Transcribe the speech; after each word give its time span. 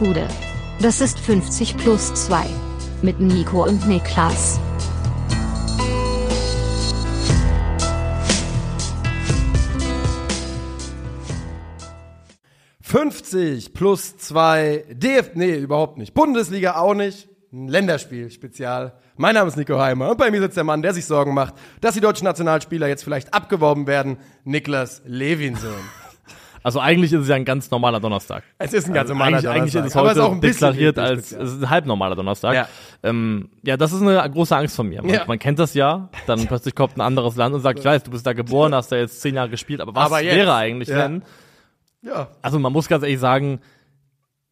Gude. 0.00 0.26
Das 0.80 1.02
ist 1.02 1.20
50 1.20 1.76
plus 1.76 2.14
2. 2.14 2.46
Mit 3.02 3.20
Nico 3.20 3.64
und 3.66 3.86
Niklas. 3.86 4.58
»50 12.82 13.74
plus 13.74 14.16
2 14.16 14.86
DF... 14.88 15.32
Nee, 15.34 15.56
überhaupt 15.56 15.98
nicht. 15.98 16.14
Bundesliga 16.14 16.76
auch 16.76 16.94
nicht. 16.94 17.28
Ein 17.52 17.68
Länderspiel-Spezial. 17.68 18.94
Mein 19.18 19.34
Name 19.34 19.48
ist 19.48 19.58
Nico 19.58 19.78
Heimer 19.78 20.08
und 20.12 20.16
bei 20.16 20.30
mir 20.30 20.40
sitzt 20.40 20.56
der 20.56 20.64
Mann, 20.64 20.80
der 20.80 20.94
sich 20.94 21.04
Sorgen 21.04 21.34
macht, 21.34 21.54
dass 21.82 21.92
die 21.92 22.00
deutschen 22.00 22.24
Nationalspieler 22.24 22.88
jetzt 22.88 23.04
vielleicht 23.04 23.34
abgeworben 23.34 23.86
werden. 23.86 24.16
Niklas 24.44 25.02
Levinson. 25.04 25.99
Also 26.62 26.78
eigentlich 26.80 27.12
ist 27.12 27.22
es 27.22 27.28
ja 27.28 27.36
ein 27.36 27.44
ganz 27.44 27.70
normaler 27.70 28.00
Donnerstag. 28.00 28.42
Es 28.58 28.72
ist 28.74 28.86
ein 28.86 28.92
ganz 28.92 29.10
Also 29.10 29.14
normaler 29.14 29.38
eigentlich, 29.38 29.48
eigentlich 29.50 29.74
ist 29.74 29.86
es 29.86 29.96
Aber 29.96 30.10
heute 30.10 30.22
auch 30.24 30.32
ein 30.32 30.40
bisschen 30.40 30.68
deklariert 30.68 30.98
als 30.98 31.32
es 31.32 31.52
ist 31.54 31.62
ein 31.62 31.70
halbnormaler 31.70 32.16
Donnerstag. 32.16 32.54
Ja. 32.54 32.68
Ähm, 33.02 33.48
ja, 33.62 33.76
das 33.78 33.92
ist 33.92 34.02
eine 34.02 34.28
große 34.30 34.54
Angst 34.56 34.76
von 34.76 34.88
mir. 34.88 35.00
Man, 35.02 35.14
Ja. 35.14 35.24
man 35.26 35.38
kennt 35.38 35.58
das 35.58 35.72
ja, 35.74 36.08
dann 36.26 36.46
plötzlich 36.48 36.74
kommt 36.74 36.96
ein 36.96 37.00
anderes 37.00 37.36
Land 37.36 37.54
und 37.54 37.60
sagt, 37.62 37.78
ich 37.78 37.84
weiß, 37.84 38.02
du 38.02 38.10
bist 38.10 38.26
da 38.26 38.34
geboren, 38.34 38.74
hast 38.74 38.92
da 38.92 38.96
jetzt 38.96 39.20
zehn 39.22 39.34
Jahre 39.36 39.48
gespielt, 39.48 39.80
aber 39.80 39.94
was 39.94 40.06
Aber 40.12 40.20
wäre 40.20 40.54
eigentlich, 40.54 40.88
Ja. 40.90 40.98
wenn? 40.98 41.22
Ja. 42.02 42.28
Also 42.42 42.58
man 42.58 42.72
muss 42.72 42.88
ganz 42.88 43.02
ehrlich 43.04 43.20
sagen, 43.20 43.60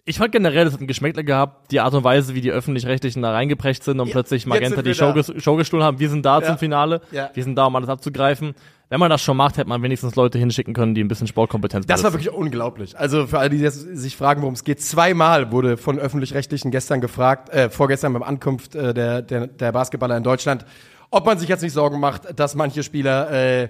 ich 0.05 0.17
fand 0.17 0.33
generell, 0.33 0.67
es 0.67 0.73
hat 0.73 0.81
ein 0.81 0.87
Geschmäckle 0.87 1.23
gehabt, 1.23 1.71
die 1.71 1.81
Art 1.81 1.93
und 1.93 2.03
Weise, 2.03 2.35
wie 2.35 2.41
die 2.41 2.51
Öffentlich-Rechtlichen 2.51 3.21
da 3.21 3.33
reingeprescht 3.33 3.83
sind 3.83 4.01
und 4.01 4.07
Ja, 4.09 4.13
plötzlich 4.13 4.47
Magenta 4.47 4.81
die 4.81 4.95
Show, 4.95 5.11
ges- 5.11 5.39
Show 5.39 5.57
gestohlen 5.57 5.85
haben. 5.85 5.99
Wir 5.99 6.09
sind 6.09 6.25
da 6.25 6.41
Ja. 6.41 6.47
zum 6.47 6.57
Finale. 6.57 7.03
Ja. 7.11 7.29
Wir 7.35 7.45
sind 7.45 7.57
da, 7.57 7.67
um 7.67 7.77
alles 7.77 7.91
abzugreifen. 7.91 8.55
Wenn 8.91 9.01
man 9.01 9.11
das 9.11 9.21
schon 9.21 9.37
macht, 9.37 9.59
hätte 9.59 9.69
man 9.69 9.83
wenigstens 9.83 10.15
Leute 10.17 10.39
hinschicken 10.39 10.73
können, 10.73 10.95
die 10.95 11.05
ein 11.05 11.09
bisschen 11.09 11.27
Sportkompetenz 11.27 11.87
Das 11.87 12.03
war 12.05 12.13
wirklich 12.13 12.33
unglaublich. 12.33 12.99
Also 12.99 13.27
für 13.27 13.39
alle, 13.39 13.51
die 13.51 13.59
jetzt 13.59 13.81
sich 13.97 14.17
fragen, 14.17 14.41
worum 14.41 14.55
es 14.55 14.65
geht, 14.65 14.81
zweimal 14.81 15.53
wurde 15.53 15.77
von 15.77 15.99
öffentlich-rechtlichen 15.99 16.71
gestern 16.71 17.01
gefragt, 17.03 17.51
äh, 17.51 17.69
vorgestern 17.69 18.15
beim 18.15 18.23
Ankunft 18.23 18.75
äh, 18.75 18.95
der, 18.95 19.21
der, 19.21 19.47
der 19.47 19.73
Basketballer 19.73 20.17
in 20.17 20.23
Deutschland, 20.23 20.65
ob 21.11 21.27
man 21.27 21.39
sich 21.39 21.49
jetzt 21.49 21.63
nicht 21.63 21.73
Sorgen 21.73 22.01
macht, 22.01 22.39
dass 22.39 22.55
manche 22.55 22.83
Spieler 22.83 23.31
äh, 23.31 23.69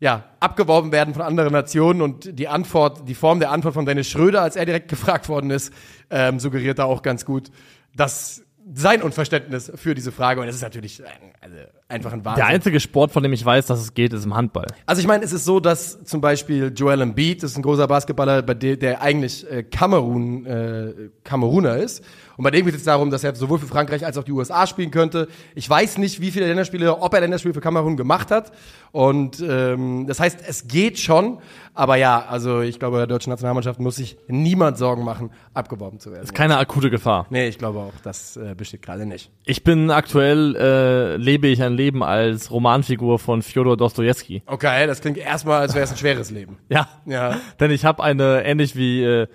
ja, 0.00 0.24
abgeworben 0.38 0.92
werden 0.92 1.14
von 1.14 1.22
anderen 1.22 1.52
Nationen 1.52 2.02
und 2.02 2.38
die 2.38 2.48
Antwort, 2.48 3.08
die 3.08 3.14
Form 3.14 3.40
der 3.40 3.50
Antwort 3.50 3.74
von 3.74 3.86
Dennis 3.86 4.08
Schröder, 4.08 4.42
als 4.42 4.54
er 4.54 4.66
direkt 4.66 4.88
gefragt 4.90 5.28
worden 5.28 5.50
ist, 5.50 5.72
ähm, 6.10 6.38
suggeriert 6.38 6.78
da 6.78 6.84
auch 6.84 7.02
ganz 7.02 7.24
gut, 7.24 7.50
dass 7.96 8.42
sein 8.74 9.02
Unverständnis 9.02 9.72
für 9.74 9.94
diese 9.94 10.12
Frage 10.12 10.40
und 10.40 10.46
das 10.46 10.56
ist 10.56 10.62
natürlich 10.62 11.02
ein, 11.02 11.32
also 11.40 11.56
einfach 11.88 12.12
ein 12.12 12.24
Wahnsinn. 12.24 12.44
Der 12.44 12.54
einzige 12.54 12.80
Sport, 12.80 13.12
von 13.12 13.22
dem 13.22 13.32
ich 13.32 13.44
weiß, 13.44 13.66
dass 13.66 13.80
es 13.80 13.94
geht, 13.94 14.12
ist 14.12 14.24
im 14.24 14.34
Handball. 14.34 14.66
Also 14.86 15.00
ich 15.00 15.06
meine, 15.06 15.24
es 15.24 15.32
ist 15.32 15.44
so, 15.44 15.60
dass 15.60 16.04
zum 16.04 16.20
Beispiel 16.20 16.72
Joel 16.74 17.00
Embiid, 17.00 17.42
das 17.42 17.52
ist 17.52 17.56
ein 17.56 17.62
großer 17.62 17.86
Basketballer, 17.86 18.42
bei 18.42 18.54
dem, 18.54 18.78
der 18.78 19.00
eigentlich 19.00 19.50
äh, 19.50 19.62
Kamerun, 19.62 20.46
äh, 20.46 20.92
Kameruner 21.24 21.76
ist. 21.76 22.04
Und 22.38 22.44
bei 22.44 22.52
dem 22.52 22.64
geht 22.64 22.76
es 22.76 22.84
darum, 22.84 23.10
dass 23.10 23.24
er 23.24 23.34
sowohl 23.34 23.58
für 23.58 23.66
Frankreich 23.66 24.06
als 24.06 24.16
auch 24.16 24.22
die 24.22 24.30
USA 24.30 24.64
spielen 24.68 24.92
könnte. 24.92 25.26
Ich 25.56 25.68
weiß 25.68 25.98
nicht, 25.98 26.20
wie 26.20 26.30
viele 26.30 26.46
Länderspiele, 26.46 26.96
ob 27.00 27.12
er 27.12 27.20
Länderspiele 27.20 27.52
für 27.52 27.60
Kamerun 27.60 27.96
gemacht 27.96 28.30
hat. 28.30 28.52
Und 28.92 29.40
ähm, 29.40 30.06
das 30.06 30.20
heißt, 30.20 30.38
es 30.46 30.68
geht 30.68 31.00
schon. 31.00 31.38
Aber 31.74 31.96
ja, 31.96 32.24
also 32.28 32.60
ich 32.60 32.78
glaube, 32.78 32.98
der 32.98 33.08
deutschen 33.08 33.30
Nationalmannschaft 33.30 33.80
muss 33.80 33.96
sich 33.96 34.18
niemand 34.28 34.78
Sorgen 34.78 35.02
machen, 35.04 35.30
abgeworben 35.52 35.98
zu 35.98 36.12
werden. 36.12 36.32
Keine 36.32 36.58
akute 36.58 36.90
Gefahr. 36.90 37.26
Nee, 37.30 37.48
ich 37.48 37.58
glaube 37.58 37.80
auch, 37.80 37.92
das 38.04 38.36
äh, 38.36 38.54
besteht 38.56 38.82
gerade 38.82 39.04
nicht. 39.04 39.32
Ich 39.44 39.64
bin 39.64 39.90
aktuell, 39.90 40.54
äh, 40.54 41.16
lebe 41.16 41.48
ich 41.48 41.60
ein 41.60 41.72
Leben 41.72 42.04
als 42.04 42.52
Romanfigur 42.52 43.18
von 43.18 43.42
Fjodor 43.42 43.76
Dostojewski. 43.76 44.44
Okay, 44.46 44.86
das 44.86 45.00
klingt 45.00 45.18
erstmal, 45.18 45.62
als 45.62 45.74
wäre 45.74 45.82
es 45.82 45.90
ein 45.90 45.96
schweres 45.96 46.30
Leben. 46.30 46.58
Ja. 46.68 46.86
Ja. 47.04 47.36
Denn 47.58 47.72
ich 47.72 47.84
habe 47.84 48.00
eine, 48.00 48.44
ähnlich 48.44 48.76
wie, 48.76 49.02
äh, 49.02 49.26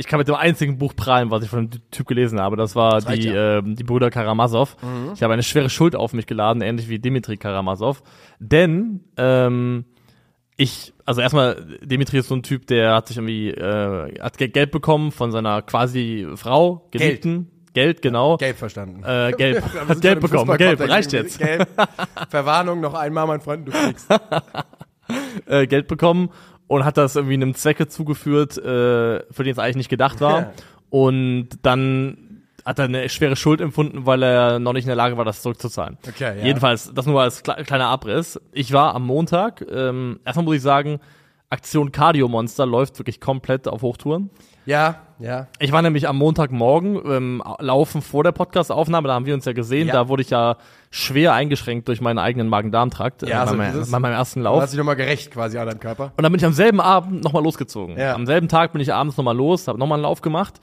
ich 0.00 0.06
kann 0.06 0.18
mit 0.18 0.28
dem 0.28 0.34
einzigen 0.34 0.78
Buch 0.78 0.96
prahlen, 0.96 1.30
was 1.30 1.44
ich 1.44 1.50
von 1.50 1.68
dem 1.68 1.80
Typ 1.90 2.06
gelesen 2.06 2.40
habe. 2.40 2.56
Das 2.56 2.74
war 2.74 3.06
reicht 3.06 3.22
die, 3.22 3.28
ja. 3.28 3.60
Mhm. 3.60 3.72
äh, 3.72 3.74
die 3.74 3.84
Brüder 3.84 4.10
Karamazov. 4.10 4.76
Ich 5.14 5.22
habe 5.22 5.34
eine 5.34 5.42
schwere 5.42 5.68
Schuld 5.68 5.94
auf 5.94 6.14
mich 6.14 6.26
geladen, 6.26 6.62
ähnlich 6.62 6.88
wie 6.88 6.98
Dimitri 6.98 7.36
Karamazov. 7.36 8.02
Denn 8.38 9.00
ähm, 9.18 9.84
ich, 10.56 10.94
also 11.04 11.20
erstmal, 11.20 11.78
Dimitri 11.82 12.18
ist 12.18 12.28
so 12.28 12.34
ein 12.34 12.42
Typ, 12.42 12.66
der 12.66 12.94
hat 12.94 13.08
sich 13.08 13.18
irgendwie, 13.18 13.50
äh, 13.50 14.20
hat 14.20 14.38
Ge- 14.38 14.48
Geld 14.48 14.70
bekommen 14.70 15.12
von 15.12 15.32
seiner 15.32 15.60
quasi 15.62 16.26
Frau, 16.34 16.88
Geliebten. 16.90 17.50
Geld, 17.74 18.02
genau. 18.02 18.36
Gelb 18.38 18.56
verstanden. 18.56 19.04
Äh, 19.04 19.32
gelb. 19.36 19.62
Hat 19.88 20.00
Geld 20.00 20.16
im 20.16 20.20
bekommen. 20.22 20.56
Gelb, 20.56 20.80
reicht 20.80 21.12
jetzt. 21.12 21.38
Gelb. 21.38 21.68
Verwarnung 22.30 22.80
noch 22.80 22.94
einmal, 22.94 23.26
mein 23.26 23.40
Freund, 23.40 23.68
du 23.68 23.72
kriegst. 23.72 24.08
äh, 25.46 25.66
Geld 25.66 25.86
bekommen 25.88 26.30
und 26.70 26.84
hat 26.84 26.96
das 26.96 27.16
irgendwie 27.16 27.34
einem 27.34 27.54
Zwecke 27.54 27.88
zugeführt, 27.88 28.56
äh, 28.56 29.24
für 29.32 29.42
den 29.42 29.50
es 29.50 29.58
eigentlich 29.58 29.74
nicht 29.74 29.88
gedacht 29.88 30.20
war. 30.20 30.40
Ja. 30.40 30.52
Und 30.90 31.48
dann 31.62 32.42
hat 32.64 32.78
er 32.78 32.84
eine 32.84 33.08
schwere 33.08 33.34
Schuld 33.34 33.60
empfunden, 33.60 34.06
weil 34.06 34.22
er 34.22 34.60
noch 34.60 34.72
nicht 34.72 34.84
in 34.84 34.88
der 34.88 34.96
Lage 34.96 35.16
war, 35.16 35.24
das 35.24 35.42
zurückzuzahlen. 35.42 35.98
Okay, 36.06 36.38
ja. 36.38 36.44
Jedenfalls, 36.44 36.92
das 36.94 37.06
nur 37.06 37.20
als 37.20 37.42
kle 37.42 37.64
kleiner 37.64 37.86
Abriss. 37.86 38.40
Ich 38.52 38.72
war 38.72 38.94
am 38.94 39.04
Montag, 39.04 39.66
ähm, 39.68 40.20
erstmal 40.24 40.44
muss 40.44 40.56
ich 40.56 40.62
sagen, 40.62 41.00
Aktion 41.48 41.90
Cardio 41.90 42.28
Monster 42.28 42.66
läuft 42.66 43.00
wirklich 43.00 43.20
komplett 43.20 43.66
auf 43.66 43.82
Hochtouren. 43.82 44.30
Ja, 44.70 45.00
ja. 45.18 45.48
Ich 45.58 45.72
war 45.72 45.82
nämlich 45.82 46.06
am 46.08 46.16
Montagmorgen 46.16 47.00
ähm, 47.04 47.42
laufen 47.58 48.02
vor 48.02 48.22
der 48.24 48.30
Podcast-Aufnahme, 48.32 49.08
da 49.08 49.14
haben 49.14 49.26
wir 49.26 49.34
uns 49.34 49.44
ja 49.44 49.52
gesehen, 49.52 49.88
Ja. 49.88 49.94
da 49.94 50.08
wurde 50.08 50.22
ich 50.22 50.30
ja 50.30 50.56
schwer 50.90 51.34
eingeschränkt 51.34 51.88
durch 51.88 52.00
meinen 52.00 52.18
eigenen 52.18 52.48
Magen-Darm-Trakt 52.48 53.22
Ja, 53.28 53.42
äh, 53.42 53.46
so 53.46 53.52
bei, 53.52 53.56
meinem- 53.58 53.72
dieses- 53.72 53.90
bei 53.90 53.98
meinem 53.98 54.12
ersten 54.14 54.40
Du 54.40 54.44
Lauf. 54.44 54.62
hast 54.62 54.70
dich 54.72 54.78
nochmal 54.78 54.94
gerecht 54.96 55.32
quasi 55.32 55.58
an 55.58 55.66
deinem 55.66 55.80
Körper. 55.80 56.12
Und 56.16 56.22
dann 56.22 56.30
bin 56.32 56.38
ich 56.38 56.44
am 56.46 56.52
selben 56.52 56.80
Abend 56.80 57.24
nochmal 57.24 57.42
losgezogen. 57.42 57.98
Ja. 57.98 58.14
Am 58.14 58.26
selben 58.26 58.46
Tag 58.48 58.72
bin 58.72 58.80
ich 58.80 58.94
abends 58.94 59.16
nochmal 59.16 59.36
los, 59.36 59.66
habe 59.66 59.78
nochmal 59.78 59.96
einen 59.96 60.04
Lauf 60.04 60.20
gemacht 60.20 60.54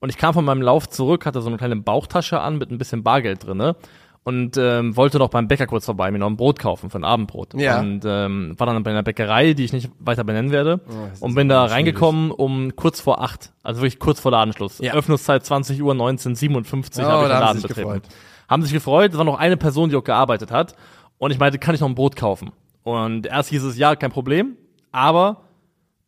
und 0.00 0.10
ich 0.10 0.18
kam 0.18 0.34
von 0.34 0.44
meinem 0.44 0.60
Lauf 0.62 0.88
zurück, 0.88 1.24
hatte 1.24 1.40
so 1.40 1.48
eine 1.48 1.56
kleine 1.56 1.76
Bauchtasche 1.76 2.40
an 2.40 2.58
mit 2.58 2.70
ein 2.70 2.76
bisschen 2.78 3.02
Bargeld 3.02 3.46
drinne 3.46 3.76
und 4.24 4.56
ähm, 4.56 4.96
wollte 4.96 5.18
noch 5.18 5.28
beim 5.28 5.48
Bäcker 5.48 5.66
kurz 5.66 5.84
vorbei 5.84 6.10
mir 6.10 6.18
noch 6.18 6.28
ein 6.28 6.36
Brot 6.36 6.58
kaufen 6.58 6.88
für 6.90 6.98
ein 6.98 7.04
Abendbrot. 7.04 7.54
Ja. 7.54 7.78
Und 7.80 8.02
ähm, 8.06 8.54
war 8.58 8.66
dann 8.66 8.82
bei 8.82 8.90
einer 8.90 9.02
Bäckerei, 9.02 9.52
die 9.52 9.64
ich 9.64 9.72
nicht 9.74 9.90
weiter 9.98 10.24
benennen 10.24 10.50
werde 10.50 10.80
Oh, 10.88 11.24
und 11.26 11.34
bin 11.34 11.48
da 11.48 11.64
reingekommen 11.66 12.30
um 12.30 12.74
kurz 12.74 13.00
vor 13.00 13.20
acht, 13.22 13.52
also 13.62 13.80
wirklich 13.82 13.98
kurz 13.98 14.20
vor 14.20 14.32
Ladenschluss. 14.32 14.78
Ja. 14.78 14.94
Öffnungszeit 14.94 15.44
20 15.44 15.82
Uhr 15.82 15.92
1957 15.92 17.04
Oh, 17.04 17.06
habe 17.08 17.22
ich 17.22 17.28
den 17.28 17.36
haben 17.36 17.40
Laden 17.42 17.62
betreten. 17.62 17.80
gefreut. 17.88 18.02
Haben 18.48 18.62
sich 18.62 18.72
gefreut, 18.72 19.12
es 19.12 19.18
war 19.18 19.24
noch 19.24 19.38
eine 19.38 19.56
Person, 19.56 19.90
die 19.90 19.96
auch 19.96 20.04
gearbeitet 20.04 20.50
hat 20.50 20.74
und 21.18 21.30
ich 21.30 21.38
meinte, 21.38 21.58
kann 21.58 21.74
ich 21.74 21.80
noch 21.80 21.88
ein 21.88 21.94
Brot 21.94 22.16
kaufen? 22.16 22.52
Und 22.82 23.26
erst 23.26 23.50
hieß 23.50 23.62
es, 23.64 23.76
ja, 23.78 23.94
kein 23.96 24.10
Problem, 24.10 24.56
aber 24.92 25.42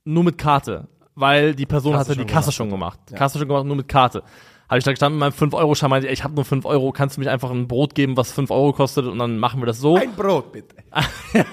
nur 0.05 0.25
mit 0.25 0.39
Karte, 0.39 0.89
weil 1.15 1.55
die 1.55 1.67
Person 1.67 1.93
Kasse 1.93 2.11
hatte 2.11 2.19
die 2.19 2.27
Kasse 2.27 2.45
gemacht 2.47 2.55
schon 2.55 2.71
gemacht. 2.71 2.99
Kasse 3.15 3.39
schon 3.39 3.49
gemacht, 3.49 3.65
nur 3.67 3.77
mit 3.77 3.89
Karte. 3.89 4.23
Habe 4.69 4.79
ich 4.79 4.85
da 4.85 4.91
gestanden 4.91 5.19
mit 5.21 5.39
meinem 5.41 5.51
5-Euro-Schein, 5.51 5.91
meinte, 5.91 6.09
ey, 6.09 6.15
ich 6.15 6.25
habe 6.25 6.35
nur 6.35 6.45
5 6.45 6.65
Euro, 6.65 6.91
kannst 6.93 7.17
du 7.17 7.21
mich 7.21 7.29
einfach 7.31 7.51
ein 7.51 7.69
Brot 7.69 7.95
geben, 7.95 8.17
was 8.17 8.33
5 8.33 8.51
Euro 8.51 8.73
kostet 8.73 9.07
und 9.07 9.19
dann 9.19 9.39
machen 9.39 9.61
wir 9.61 9.67
das 9.67 9.79
so. 9.79 9.97
Ein 9.97 10.13
Brot, 10.13 10.53
bitte. 10.53 10.75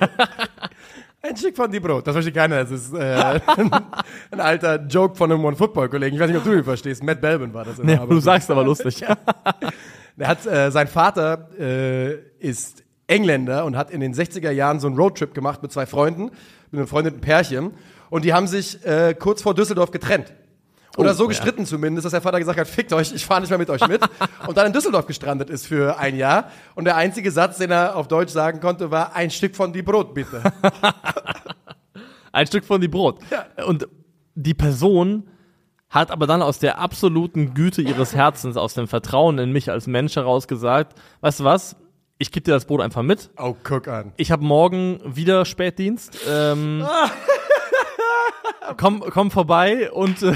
Ein 1.26 1.38
Stück 1.38 1.56
von 1.56 1.72
die 1.72 1.80
Brot. 1.80 2.06
Das 2.06 2.12
versteht 2.14 2.34
keiner. 2.36 2.62
Das 2.66 2.72
ist 2.72 2.94
äh, 2.94 3.40
ein 4.32 4.40
alter 4.42 4.76
Joke 4.88 5.16
von 5.16 5.32
einem 5.32 5.46
One-Football-Kollegen. 5.46 6.16
Ich 6.16 6.22
weiß 6.22 6.28
nicht, 6.30 6.38
ob 6.38 6.44
du 6.44 6.52
ihn 6.52 6.66
verstehst. 6.66 7.02
Matt 7.02 7.22
Belbin 7.22 7.54
war 7.54 7.64
das. 7.64 7.78
der 7.78 7.86
Ja, 7.86 8.02
Arbeit. 8.02 8.12
du 8.12 8.20
sagst 8.20 8.52
aber 8.52 8.64
lustig. 8.66 9.06
Der 10.18 10.28
hat, 10.28 10.46
äh, 10.46 10.70
sein 10.70 10.88
Vater 10.90 11.50
äh, 11.58 12.16
ist 12.40 12.84
Engländer 13.08 13.64
und 13.66 13.78
hat 13.78 13.90
in 13.90 14.02
den 14.02 14.14
60er 14.14 14.52
Jahren 14.52 14.80
so 14.82 14.88
einen 14.88 14.98
Roadtrip 14.98 15.34
gemacht 15.34 15.64
mit 15.64 15.72
zwei 15.72 15.86
Freunden, 15.86 16.24
mit 16.26 16.34
einem 16.74 16.82
befreundeten 16.84 17.22
Pärchen. 17.22 17.72
Und 18.10 18.26
die 18.26 18.34
haben 18.34 18.46
sich 18.48 18.86
äh, 18.86 19.16
kurz 19.18 19.42
vor 19.42 19.56
Düsseldorf 19.56 19.92
getrennt. 19.92 20.34
Oder 20.98 21.12
Oh, 21.12 21.14
so 21.14 21.24
ja. 21.24 21.30
gestritten 21.30 21.66
zumindest, 21.66 22.06
dass 22.06 22.12
der 22.12 22.22
Vater 22.22 22.40
gesagt 22.40 22.60
hat, 22.60 22.68
fickt 22.68 22.94
euch, 22.94 23.12
ich 23.14 23.26
fahre 23.26 23.42
nicht 23.42 23.50
mehr 23.50 23.58
mit 23.58 23.70
euch 23.70 23.88
mit. 23.88 24.02
und 24.48 24.56
dann 24.58 24.68
in 24.68 24.74
Düsseldorf 24.74 25.08
gestrandet 25.08 25.50
ist 25.50 25.66
für 25.68 25.98
ein 25.98 26.16
Jahr. 26.16 26.52
Und 26.76 26.86
der 26.86 26.96
einzige 26.96 27.32
Satz, 27.32 27.58
den 27.58 27.72
er 27.72 27.96
auf 27.96 28.08
Deutsch 28.08 28.32
sagen 28.32 28.60
konnte, 28.60 28.92
war, 28.92 29.16
ein 29.16 29.32
Stück 29.32 29.56
von 29.56 29.74
die 29.74 29.82
Brot, 29.82 30.14
bitte. 30.14 30.44
Ein 32.32 32.48
Stück 32.48 32.66
von 32.66 32.82
die 32.82 32.88
Brot. 32.88 33.20
Und 33.68 33.88
die 34.34 34.56
Person 34.56 35.30
hat 35.90 36.10
aber 36.10 36.26
dann 36.26 36.42
aus 36.42 36.58
der 36.58 36.80
absoluten 36.80 37.54
Güte 37.54 37.84
ihres 37.84 38.16
Herzens, 38.16 38.58
aus 38.58 38.74
dem 38.74 38.88
Vertrauen 38.88 39.38
in 39.38 39.52
mich 39.52 39.70
als 39.70 39.86
Mensch 39.86 40.16
heraus 40.16 40.48
gesagt, 40.48 40.98
weißt 41.22 41.42
du 41.42 41.44
was, 41.44 41.76
ich 42.18 42.32
gebe 42.32 42.44
dir 42.44 42.54
das 42.54 42.66
Brot 42.66 42.82
einfach 42.82 43.04
mit. 43.04 43.30
oh, 43.38 43.56
guck 43.64 43.88
an. 43.88 44.14
Ich 44.18 44.32
habe 44.32 44.44
morgen 44.44 45.00
wieder 45.06 45.46
Spätdienst. 45.46 46.18
Ähm, 46.28 46.84
komm, 48.78 49.02
komm 49.02 49.30
vorbei 49.30 49.92
und 49.92 50.24
äh, 50.24 50.34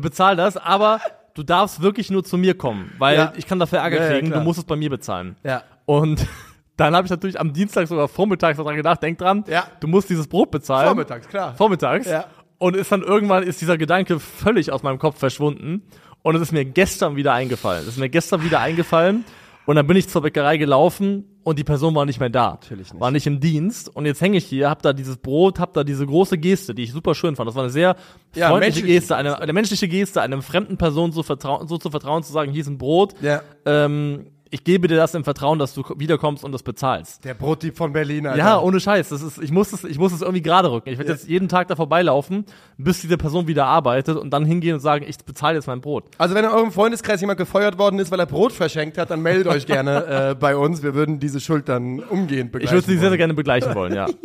bezahl 0.00 0.36
das, 0.36 0.56
aber 0.56 1.00
du 1.34 1.42
darfst 1.42 1.82
wirklich 1.82 2.10
nur 2.10 2.24
zu 2.24 2.36
mir 2.36 2.56
kommen, 2.56 2.92
weil 2.98 3.16
Ja. 3.16 3.32
ich 3.36 3.46
kann 3.46 3.58
dafür 3.58 3.78
Ärger 3.80 3.96
Ja, 3.98 4.04
ja, 4.04 4.10
kriegen, 4.12 4.28
klar. 4.28 4.40
du 4.40 4.44
musst 4.44 4.58
es 4.58 4.64
bei 4.64 4.76
mir 4.76 4.90
bezahlen. 4.90 5.36
Ja. 5.44 5.62
Und 5.86 6.26
dann 6.76 6.94
habe 6.94 7.04
ich 7.06 7.10
natürlich 7.10 7.38
am 7.40 7.52
Dienstag 7.52 7.86
sogar 7.88 8.08
vormittags 8.08 8.56
daran 8.56 8.76
gedacht, 8.76 9.02
denk 9.02 9.18
dran, 9.18 9.44
Ja. 9.48 9.64
du 9.80 9.88
musst 9.88 10.10
dieses 10.10 10.26
Brot 10.28 10.50
bezahlen. 10.50 10.86
Vormittags, 10.86 11.28
klar. 11.28 11.54
Vormittags. 11.54 12.06
Ja. 12.06 12.24
Und 12.58 12.76
ist 12.76 12.92
dann 12.92 13.02
irgendwann 13.02 13.42
ist 13.42 13.60
dieser 13.60 13.76
Gedanke 13.76 14.20
völlig 14.20 14.70
aus 14.72 14.82
meinem 14.82 14.98
Kopf 14.98 15.18
verschwunden. 15.18 15.82
Und 16.22 16.36
es 16.36 16.42
ist 16.42 16.52
mir 16.52 16.64
gestern 16.64 17.16
wieder 17.16 17.32
eingefallen. 17.32 17.82
Es 17.82 17.88
ist 17.88 17.98
mir 17.98 18.08
gestern 18.08 18.44
wieder 18.44 18.60
eingefallen. 18.60 19.24
Und 19.66 19.76
dann 19.76 19.86
bin 19.86 19.96
ich 19.96 20.08
zur 20.08 20.22
Bäckerei 20.22 20.56
gelaufen 20.56 21.24
und 21.44 21.58
die 21.58 21.64
Person 21.64 21.94
war 21.94 22.04
nicht 22.04 22.20
mehr 22.20 22.30
da. 22.30 22.52
Natürlich 22.52 22.92
nicht. 22.92 23.00
War 23.00 23.10
nicht 23.10 23.26
im 23.26 23.40
Dienst. 23.40 23.94
Und 23.94 24.06
jetzt 24.06 24.20
hänge 24.20 24.38
ich 24.38 24.44
hier, 24.44 24.68
hab 24.68 24.82
da 24.82 24.92
dieses 24.92 25.16
Brot, 25.16 25.58
hab 25.58 25.72
da 25.74 25.84
diese 25.84 26.06
große 26.06 26.38
Geste, 26.38 26.74
die 26.74 26.82
ich 26.82 26.92
super 26.92 27.14
schön 27.14 27.36
fand. 27.36 27.48
Das 27.48 27.54
war 27.54 27.62
eine 27.62 27.72
sehr 27.72 27.96
Ja, 28.34 28.48
freundliche 28.48 28.86
Geste, 28.86 29.16
eine, 29.16 29.38
eine 29.40 29.52
menschliche 29.52 29.88
Geste, 29.88 30.20
einem 30.20 30.42
fremden 30.42 30.78
Person 30.78 31.12
so, 31.12 31.22
vertrauen, 31.22 31.68
so 31.68 31.78
zu 31.78 31.90
vertrauen, 31.90 32.22
zu 32.22 32.32
sagen, 32.32 32.50
hier 32.50 32.62
ist 32.62 32.68
ein 32.68 32.78
Brot. 32.78 33.14
Ja. 33.20 33.42
Ähm, 33.64 34.26
ich 34.52 34.64
gebe 34.64 34.86
dir 34.86 34.96
das 34.96 35.14
im 35.14 35.24
Vertrauen, 35.24 35.58
dass 35.58 35.72
du 35.72 35.82
wiederkommst 35.96 36.44
und 36.44 36.52
das 36.52 36.62
bezahlst. 36.62 37.24
Der 37.24 37.32
Brotdieb 37.32 37.74
von 37.76 37.94
Berlin, 37.94 38.26
Alter. 38.26 38.38
Ja, 38.38 38.60
ohne 38.60 38.80
Scheiß. 38.80 39.08
Das 39.08 39.22
ist, 39.22 39.42
ich 39.42 39.50
muss 39.50 39.72
es, 39.72 39.82
ich 39.82 39.98
muss 39.98 40.12
es 40.12 40.20
irgendwie 40.20 40.42
gerade 40.42 40.70
rücken. 40.70 40.90
Ich 40.90 40.98
werde 40.98 41.10
jetzt 41.10 41.26
jeden 41.26 41.48
Tag 41.48 41.68
da 41.68 41.74
vorbeilaufen, 41.74 42.44
bis 42.76 43.00
diese 43.00 43.16
Person 43.16 43.46
wieder 43.46 43.64
arbeitet 43.64 44.18
und 44.18 44.30
dann 44.30 44.44
hingehen 44.44 44.74
und 44.74 44.80
sagen, 44.80 45.06
ich 45.08 45.16
bezahle 45.24 45.56
jetzt 45.56 45.66
mein 45.68 45.80
Brot. 45.80 46.04
Also 46.18 46.34
wenn 46.34 46.44
in 46.44 46.50
eurem 46.50 46.70
Freundeskreis 46.70 47.22
jemand 47.22 47.38
gefeuert 47.38 47.78
worden 47.78 47.98
ist, 47.98 48.10
weil 48.10 48.20
er 48.20 48.26
Brot 48.26 48.52
verschenkt 48.52 48.98
hat, 48.98 49.10
dann 49.10 49.22
meldet 49.22 49.46
euch 49.46 49.64
gerne 49.64 50.04
äh, 50.30 50.34
bei 50.34 50.54
uns. 50.54 50.82
Wir 50.82 50.94
würden 50.94 51.18
diese 51.18 51.40
Schuld 51.40 51.70
dann 51.70 52.00
umgehend 52.00 52.48
Ich 52.48 52.52
begleichen. 52.52 52.76
würde 52.76 52.86
sie 52.86 52.98
sehr, 52.98 53.08
sehr 53.08 53.18
gerne 53.18 53.32
begleichen 53.34 53.74
wollen, 53.74 53.94
ja. 53.94 54.06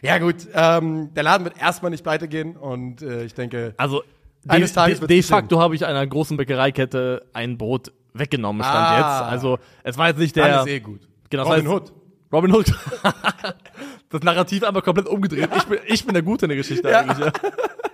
Ja 0.00 0.18
gut, 0.18 0.36
ähm, 0.54 1.12
der 1.14 1.24
Laden 1.24 1.42
wird 1.44 1.60
erstmal 1.60 1.90
nicht 1.90 2.06
weitergehen 2.06 2.56
und 2.56 3.02
äh, 3.02 3.24
ich 3.24 3.34
denke, 3.34 3.74
Also 3.76 4.04
Eines 4.48 4.72
Tages 4.72 5.00
de, 5.00 5.06
de 5.08 5.22
facto 5.22 5.60
habe 5.60 5.74
ich 5.74 5.84
einer 5.86 6.06
großen 6.06 6.36
Bäckereikette 6.36 7.26
ein 7.32 7.58
Brot 7.58 7.92
weggenommen, 8.14 8.62
stand 8.62 8.76
Ah. 8.76 8.96
jetzt. 8.96 9.30
Also 9.32 9.58
es 9.84 9.96
war 9.98 10.08
jetzt 10.08 10.18
nicht 10.18 10.34
der 10.36 10.60
ist 10.62 10.66
eh 10.68 10.80
gut. 10.80 11.00
Genau, 11.30 11.44
Robin 11.44 11.66
heißt- 11.66 11.70
Hood. 11.70 11.92
Robin 12.32 12.52
Hood. 12.52 12.66
das 14.10 14.22
Narrativ 14.22 14.62
einfach 14.64 14.82
komplett 14.82 15.06
umgedreht. 15.08 15.48
Ich 15.56 15.64
bin, 15.64 15.78
ich 15.86 16.04
bin 16.04 16.14
der 16.14 16.22
Gute 16.22 16.46
in 16.46 16.50
der 16.50 16.56
Geschichte 16.56 16.88
Ja. 16.90 17.00
eigentlich. 17.00 17.18
Ja. 17.18 17.32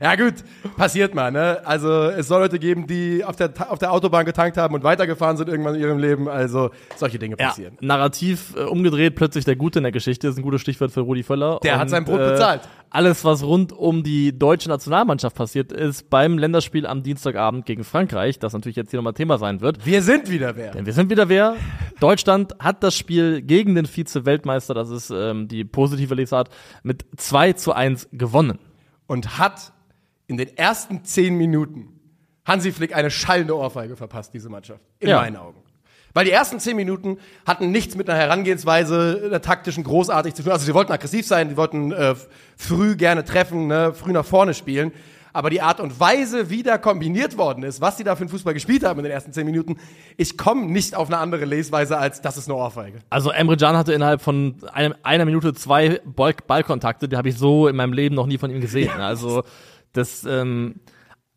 Ja 0.00 0.14
gut, 0.14 0.34
passiert 0.76 1.14
mal, 1.14 1.30
ne? 1.32 1.60
Also 1.64 2.04
es 2.04 2.28
soll 2.28 2.40
Leute 2.42 2.58
geben, 2.58 2.86
die 2.86 3.24
auf 3.24 3.36
der, 3.36 3.50
auf 3.70 3.78
der 3.78 3.92
Autobahn 3.92 4.26
getankt 4.26 4.56
haben 4.56 4.74
und 4.74 4.84
weitergefahren 4.84 5.36
sind 5.36 5.48
irgendwann 5.48 5.74
in 5.74 5.80
ihrem 5.80 5.98
Leben. 5.98 6.28
Also 6.28 6.70
solche 6.96 7.18
Dinge 7.18 7.36
Ja, 7.38 7.48
passieren. 7.48 7.78
Narrativ 7.80 8.54
äh, 8.56 8.60
umgedreht, 8.64 9.14
plötzlich 9.14 9.44
der 9.44 9.56
Gute 9.56 9.78
in 9.78 9.84
der 9.84 9.92
Geschichte, 9.92 10.28
ist 10.28 10.36
ein 10.36 10.42
gutes 10.42 10.60
Stichwort 10.60 10.90
für 10.90 11.00
Rudi 11.00 11.22
Völler. 11.22 11.60
Der 11.62 11.78
hat 11.78 11.88
sein 11.90 12.04
Brot 12.04 12.18
bezahlt. 12.18 12.62
Alles, 12.90 13.24
was 13.24 13.42
rund 13.42 13.72
um 13.72 14.02
die 14.02 14.38
deutsche 14.38 14.68
Nationalmannschaft 14.68 15.36
passiert 15.36 15.72
ist, 15.72 16.08
beim 16.08 16.38
Länderspiel 16.38 16.86
am 16.86 17.02
Dienstagabend 17.02 17.66
gegen 17.66 17.82
Frankreich, 17.84 18.38
das 18.38 18.52
natürlich 18.52 18.76
jetzt 18.76 18.90
hier 18.90 18.98
nochmal 18.98 19.12
Thema 19.12 19.38
sein 19.38 19.60
wird. 19.60 19.84
Wir 19.84 20.02
sind 20.02 20.30
wieder 20.30 20.56
wer. 20.56 20.70
Denn 20.70 20.86
wir 20.86 20.92
sind 20.92 21.10
wieder 21.10 21.28
wer. 21.28 21.56
Deutschland 22.00 22.54
hat 22.58 22.82
das 22.82 22.96
Spiel 22.96 23.42
gegen 23.42 23.74
den 23.74 23.86
Vize-Weltmeister, 23.86 24.72
das 24.72 24.90
ist 24.90 25.10
ähm, 25.10 25.48
die 25.48 25.64
positive 25.64 26.14
Lesart, 26.14 26.48
mit 26.82 27.04
2 27.16 27.54
zu 27.54 27.72
1 27.72 28.08
gewonnen. 28.12 28.58
Und 29.08 29.38
hat 29.38 29.72
in 30.26 30.36
den 30.36 30.56
ersten 30.56 31.04
zehn 31.04 31.36
Minuten 31.36 31.88
Hansi 32.44 32.70
Flick 32.72 32.94
eine 32.94 33.10
schallende 33.10 33.56
Ohrfeige 33.56 33.96
verpasst, 33.96 34.32
diese 34.32 34.48
Mannschaft. 34.48 34.80
In 35.00 35.08
Ja. 35.08 35.20
meinen 35.20 35.36
Augen. 35.36 35.60
Weil 36.14 36.24
die 36.24 36.30
ersten 36.30 36.60
zehn 36.60 36.76
Minuten 36.76 37.18
hatten 37.44 37.70
nichts 37.70 37.94
mit 37.96 38.08
einer 38.08 38.18
Herangehensweise, 38.18 39.22
einer 39.26 39.42
taktischen 39.42 39.84
großartig 39.84 40.32
zu 40.34 40.42
tun. 40.44 40.52
Also 40.52 40.64
sie 40.64 40.72
wollten 40.72 40.92
aggressiv 40.92 41.26
sein, 41.26 41.48
die 41.50 41.56
wollten 41.56 41.92
äh, 41.92 42.14
früh 42.56 42.96
gerne 42.96 43.24
treffen, 43.24 43.66
ne, 43.66 43.92
früh 43.92 44.12
nach 44.12 44.24
vorne 44.24 44.54
spielen. 44.54 44.92
Aber 45.34 45.50
die 45.50 45.60
Art 45.60 45.80
und 45.80 46.00
Weise, 46.00 46.48
wie 46.48 46.62
da 46.62 46.78
kombiniert 46.78 47.36
worden 47.36 47.62
ist, 47.64 47.82
was 47.82 47.98
sie 47.98 48.04
da 48.04 48.16
für 48.16 48.22
einen 48.22 48.30
Fußball 48.30 48.54
gespielt 48.54 48.82
haben 48.84 49.00
in 49.00 49.04
den 49.04 49.12
ersten 49.12 49.34
zehn 49.34 49.44
Minuten, 49.44 49.76
ich 50.16 50.38
komme 50.38 50.64
nicht 50.64 50.94
auf 50.94 51.08
eine 51.08 51.18
andere 51.18 51.44
Lesweise 51.44 51.98
als 51.98 52.22
das 52.22 52.38
ist 52.38 52.48
eine 52.48 52.56
Ohrfeige. 52.56 53.00
Also 53.10 53.30
Emre 53.30 53.58
Can 53.58 53.76
hatte 53.76 53.92
innerhalb 53.92 54.22
von 54.22 54.54
einem, 54.72 54.94
einer 55.02 55.26
Minute 55.26 55.52
zwei 55.52 56.00
Ball 56.06 56.34
Ballkontakte, 56.46 57.06
die 57.10 57.16
habe 57.18 57.28
ich 57.28 57.36
so 57.36 57.68
in 57.68 57.76
meinem 57.76 57.92
Leben 57.92 58.14
noch 58.14 58.26
nie 58.26 58.38
von 58.38 58.50
ihm 58.50 58.62
gesehen. 58.62 58.92
Also 58.98 59.42
das, 59.96 60.24
ähm, 60.24 60.80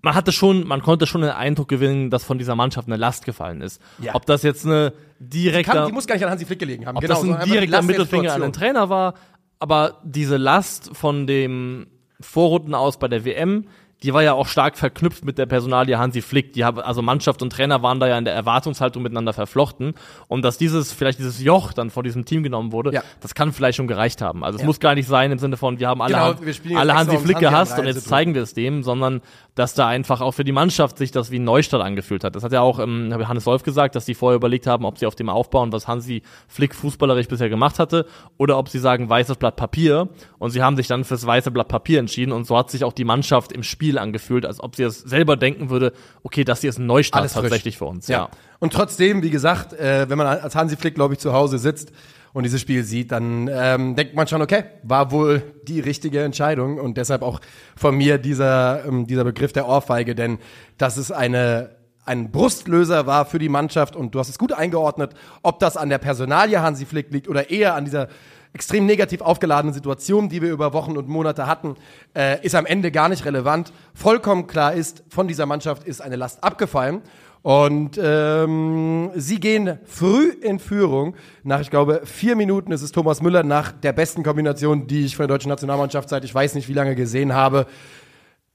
man 0.01 0.15
hatte 0.15 0.31
schon, 0.31 0.67
man 0.67 0.81
konnte 0.81 1.07
schon 1.07 1.21
den 1.21 1.31
Eindruck 1.31 1.67
gewinnen, 1.67 2.09
dass 2.09 2.23
von 2.23 2.37
dieser 2.37 2.55
Mannschaft 2.55 2.87
eine 2.87 2.97
Last 2.97 3.25
gefallen 3.25 3.61
ist. 3.61 3.81
Ja. 3.99 4.15
Ob 4.15 4.25
das 4.25 4.43
jetzt 4.43 4.65
eine 4.65 4.93
direkte, 5.19 5.71
Kann, 5.71 5.87
die 5.87 5.93
muss 5.93 6.07
gar 6.07 6.15
nicht 6.15 6.23
an 6.23 6.31
Hansi 6.31 6.45
Flick 6.45 6.59
gelegen 6.59 6.85
haben. 6.85 6.97
ob 6.97 7.01
genau, 7.01 7.15
das 7.15 7.23
ein 7.23 7.45
die 7.45 7.51
direkter 7.51 7.81
Mittelfinger 7.81 8.33
an 8.33 8.41
den. 8.41 8.53
Trainer 8.53 8.89
war, 8.89 9.15
aber 9.59 9.99
diese 10.03 10.37
Last 10.37 10.95
von 10.95 11.27
dem 11.27 11.87
Vorrunden 12.21 12.75
aus 12.75 12.99
bei 12.99 13.07
der 13.07 13.25
WM, 13.25 13.65
die 14.03 14.13
war 14.13 14.23
ja 14.23 14.33
auch 14.33 14.47
stark 14.47 14.77
verknüpft 14.77 15.25
mit 15.25 15.37
der 15.37 15.45
Personalie 15.45 15.97
Hansi 15.97 16.21
Flick. 16.21 16.53
Die 16.53 16.63
haben, 16.63 16.79
also 16.79 17.01
Mannschaft 17.01 17.41
und 17.41 17.51
Trainer 17.51 17.83
waren 17.83 17.99
da 17.99 18.07
ja 18.07 18.17
in 18.17 18.23
der 18.23 18.33
Erwartungshaltung 18.33 19.03
miteinander 19.03 19.33
verflochten. 19.33 19.93
Und 20.29 20.43
dass 20.43 20.57
dieses, 20.57 20.93
vielleicht 20.93 21.19
dieses 21.19 21.41
Joch 21.43 21.73
dann 21.73 21.89
vor 21.89 22.03
diesem 22.03 22.23
Team 22.23 22.43
genommen 22.43 22.71
wurde, 22.71 22.93
Ja. 22.93 23.03
das 23.19 23.35
kann 23.35 23.51
vielleicht 23.51 23.75
schon 23.75 23.87
gereicht 23.87 24.21
haben. 24.21 24.43
Also 24.45 24.57
es 24.59 24.63
muss 24.65 24.79
gar 24.79 24.95
nicht 24.95 25.07
sein 25.07 25.31
im 25.33 25.39
Sinne 25.39 25.57
von, 25.57 25.79
wir 25.79 25.89
haben 25.89 26.01
alle, 26.01 26.13
Genau, 26.13 26.35
wir 26.63 26.79
alle 26.79 26.93
Hansi 26.93 27.17
Flick 27.17 27.39
gehasst 27.39 27.77
und 27.77 27.85
jetzt 27.85 28.07
zeigen 28.07 28.33
wir 28.35 28.41
es 28.43 28.53
dem, 28.53 28.83
sondern 28.83 29.21
dass 29.55 29.73
da 29.73 29.87
einfach 29.87 30.21
auch 30.21 30.31
für 30.31 30.45
die 30.45 30.53
Mannschaft 30.53 30.97
sich 30.97 31.11
das 31.11 31.31
wie 31.31 31.39
ein 31.39 31.43
Neustart 31.43 31.81
angefühlt 31.83 32.23
hat. 32.23 32.33
Das 32.37 32.43
hat 32.43 32.53
ja 32.53 32.61
auch 32.61 32.79
ähm, 32.79 33.13
Hannes 33.27 33.45
Wolf 33.45 33.63
gesagt, 33.63 33.95
dass 33.95 34.05
die 34.05 34.13
vorher 34.13 34.37
überlegt 34.37 34.65
haben, 34.67 34.85
ob 34.85 34.97
sie 34.97 35.05
auf 35.05 35.15
dem 35.15 35.27
aufbauen, 35.27 35.73
was 35.73 35.89
Hansi 35.89 36.21
Flick 36.47 36.73
fußballerisch 36.73 37.27
bisher 37.27 37.49
gemacht 37.49 37.77
hatte, 37.79 38.05
oder 38.37 38.57
ob 38.57 38.69
sie 38.69 38.79
sagen, 38.79 39.09
weißes 39.09 39.35
Blatt 39.35 39.57
Papier. 39.57 40.07
Und 40.37 40.51
sie 40.51 40.63
haben 40.63 40.77
sich 40.77 40.87
dann 40.87 41.03
fürs 41.03 41.25
weiße 41.25 41.51
Blatt 41.51 41.67
Papier 41.67 41.99
entschieden. 41.99 42.31
Und 42.31 42.45
so 42.47 42.57
hat 42.57 42.71
sich 42.71 42.85
auch 42.85 42.93
die 42.93 43.03
Mannschaft 43.03 43.51
im 43.51 43.63
Spiel 43.63 43.88
angefühlt, 43.97 44.45
als 44.45 44.61
ob 44.61 44.75
sie 44.75 44.83
es 44.83 44.99
selber 44.99 45.37
denken 45.37 45.69
würde, 45.69 45.93
okay, 46.23 46.43
das 46.43 46.61
hier 46.61 46.69
ist 46.69 46.77
ein 46.77 46.85
Neustart 46.85 47.21
Alles 47.21 47.33
frisch. 47.33 47.43
tatsächlich 47.43 47.77
für 47.77 47.85
uns. 47.85 48.07
Ja. 48.07 48.29
Und 48.59 48.73
trotzdem, 48.73 49.23
wie 49.23 49.29
gesagt, 49.29 49.73
äh, 49.73 50.09
wenn 50.09 50.17
man 50.17 50.27
als 50.27 50.55
Hansi 50.55 50.77
Flick, 50.77 50.95
glaube 50.95 51.13
ich, 51.13 51.19
zu 51.19 51.33
Hause 51.33 51.57
sitzt 51.57 51.91
und 52.33 52.43
dieses 52.43 52.61
Spiel 52.61 52.83
sieht, 52.83 53.11
dann 53.11 53.49
ähm, 53.51 53.95
denkt 53.95 54.15
man 54.15 54.27
schon, 54.27 54.41
okay, 54.41 54.65
war 54.83 55.11
wohl 55.11 55.41
die 55.63 55.79
richtige 55.79 56.21
Entscheidung 56.23 56.77
und 56.77 56.97
deshalb 56.97 57.21
auch 57.21 57.39
von 57.75 57.95
mir 57.95 58.17
dieser, 58.17 58.85
ähm, 58.85 59.07
dieser 59.07 59.23
Begriff 59.23 59.53
der 59.53 59.67
Ohrfeige, 59.67 60.13
denn 60.13 60.37
das 60.77 60.97
ist 60.97 61.11
eine 61.11 61.79
ein 62.09 62.31
Brustlöser 62.31 63.05
war 63.05 63.25
für 63.25 63.37
die 63.37 63.49
Mannschaft 63.49 63.95
und 63.95 64.15
du 64.15 64.19
hast 64.19 64.29
es 64.29 64.39
gut 64.39 64.51
eingeordnet, 64.51 65.13
ob 65.43 65.59
das 65.59 65.77
an 65.77 65.89
der 65.89 65.99
Personalie 65.99 66.59
Hansi 66.59 66.87
Flick 66.87 67.11
liegt 67.11 67.27
oder 67.27 67.51
eher 67.51 67.75
an 67.75 67.85
dieser 67.85 68.07
extrem 68.53 68.85
negativ 68.85 69.21
aufgeladenen 69.21 69.73
Situation, 69.73 70.29
die 70.29 70.41
wir 70.41 70.51
über 70.51 70.73
Wochen 70.73 70.97
und 70.97 71.07
Monate 71.07 71.47
hatten, 71.47 71.75
äh, 72.15 72.43
ist 72.43 72.55
am 72.55 72.65
Ende 72.65 72.91
gar 72.91 73.09
nicht 73.09 73.25
relevant. 73.25 73.71
Vollkommen 73.93 74.47
klar 74.47 74.73
ist, 74.73 75.03
von 75.09 75.27
dieser 75.27 75.45
Mannschaft 75.45 75.83
ist 75.83 76.01
eine 76.01 76.15
Last 76.15 76.43
abgefallen. 76.43 77.01
Und 77.41 77.97
ähm, 78.03 79.11
sie 79.15 79.39
gehen 79.39 79.79
früh 79.85 80.29
in 80.29 80.59
Führung. 80.59 81.15
Nach, 81.43 81.61
ich 81.61 81.69
glaube, 81.69 82.01
vier 82.03 82.35
Minuten 82.35 82.73
ist 82.73 82.81
es 82.81 82.91
Thomas 82.91 83.21
Müller 83.21 83.43
nach 83.43 83.71
der 83.71 83.93
besten 83.93 84.23
Kombination, 84.23 84.87
die 84.87 85.05
ich 85.05 85.15
von 85.15 85.27
der 85.27 85.37
deutschen 85.37 85.49
Nationalmannschaft 85.49 86.09
seit 86.09 86.25
ich 86.25 86.35
weiß 86.35 86.55
nicht 86.55 86.67
wie 86.67 86.73
lange 86.73 86.95
gesehen 86.95 87.33
habe, 87.33 87.65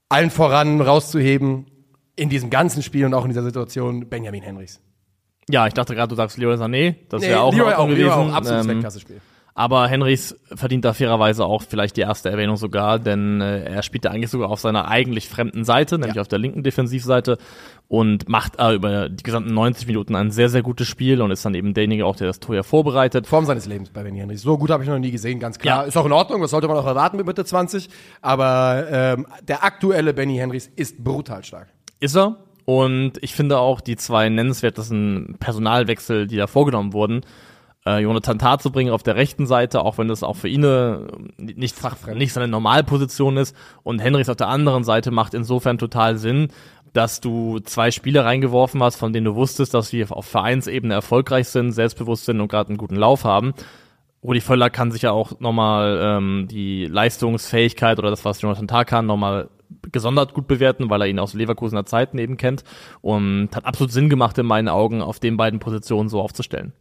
allen 0.07 0.29
voran 0.29 0.81
rauszuheben 0.81 1.65
in 2.15 2.29
diesem 2.29 2.51
ganzen 2.51 2.83
Spiel 2.83 3.05
und 3.05 3.15
auch 3.15 3.23
in 3.23 3.29
dieser 3.29 3.43
Situation 3.43 4.07
Benjamin 4.07 4.43
Henrichs. 4.43 4.79
Ja, 5.49 5.65
ich 5.65 5.73
dachte 5.73 5.95
gerade, 5.95 6.09
du 6.09 6.15
sagst 6.15 6.37
Leroy 6.37 6.55
Sané. 6.55 6.95
Das 7.09 7.23
wäre 7.23 7.41
auch, 7.41 7.53
in 7.53 7.57
Leroy 7.57 7.71
Leroy 7.71 7.87
gewesen. 7.89 8.11
auch, 8.11 8.33
absolutes 8.33 8.65
Ähm, 8.65 8.71
Weltklasse-Spiel. 8.71 9.21
Aber 9.57 9.87
Henrys 9.87 10.35
verdient 10.53 10.83
da 10.83 10.91
fairerweise 10.91 11.45
auch 11.45 11.61
vielleicht 11.63 11.95
die 11.95 12.01
erste 12.01 12.29
Erwähnung 12.29 12.57
sogar, 12.57 12.99
denn 12.99 13.39
äh, 13.39 13.63
er 13.63 13.83
spielt 13.83 14.03
da 14.03 14.09
eigentlich 14.11 14.29
sogar 14.29 14.49
auf 14.49 14.59
seiner 14.59 14.89
eigentlich 14.89 15.29
fremden 15.29 15.63
Seite, 15.63 15.97
nämlich 15.97 16.15
Ja. 16.15 16.21
auf 16.23 16.27
der 16.27 16.39
linken 16.39 16.61
Defensivseite 16.61 17.37
und 17.87 18.27
macht 18.27 18.59
äh, 18.59 18.73
über 18.73 19.07
die 19.07 19.23
gesamten 19.23 19.53
90 19.53 19.87
Minuten 19.87 20.13
ein 20.15 20.29
sehr, 20.29 20.49
sehr 20.49 20.61
gutes 20.61 20.89
Spiel 20.89 21.21
und 21.21 21.31
ist 21.31 21.45
dann 21.45 21.55
eben 21.55 21.73
derjenige 21.73 22.05
auch, 22.05 22.17
der 22.17 22.27
das 22.27 22.41
Tor 22.41 22.53
ja 22.53 22.63
vorbereitet. 22.63 23.27
Form 23.27 23.45
seines 23.45 23.65
Lebens 23.65 23.91
bei 23.91 24.03
Benny 24.03 24.19
Henrichs. 24.19 24.41
So 24.41 24.57
gut 24.57 24.71
habe 24.71 24.83
ich 24.83 24.89
noch 24.89 24.99
nie 24.99 25.11
gesehen, 25.11 25.39
ganz 25.39 25.57
klar. 25.57 25.83
Ja. 25.83 25.87
Ist 25.87 25.95
auch 25.95 26.05
in 26.05 26.11
Ordnung, 26.11 26.41
das 26.41 26.51
sollte 26.51 26.67
man 26.67 26.75
auch 26.75 26.85
erwarten 26.85 27.15
mit 27.15 27.25
Mitte 27.25 27.45
20. 27.45 27.87
Aber 28.21 28.85
ähm, 28.91 29.25
der 29.47 29.63
aktuelle 29.63 30.13
Benny 30.13 30.35
Henrichs 30.35 30.69
ist 30.75 31.01
brutal 31.01 31.45
stark. 31.45 31.69
Ist 32.01 32.17
er. 32.17 32.35
Und 32.65 33.13
ich 33.21 33.33
finde 33.33 33.59
auch 33.59 33.79
die 33.79 33.95
zwei 33.95 34.27
nennenswertesten 34.27 35.37
Personalwechsel, 35.39 36.27
die 36.27 36.35
da 36.35 36.47
vorgenommen 36.47 36.91
wurden, 36.91 37.21
äh, 37.87 37.99
Jonathan 37.99 38.39
Tah 38.39 38.57
zu 38.57 38.71
bringen 38.71 38.91
auf 38.91 39.03
der 39.03 39.15
rechten 39.15 39.45
Seite, 39.45 39.81
auch 39.81 39.97
wenn 39.97 40.07
das 40.07 40.23
auch 40.23 40.35
für 40.35 40.47
ihn 40.47 40.63
äh, 40.63 40.97
nicht, 41.37 41.75
nicht 42.15 42.33
seine 42.33 42.47
Normalposition 42.47 43.37
ist. 43.37 43.55
Und 43.83 43.99
Henrichs 43.99 44.29
auf 44.29 44.35
der 44.35 44.47
anderen 44.47 44.83
Seite 44.83 45.11
macht 45.11 45.33
insofern 45.33 45.77
total 45.77 46.17
Sinn, 46.17 46.49
dass 46.93 47.19
du 47.19 47.59
zwei 47.59 47.91
Spieler 47.91 48.25
reingeworfen 48.25 48.81
hast, 48.81 48.95
von 48.95 49.13
denen 49.13 49.25
du 49.25 49.35
wusstest, 49.35 49.73
dass 49.73 49.89
sie 49.89 50.05
auf 50.05 50.25
Vereinsebene 50.25 50.93
erfolgreich 50.93 51.49
sind, 51.49 51.73
selbstbewusst 51.73 52.25
sind 52.25 52.39
und 52.39 52.47
gerade 52.47 52.69
einen 52.69 52.77
guten 52.77 52.95
Lauf 52.95 53.25
haben. 53.25 53.53
Rudi 54.23 54.41
Völler 54.41 54.69
kann 54.69 54.91
sich 54.91 55.03
ja 55.03 55.11
auch 55.11 55.39
nochmal 55.39 55.99
ähm, 56.01 56.47
die 56.49 56.85
Leistungsfähigkeit 56.85 57.99
oder 57.99 58.09
das, 58.09 58.25
was 58.25 58.41
Jonathan 58.41 58.67
Tah 58.67 58.85
kann, 58.85 59.05
nochmal 59.05 59.49
gesondert 59.91 60.33
gut 60.33 60.47
bewerten, 60.47 60.89
weil 60.89 61.01
er 61.01 61.07
ihn 61.07 61.19
aus 61.19 61.33
Leverkusener 61.33 61.85
Zeiten 61.85 62.17
eben 62.17 62.37
kennt 62.37 62.63
und 63.01 63.49
hat 63.53 63.65
absolut 63.65 63.91
Sinn 63.91 64.09
gemacht 64.09 64.37
in 64.37 64.45
meinen 64.45 64.69
Augen, 64.69 65.01
auf 65.01 65.19
den 65.19 65.37
beiden 65.37 65.59
Positionen 65.59 66.09
so 66.09 66.21
aufzustellen. 66.21 66.73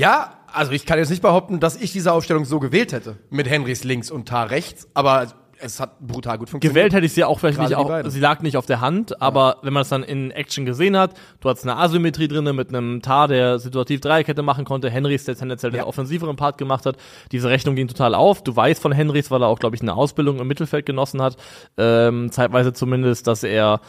Ja, 0.00 0.32
also 0.50 0.72
ich 0.72 0.86
kann 0.86 0.98
jetzt 0.98 1.10
nicht 1.10 1.20
behaupten, 1.20 1.60
dass 1.60 1.76
ich 1.76 1.92
diese 1.92 2.12
Aufstellung 2.12 2.46
so 2.46 2.58
gewählt 2.58 2.92
hätte. 2.92 3.16
Mit 3.28 3.46
Henrichs 3.48 3.84
links 3.84 4.10
und 4.10 4.26
Tar 4.26 4.48
rechts. 4.50 4.88
Aber 4.94 5.26
es 5.58 5.78
hat 5.78 6.00
brutal 6.00 6.38
gut 6.38 6.48
funktioniert. 6.48 6.74
Gewählt 6.74 6.94
hätte 6.94 7.04
ich 7.04 7.12
sie 7.12 7.22
auch 7.22 7.38
vielleicht 7.38 7.58
Gerade 7.58 7.68
nicht, 7.68 8.06
auch, 8.06 8.10
sie 8.10 8.18
lag 8.18 8.40
nicht 8.40 8.56
auf 8.56 8.64
der 8.64 8.80
Hand, 8.80 9.20
aber 9.20 9.58
wenn 9.60 9.74
man 9.74 9.82
es 9.82 9.90
dann 9.90 10.02
in 10.02 10.30
Action 10.30 10.64
gesehen 10.64 10.96
hat, 10.96 11.12
du 11.40 11.50
hattest 11.50 11.66
eine 11.66 11.76
Asymmetrie 11.76 12.28
drinne 12.28 12.54
mit 12.54 12.70
einem 12.70 13.02
Tar, 13.02 13.28
der 13.28 13.58
situativ 13.58 14.00
Dreierkette 14.00 14.40
machen 14.42 14.64
konnte, 14.64 14.88
Henrys, 14.88 15.24
der 15.26 15.36
tendenziell 15.36 15.74
Ja. 15.74 15.82
den 15.82 15.86
offensiveren 15.88 16.36
Part 16.36 16.56
gemacht 16.56 16.86
hat. 16.86 16.96
Diese 17.30 17.50
Rechnung 17.50 17.74
ging 17.74 17.86
total 17.86 18.14
auf. 18.14 18.42
Du 18.42 18.56
weißt 18.56 18.80
von 18.80 18.92
Henrys, 18.92 19.30
weil 19.30 19.42
er 19.42 19.48
auch, 19.48 19.58
glaube 19.58 19.76
ich, 19.76 19.82
eine 19.82 19.92
Ausbildung 19.94 20.38
im 20.38 20.46
Mittelfeld 20.48 20.86
genossen 20.86 21.20
hat, 21.20 21.36
ähm, 21.76 22.32
zeitweise 22.32 22.72
zumindest, 22.72 23.26
dass 23.26 23.42
er 23.44 23.80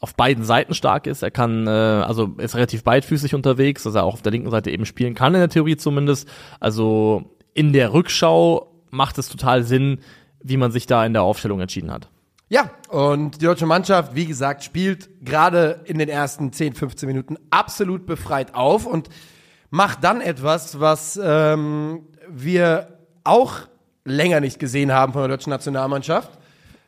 auf 0.00 0.14
beiden 0.14 0.44
Seiten 0.44 0.74
stark 0.74 1.06
ist. 1.06 1.22
Er 1.22 1.30
kann, 1.30 1.66
äh, 1.66 1.70
also 1.70 2.34
ist 2.38 2.56
relativ 2.56 2.82
beidfüßig 2.82 3.34
unterwegs, 3.34 3.82
dass 3.82 3.94
er 3.94 4.04
auch 4.04 4.14
auf 4.14 4.22
der 4.22 4.32
linken 4.32 4.50
Seite 4.50 4.70
eben 4.70 4.86
spielen 4.86 5.14
kann, 5.14 5.34
in 5.34 5.40
der 5.40 5.50
Theorie 5.50 5.76
zumindest. 5.76 6.28
Also 6.58 7.36
in 7.52 7.72
der 7.72 7.92
Rückschau 7.92 8.72
macht 8.90 9.18
es 9.18 9.28
total 9.28 9.62
Sinn, 9.62 10.00
wie 10.42 10.56
man 10.56 10.72
sich 10.72 10.86
da 10.86 11.04
in 11.04 11.12
der 11.12 11.22
Aufstellung 11.22 11.60
entschieden 11.60 11.90
hat. 11.90 12.08
Ja, 12.48 12.70
und 12.88 13.40
die 13.40 13.44
deutsche 13.44 13.66
Mannschaft, 13.66 14.14
wie 14.16 14.26
gesagt, 14.26 14.64
spielt 14.64 15.08
gerade 15.24 15.82
in 15.84 15.98
den 15.98 16.08
ersten 16.08 16.52
10, 16.52 16.74
15 16.74 17.06
Minuten 17.06 17.36
absolut 17.50 18.06
befreit 18.06 18.54
auf 18.54 18.86
und 18.86 19.08
macht 19.68 20.02
dann 20.02 20.20
etwas, 20.20 20.80
was 20.80 21.20
ähm, 21.22 22.08
wir 22.28 22.98
auch 23.22 23.68
länger 24.04 24.40
nicht 24.40 24.58
gesehen 24.58 24.92
haben 24.92 25.12
von 25.12 25.22
der 25.22 25.28
deutschen 25.28 25.50
Nationalmannschaft. 25.50 26.30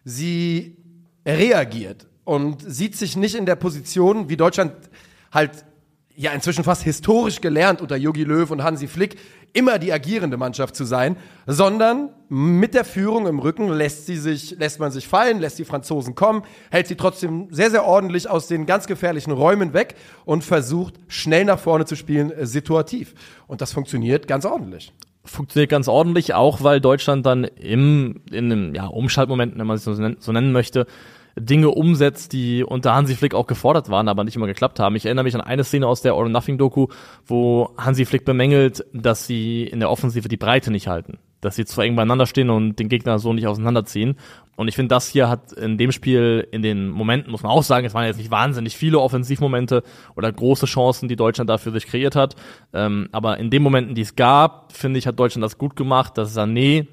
Sie 0.02 0.78
reagiert 1.24 2.08
und 2.24 2.62
sieht 2.66 2.96
sich 2.96 3.16
nicht 3.16 3.34
in 3.34 3.46
der 3.46 3.56
Position, 3.56 4.28
wie 4.28 4.36
Deutschland 4.36 4.72
halt 5.32 5.64
ja 6.14 6.32
inzwischen 6.32 6.64
fast 6.64 6.82
historisch 6.82 7.40
gelernt 7.40 7.80
unter 7.80 7.96
Jogi 7.96 8.24
Löw 8.24 8.50
und 8.50 8.62
Hansi 8.62 8.86
Flick, 8.86 9.16
immer 9.54 9.78
die 9.78 9.92
agierende 9.92 10.36
Mannschaft 10.36 10.76
zu 10.76 10.84
sein, 10.84 11.16
sondern 11.46 12.10
mit 12.28 12.74
der 12.74 12.84
Führung 12.84 13.26
im 13.26 13.38
Rücken 13.38 13.68
lässt 13.68 14.06
sie 14.06 14.16
sich, 14.16 14.56
lässt 14.58 14.78
man 14.78 14.90
sich 14.90 15.08
fallen, 15.08 15.40
lässt 15.40 15.58
die 15.58 15.64
Franzosen 15.64 16.14
kommen, 16.14 16.42
hält 16.70 16.86
sie 16.86 16.96
trotzdem 16.96 17.48
sehr, 17.50 17.70
sehr 17.70 17.84
ordentlich 17.84 18.28
aus 18.28 18.46
den 18.46 18.66
ganz 18.66 18.86
gefährlichen 18.86 19.32
Räumen 19.32 19.74
weg 19.74 19.94
und 20.24 20.44
versucht 20.44 20.94
schnell 21.08 21.44
nach 21.44 21.58
vorne 21.58 21.84
zu 21.84 21.96
spielen, 21.96 22.30
äh, 22.30 22.46
situativ. 22.46 23.14
Und 23.46 23.60
das 23.60 23.72
funktioniert 23.72 24.26
ganz 24.26 24.44
ordentlich 24.44 24.92
funktioniert 25.24 25.70
ganz 25.70 25.86
ordentlich, 25.86 26.34
auch 26.34 26.64
weil 26.64 26.80
Deutschland 26.80 27.24
dann 27.24 27.44
im, 27.44 28.22
in 28.32 28.50
einem 28.50 28.74
ja, 28.74 28.86
Umschaltmoment, 28.86 29.56
wenn 29.56 29.66
man 29.68 29.76
es 29.76 29.84
so 29.84 29.92
nennen, 29.92 30.16
so 30.18 30.32
nennen 30.32 30.50
möchte, 30.50 30.86
Dinge 31.38 31.70
umsetzt, 31.70 32.32
die 32.32 32.62
unter 32.64 32.94
Hansi 32.94 33.14
Flick 33.14 33.34
auch 33.34 33.46
gefordert 33.46 33.88
waren, 33.88 34.08
aber 34.08 34.24
nicht 34.24 34.36
immer 34.36 34.46
geklappt 34.46 34.78
haben. 34.80 34.96
Ich 34.96 35.06
erinnere 35.06 35.24
mich 35.24 35.34
an 35.34 35.40
eine 35.40 35.64
Szene 35.64 35.86
aus 35.86 36.02
der 36.02 36.12
All 36.12 36.24
or 36.24 36.28
Nothing 36.28 36.58
Doku, 36.58 36.88
wo 37.26 37.70
Hansi 37.78 38.04
Flick 38.04 38.24
bemängelt, 38.24 38.84
dass 38.92 39.26
sie 39.26 39.64
in 39.64 39.80
der 39.80 39.90
Offensive 39.90 40.28
die 40.28 40.36
Breite 40.36 40.70
nicht 40.70 40.88
halten, 40.88 41.18
dass 41.40 41.56
sie 41.56 41.64
zu 41.64 41.80
eng 41.80 41.96
beieinander 41.96 42.26
stehen 42.26 42.50
und 42.50 42.78
den 42.78 42.88
Gegner 42.88 43.18
so 43.18 43.32
nicht 43.32 43.46
auseinanderziehen. 43.46 44.16
Und 44.56 44.68
ich 44.68 44.76
finde, 44.76 44.94
das 44.94 45.08
hier 45.08 45.28
hat 45.28 45.52
in 45.52 45.78
dem 45.78 45.92
Spiel, 45.92 46.46
in 46.52 46.62
den 46.62 46.90
Momenten, 46.90 47.32
muss 47.32 47.42
man 47.42 47.52
auch 47.52 47.62
sagen, 47.62 47.86
es 47.86 47.94
waren 47.94 48.04
jetzt 48.04 48.18
nicht 48.18 48.30
wahnsinnig 48.30 48.76
viele 48.76 49.00
Offensivmomente 49.00 49.82
oder 50.14 50.30
große 50.30 50.66
Chancen, 50.66 51.08
die 51.08 51.16
Deutschland 51.16 51.48
dafür 51.48 51.72
sich 51.72 51.86
kreiert 51.86 52.14
hat. 52.14 52.36
Ähm, 52.74 53.08
aber 53.12 53.38
in 53.38 53.48
den 53.48 53.62
Momenten, 53.62 53.94
die 53.94 54.02
es 54.02 54.14
gab, 54.14 54.72
finde 54.72 54.98
ich, 54.98 55.06
hat 55.06 55.18
Deutschland 55.18 55.42
das 55.42 55.56
gut 55.56 55.74
gemacht, 55.74 56.18
dass 56.18 56.36
Sané 56.36 56.86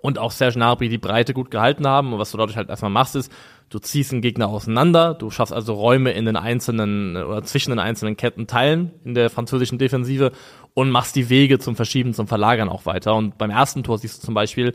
und 0.00 0.18
auch 0.18 0.30
Serge 0.30 0.54
Gnabry 0.54 0.88
die 0.88 0.98
Breite 0.98 1.34
gut 1.34 1.50
gehalten 1.50 1.86
haben. 1.86 2.12
Und 2.12 2.20
was 2.20 2.30
du 2.30 2.38
dadurch 2.38 2.56
halt 2.56 2.68
erstmal 2.68 2.92
machst, 2.92 3.16
ist, 3.16 3.32
du 3.70 3.78
ziehst 3.78 4.12
einen 4.12 4.22
Gegner 4.22 4.48
auseinander, 4.48 5.14
du 5.14 5.30
schaffst 5.30 5.52
also 5.52 5.74
Räume 5.74 6.12
in 6.12 6.24
den 6.24 6.36
einzelnen 6.36 7.16
oder 7.16 7.42
zwischen 7.42 7.70
den 7.70 7.78
einzelnen 7.78 8.16
Kettenteilen 8.16 8.92
in 9.04 9.14
der 9.14 9.30
französischen 9.30 9.78
Defensive 9.78 10.32
und 10.74 10.90
machst 10.90 11.16
die 11.16 11.28
Wege 11.28 11.58
zum 11.58 11.76
Verschieben, 11.76 12.14
zum 12.14 12.28
Verlagern 12.28 12.68
auch 12.68 12.86
weiter. 12.86 13.14
Und 13.14 13.38
beim 13.38 13.50
ersten 13.50 13.82
Tor 13.82 13.98
siehst 13.98 14.22
du 14.22 14.26
zum 14.26 14.34
Beispiel, 14.34 14.74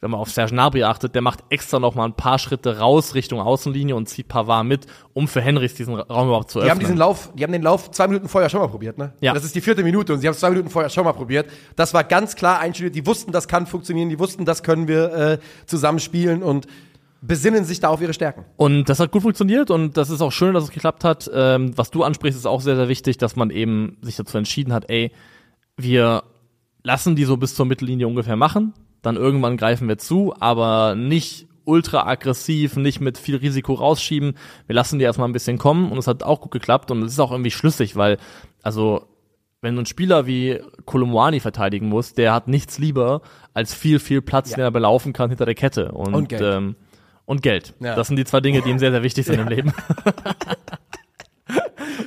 wenn 0.00 0.10
man 0.12 0.20
auf 0.20 0.30
Serge 0.30 0.52
Gnabry 0.52 0.84
achtet, 0.84 1.14
der 1.14 1.22
macht 1.22 1.40
extra 1.48 1.80
noch 1.80 1.94
mal 1.94 2.04
ein 2.04 2.14
paar 2.14 2.38
Schritte 2.38 2.78
raus 2.78 3.14
Richtung 3.14 3.40
Außenlinie 3.40 3.96
und 3.96 4.08
zieht 4.08 4.28
Pavard 4.28 4.64
mit, 4.64 4.86
um 5.12 5.26
für 5.26 5.40
Henrys 5.40 5.74
diesen 5.74 5.96
Raum 5.96 6.28
überhaupt 6.28 6.50
zu 6.50 6.60
öffnen. 6.60 6.66
Die 6.66 6.70
haben 6.70 6.78
diesen 6.78 6.96
Lauf, 6.96 7.30
die 7.34 7.42
haben 7.42 7.52
den 7.52 7.62
Lauf 7.62 7.90
zwei 7.90 8.06
Minuten 8.06 8.28
vorher 8.28 8.48
schon 8.48 8.60
mal 8.60 8.68
probiert, 8.68 8.98
ne? 8.98 9.14
Ja. 9.20 9.34
Das 9.34 9.44
ist 9.44 9.54
die 9.54 9.60
vierte 9.60 9.82
Minute 9.82 10.12
und 10.12 10.20
sie 10.20 10.28
haben 10.28 10.34
es 10.34 10.40
zwei 10.40 10.50
Minuten 10.50 10.70
vorher 10.70 10.90
schon 10.90 11.04
mal 11.04 11.12
probiert. 11.12 11.50
Das 11.74 11.94
war 11.94 12.04
ganz 12.04 12.36
klar 12.36 12.60
einstudiert. 12.60 12.94
Die 12.94 13.06
wussten, 13.06 13.32
das 13.32 13.48
kann 13.48 13.66
funktionieren. 13.66 14.08
Die 14.08 14.18
wussten, 14.18 14.44
das 14.44 14.62
können 14.62 14.86
wir 14.86 15.12
äh, 15.12 15.38
zusammen 15.66 15.98
spielen 15.98 16.42
und 16.42 16.68
besinnen 17.20 17.64
sich 17.64 17.80
da 17.80 17.88
auf 17.88 18.00
ihre 18.00 18.14
Stärken. 18.14 18.44
Und 18.56 18.88
das 18.88 19.00
hat 19.00 19.10
gut 19.10 19.22
funktioniert 19.22 19.70
und 19.70 19.96
das 19.96 20.10
ist 20.10 20.20
auch 20.20 20.32
schön, 20.32 20.54
dass 20.54 20.64
es 20.64 20.70
geklappt 20.70 21.04
hat. 21.04 21.30
Ähm, 21.34 21.76
was 21.76 21.90
du 21.90 22.04
ansprichst, 22.04 22.38
ist 22.38 22.46
auch 22.46 22.60
sehr, 22.60 22.76
sehr 22.76 22.88
wichtig, 22.88 23.18
dass 23.18 23.36
man 23.36 23.50
eben 23.50 23.96
sich 24.02 24.16
dazu 24.16 24.38
entschieden 24.38 24.72
hat, 24.72 24.88
ey, 24.88 25.12
wir 25.76 26.22
lassen 26.82 27.16
die 27.16 27.24
so 27.24 27.36
bis 27.36 27.54
zur 27.54 27.66
Mittellinie 27.66 28.06
ungefähr 28.06 28.36
machen 28.36 28.72
dann 29.02 29.16
irgendwann 29.16 29.56
greifen 29.56 29.88
wir 29.88 29.98
zu, 29.98 30.34
aber 30.38 30.94
nicht 30.94 31.46
ultra 31.64 32.06
aggressiv, 32.06 32.76
nicht 32.76 33.00
mit 33.00 33.18
viel 33.18 33.36
Risiko 33.36 33.74
rausschieben. 33.74 34.34
Wir 34.66 34.74
lassen 34.74 34.98
die 34.98 35.04
erstmal 35.04 35.28
ein 35.28 35.32
bisschen 35.32 35.58
kommen 35.58 35.92
und 35.92 35.98
es 35.98 36.06
hat 36.06 36.22
auch 36.22 36.40
gut 36.40 36.50
geklappt 36.50 36.90
und 36.90 37.02
es 37.02 37.12
ist 37.12 37.20
auch 37.20 37.30
irgendwie 37.30 37.50
schlüssig, 37.50 37.94
weil, 37.94 38.16
also, 38.62 39.06
wenn 39.60 39.74
du 39.74 39.80
einen 39.80 39.86
Spieler 39.86 40.26
wie 40.26 40.60
Kolumwani 40.84 41.40
verteidigen 41.40 41.88
musst, 41.88 42.16
der 42.16 42.32
hat 42.32 42.48
nichts 42.48 42.78
lieber 42.78 43.22
als 43.54 43.74
viel, 43.74 43.98
viel 43.98 44.22
Platz, 44.22 44.50
Ja. 44.50 44.56
den 44.56 44.64
er 44.64 44.70
belaufen 44.70 45.12
kann 45.12 45.30
hinter 45.30 45.46
der 45.46 45.56
Kette. 45.56 45.92
Und, 45.92 46.14
Und 46.14 46.28
Geld. 46.28 46.42
Ähm, 46.42 46.76
und 47.28 47.42
Geld. 47.42 47.74
Ja. 47.78 47.94
Das 47.94 48.08
sind 48.08 48.16
die 48.16 48.24
zwei 48.24 48.40
Dinge, 48.40 48.62
die 48.62 48.70
ihm 48.70 48.78
sehr, 48.78 48.90
sehr 48.90 49.02
wichtig 49.02 49.26
sind 49.26 49.38
im 49.38 49.48
Leben. 49.48 49.74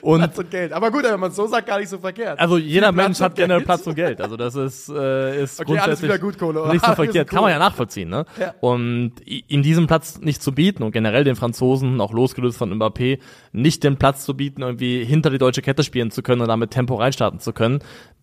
und 0.02 0.20
Platz 0.20 0.40
und 0.40 0.50
Geld. 0.50 0.74
Aber 0.74 0.90
gut, 0.90 1.04
wenn 1.04 1.20
man 1.20 1.30
es 1.30 1.36
so 1.36 1.46
sagt, 1.46 1.68
gar 1.68 1.80
nicht 1.80 1.90
so 1.90 2.00
verkehrt. 2.00 2.40
also 2.40 2.58
jeder 2.58 2.92
Platz 2.92 3.06
Mensch 3.06 3.20
hat 3.20 3.36
generell 3.36 3.60
Geld. 3.60 3.68
Platz 3.68 3.86
und 3.86 3.94
Geld. 3.94 4.20
Also 4.20 4.36
das 4.36 4.56
ist, 4.56 4.90
äh, 4.90 5.44
ist 5.44 5.60
Okay, 5.60 5.74
alles 5.74 6.00
grundsätzlich 6.00 6.10
wieder 6.10 6.18
gut, 6.18 6.40
Kohle. 6.40 6.68
nicht 6.72 6.84
so 6.84 6.96
verkehrt. 6.96 7.30
Kann 7.30 7.44
man 7.44 7.52
ja 7.52 7.60
nachvollziehen. 7.60 8.10
Ne? 8.10 8.26
Ja. 8.40 8.56
Und 8.62 9.14
ihm 9.28 9.62
diesen 9.62 9.86
Platz 9.86 10.20
nicht 10.20 10.42
zu 10.42 10.54
bieten 10.54 10.82
und 10.82 10.92
generell 10.92 11.24
den 11.24 11.36
Franzosen, 11.36 12.02
auch 12.02 12.14
losgelöst 12.14 12.58
von 12.58 12.74
Mbappé, 12.74 13.20
nicht 13.52 13.84
den 13.84 13.98
Platz 13.98 14.26
zu 14.26 14.36
bieten, 14.36 14.64
irgendwie 14.64 15.06
hinter 15.06 15.30
die 15.30 15.38
deutsche 15.38 15.62
Kette 15.62 15.84
spielen 15.84 16.10
zu 16.10 16.24
können 16.24 16.42
und 16.42 16.48
damit 16.48 16.72
Tempo 16.72 16.96
reinstarten 16.96 17.40
zu 17.40 17.54
können, 17.54 17.78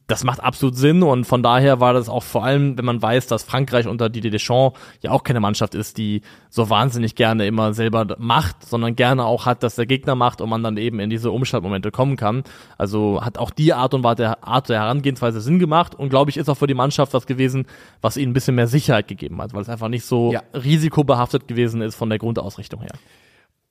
das 0.08 0.24
macht 0.24 0.42
absolut 0.42 0.74
Sinn 0.74 1.02
und 1.02 1.26
von 1.26 1.42
daher 1.42 1.80
war 1.80 1.92
das 1.92 2.08
auch 2.08 2.22
vor 2.22 2.42
allem, 2.42 2.78
wenn 2.78 2.86
man 2.86 3.00
weiß, 3.00 3.26
dass 3.26 3.42
Frankreich 3.42 3.86
unter 3.86 4.08
Didier 4.08 4.30
Deschamps 4.30 4.78
ja 5.02 5.10
auch 5.10 5.22
keine 5.22 5.38
Mannschaft 5.38 5.74
ist, 5.74 5.98
die 5.98 6.22
so 6.48 6.70
wahnsinnig 6.70 7.14
gerne 7.14 7.46
immer 7.46 7.74
selber 7.74 8.16
macht, 8.18 8.64
sondern 8.66 8.96
gerne 8.96 9.26
auch 9.26 9.44
hat, 9.44 9.62
dass 9.62 9.74
der 9.74 9.84
Gegner 9.84 10.14
macht 10.14 10.40
und 10.40 10.48
man 10.48 10.62
dann 10.62 10.78
eben 10.78 10.98
in 10.98 11.10
diese 11.10 11.30
Umschaltmomente 11.30 11.90
kommen 11.90 12.16
kann. 12.16 12.42
Also 12.78 13.20
hat 13.22 13.36
auch 13.36 13.50
die 13.50 13.74
Art 13.74 13.92
und 13.92 14.06
Art 14.06 14.18
der, 14.18 14.42
Art 14.48 14.70
der 14.70 14.80
Herangehensweise 14.80 15.42
Sinn 15.42 15.58
gemacht 15.58 15.94
und 15.94 16.08
glaube 16.08 16.30
ich 16.30 16.38
ist 16.38 16.48
auch 16.48 16.56
für 16.56 16.66
die 16.66 16.74
Mannschaft 16.74 17.12
was 17.12 17.26
gewesen, 17.26 17.66
was 18.00 18.16
ihnen 18.16 18.30
ein 18.30 18.34
bisschen 18.34 18.54
mehr 18.54 18.66
Sicherheit 18.66 19.08
gegeben 19.08 19.42
hat, 19.42 19.52
weil 19.52 19.60
es 19.60 19.68
einfach 19.68 19.88
nicht 19.88 20.06
so 20.06 20.32
Ja. 20.32 20.42
risikobehaftet 20.54 21.46
gewesen 21.48 21.82
ist 21.82 21.96
von 21.96 22.08
der 22.08 22.18
Grundausrichtung 22.18 22.80
her. 22.80 22.92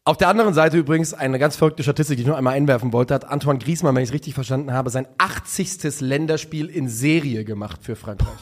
Auf 0.08 0.16
der 0.16 0.30
anderen 0.30 0.54
Seite 0.54 0.78
übrigens 0.78 1.14
eine 1.14 1.38
ganz 1.38 1.58
verrückte 1.58 1.84
Statistik, 1.84 2.16
die 2.16 2.22
ich 2.22 2.28
nur 2.28 2.38
einmal 2.38 2.54
einwerfen 2.54 2.94
wollte, 2.94 3.14
hat 3.14 3.26
Antoine 3.26 3.60
Griezmann, 3.60 3.94
wenn 3.94 4.04
ich 4.04 4.08
es 4.08 4.14
richtig 4.14 4.36
verstanden 4.36 4.72
habe, 4.72 4.90
sein 4.90 5.06
80. 5.18 6.00
Länderspiel 6.00 6.68
in 6.68 6.88
Serie 6.88 7.44
gemacht 7.44 7.82
für 7.84 7.98
Frankreich. 7.98 8.30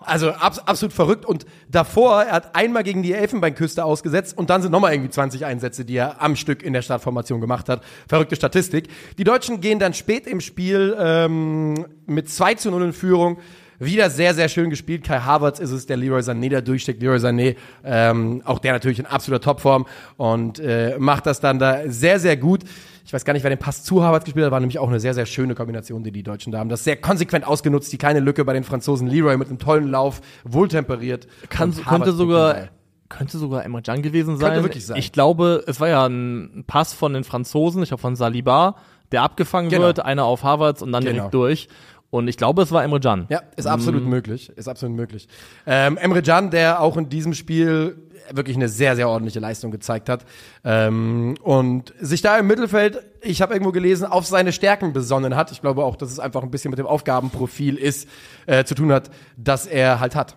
Also 0.00 0.30
abs 0.30 0.58
absolut 0.58 0.92
verrückt. 0.92 1.24
Und 1.24 1.46
davor, 1.70 2.22
er 2.22 2.32
hat 2.32 2.54
einmal 2.54 2.84
gegen 2.84 3.02
die 3.02 3.12
Elfenbeinküste 3.14 3.82
ausgesetzt 3.82 4.36
und 4.36 4.50
dann 4.50 4.60
sind 4.60 4.72
nochmal 4.72 4.92
irgendwie 4.92 5.10
20 5.10 5.46
Einsätze, 5.46 5.86
die 5.86 5.96
er 5.96 6.20
am 6.20 6.36
Stück 6.36 6.62
in 6.62 6.74
der 6.74 6.82
Startformation 6.82 7.40
gemacht 7.40 7.70
hat. 7.70 7.82
Verrückte 8.06 8.36
Statistik. 8.36 8.88
Die 9.16 9.24
Deutschen 9.24 9.62
gehen 9.62 9.78
dann 9.78 9.94
spät 9.94 10.26
im 10.26 10.40
Spiel 10.40 10.94
ähm, 10.98 11.86
mit 12.06 12.28
2 12.30 12.54
zu 12.54 12.70
0 12.70 12.82
in 12.82 12.92
Führung. 12.92 13.38
Wieder 13.84 14.10
sehr, 14.10 14.34
sehr 14.34 14.48
schön 14.48 14.70
gespielt. 14.70 15.04
Kai 15.04 15.20
Havertz 15.20 15.58
ist 15.58 15.70
es, 15.70 15.86
der 15.86 15.96
Leroy 15.96 16.20
Sané 16.20 16.50
da 16.50 16.60
durchsteckt. 16.60 17.02
Leroy 17.02 17.18
Sané, 17.18 17.56
ähm, 17.84 18.42
auch 18.44 18.58
der 18.58 18.72
natürlich 18.72 18.98
in 18.98 19.06
absoluter 19.06 19.42
Topform 19.42 19.86
und 20.16 20.58
äh, 20.58 20.96
macht 20.98 21.26
das 21.26 21.40
dann 21.40 21.58
da 21.58 21.82
sehr, 21.86 22.18
sehr 22.20 22.36
gut. 22.36 22.62
Ich 23.06 23.12
weiß 23.12 23.24
gar 23.24 23.34
nicht, 23.34 23.42
wer 23.42 23.50
den 23.50 23.58
Pass 23.58 23.84
zu 23.84 24.02
Havertz 24.02 24.24
gespielt 24.24 24.46
hat, 24.46 24.52
war 24.52 24.60
nämlich 24.60 24.78
auch 24.78 24.88
eine 24.88 24.98
sehr, 24.98 25.12
sehr 25.12 25.26
schöne 25.26 25.54
Kombination, 25.54 26.02
die 26.02 26.10
die 26.10 26.22
Deutschen 26.22 26.52
da 26.52 26.58
haben. 26.58 26.70
Das 26.70 26.84
sehr 26.84 26.96
konsequent 26.96 27.46
ausgenutzt, 27.46 27.92
die 27.92 27.98
kleine 27.98 28.20
Lücke 28.20 28.44
bei 28.44 28.54
den 28.54 28.64
Franzosen. 28.64 29.06
Leroy 29.06 29.36
mit 29.36 29.48
einem 29.48 29.58
tollen 29.58 29.88
Lauf, 29.90 30.22
wohltemperiert. 30.44 31.26
Kann, 31.50 31.74
könnte 31.74 32.12
sogar 32.12 32.68
könnte 33.10 33.38
sogar 33.38 33.64
Emre 33.64 33.82
Can 33.82 34.02
gewesen 34.02 34.38
sein. 34.38 34.62
wirklich 34.62 34.86
sein. 34.86 34.96
Ich 34.96 35.12
glaube, 35.12 35.62
es 35.66 35.78
war 35.78 35.88
ja 35.88 36.06
ein 36.06 36.64
Pass 36.66 36.94
von 36.94 37.12
den 37.12 37.22
Franzosen, 37.22 37.82
ich 37.82 37.90
glaube 37.90 38.00
von 38.00 38.16
Saliba, 38.16 38.76
der 39.12 39.22
abgefangen 39.22 39.68
Genau. 39.70 39.82
wird, 39.84 40.00
einer 40.00 40.24
auf 40.24 40.42
Havertz 40.42 40.82
und 40.82 40.90
dann 40.90 41.04
Genau. 41.04 41.14
direkt 41.14 41.34
durch. 41.34 41.68
Und 42.14 42.28
ich 42.28 42.36
glaube, 42.36 42.62
es 42.62 42.70
war 42.70 42.84
Emre 42.84 43.00
Can. 43.00 43.26
Ja, 43.28 43.42
ist 43.56 43.66
absolut 43.66 44.06
möglich. 44.06 44.48
Ist 44.50 44.68
absolut 44.68 44.94
möglich. 44.94 45.26
Ähm, 45.66 45.96
Emre 45.96 46.22
Can, 46.22 46.50
der 46.50 46.80
auch 46.80 46.96
in 46.96 47.08
diesem 47.08 47.34
Spiel 47.34 47.96
wirklich 48.30 48.54
eine 48.56 48.68
sehr, 48.68 48.94
sehr 48.94 49.08
ordentliche 49.08 49.40
Leistung 49.40 49.72
gezeigt 49.72 50.08
hat. 50.08 50.24
Ähm, 50.62 51.34
und 51.42 51.92
sich 52.00 52.22
da 52.22 52.38
im 52.38 52.46
Mittelfeld, 52.46 53.02
ich 53.20 53.42
habe 53.42 53.52
irgendwo 53.52 53.72
gelesen, 53.72 54.06
auf 54.06 54.26
seine 54.26 54.52
Stärken 54.52 54.92
besonnen 54.92 55.34
hat. 55.34 55.50
Ich 55.50 55.60
glaube 55.60 55.84
auch, 55.84 55.96
dass 55.96 56.12
es 56.12 56.20
einfach 56.20 56.44
ein 56.44 56.52
bisschen 56.52 56.70
mit 56.70 56.78
dem 56.78 56.86
Aufgabenprofil 56.86 57.74
ist, 57.74 58.08
äh, 58.46 58.62
zu 58.62 58.76
tun 58.76 58.92
hat, 58.92 59.10
dass 59.36 59.66
er 59.66 59.98
halt 59.98 60.14
hat. 60.14 60.36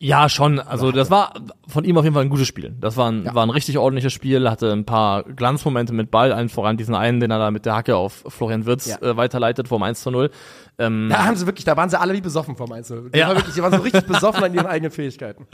Ja, 0.00 0.28
schon. 0.28 0.60
Also 0.60 0.92
das 0.92 1.10
war 1.10 1.34
von 1.66 1.82
ihm 1.84 1.98
auf 1.98 2.04
jeden 2.04 2.14
Fall 2.14 2.22
ein 2.22 2.28
gutes 2.30 2.46
Spiel. 2.46 2.72
Das 2.80 2.96
war 2.96 3.10
ein, 3.10 3.24
Ja. 3.24 3.34
war 3.34 3.44
ein 3.44 3.50
richtig 3.50 3.78
ordentliches 3.78 4.12
Spiel, 4.12 4.48
hatte 4.48 4.70
ein 4.72 4.84
paar 4.84 5.24
Glanzmomente 5.24 5.92
mit 5.92 6.12
Ball, 6.12 6.32
allen 6.32 6.48
voran 6.48 6.76
diesen 6.76 6.94
einen, 6.94 7.18
den 7.18 7.32
er 7.32 7.38
da 7.40 7.50
mit 7.50 7.66
der 7.66 7.74
Hacke 7.74 7.96
auf 7.96 8.22
Florian 8.28 8.64
Wirtz 8.64 8.86
Ja. 8.86 8.98
äh, 9.02 9.16
weiterleitet 9.16 9.66
vom 9.66 9.82
1 9.82 10.00
zu 10.02 10.12
0. 10.12 10.30
Ähm, 10.78 11.08
Da 11.10 11.24
haben 11.24 11.34
sie 11.34 11.46
wirklich, 11.46 11.64
da 11.64 11.76
waren 11.76 11.90
sie 11.90 11.98
alle 11.98 12.14
wie 12.14 12.20
besoffen 12.20 12.54
vom 12.54 12.70
Einzel. 12.70 13.10
Die, 13.12 13.18
Ja. 13.18 13.28
war 13.28 13.36
wirklich, 13.36 13.56
die 13.56 13.60
waren 13.62 13.72
so 13.72 13.80
richtig 13.82 14.06
besoffen 14.06 14.44
an 14.44 14.54
ihren 14.54 14.66
eigenen 14.66 14.92
Fähigkeiten. 14.92 15.48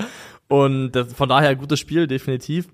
Und 0.48 0.92
das, 0.92 1.14
von 1.14 1.28
daher 1.30 1.48
ein 1.48 1.58
gutes 1.58 1.80
Spiel, 1.80 2.06
definitiv. 2.06 2.68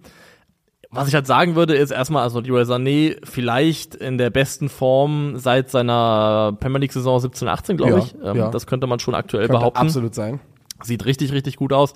Was 0.91 1.07
ich 1.07 1.15
halt 1.15 1.29
sagen 1.29 1.55
würde, 1.55 1.77
ist 1.77 1.93
erstmal, 1.93 2.25
also 2.25 2.41
Leroy 2.41 2.63
Sané 2.63 3.17
vielleicht 3.25 3.95
in 3.95 4.19
der 4.19 4.31
besten 4.31 4.69
Form 4.69 5.37
seit 5.37 5.71
seiner 5.71 6.57
Premier 6.59 6.81
League 6.81 6.93
Saison 6.93 7.21
17, 7.21 7.47
18, 7.47 7.77
glaube 7.77 7.93
Ja, 7.93 7.99
ich. 7.99 8.15
Ähm. 8.25 8.51
Das 8.51 8.67
könnte 8.67 8.89
man 8.89 8.99
schon 8.99 9.15
aktuell 9.15 9.47
Könnte 9.47 9.59
behaupten. 9.61 9.79
absolut 9.79 10.17
sein. 10.17 10.41
Sieht 10.83 11.05
richtig, 11.05 11.33
richtig 11.33 11.57
gut 11.57 11.73
aus. 11.73 11.95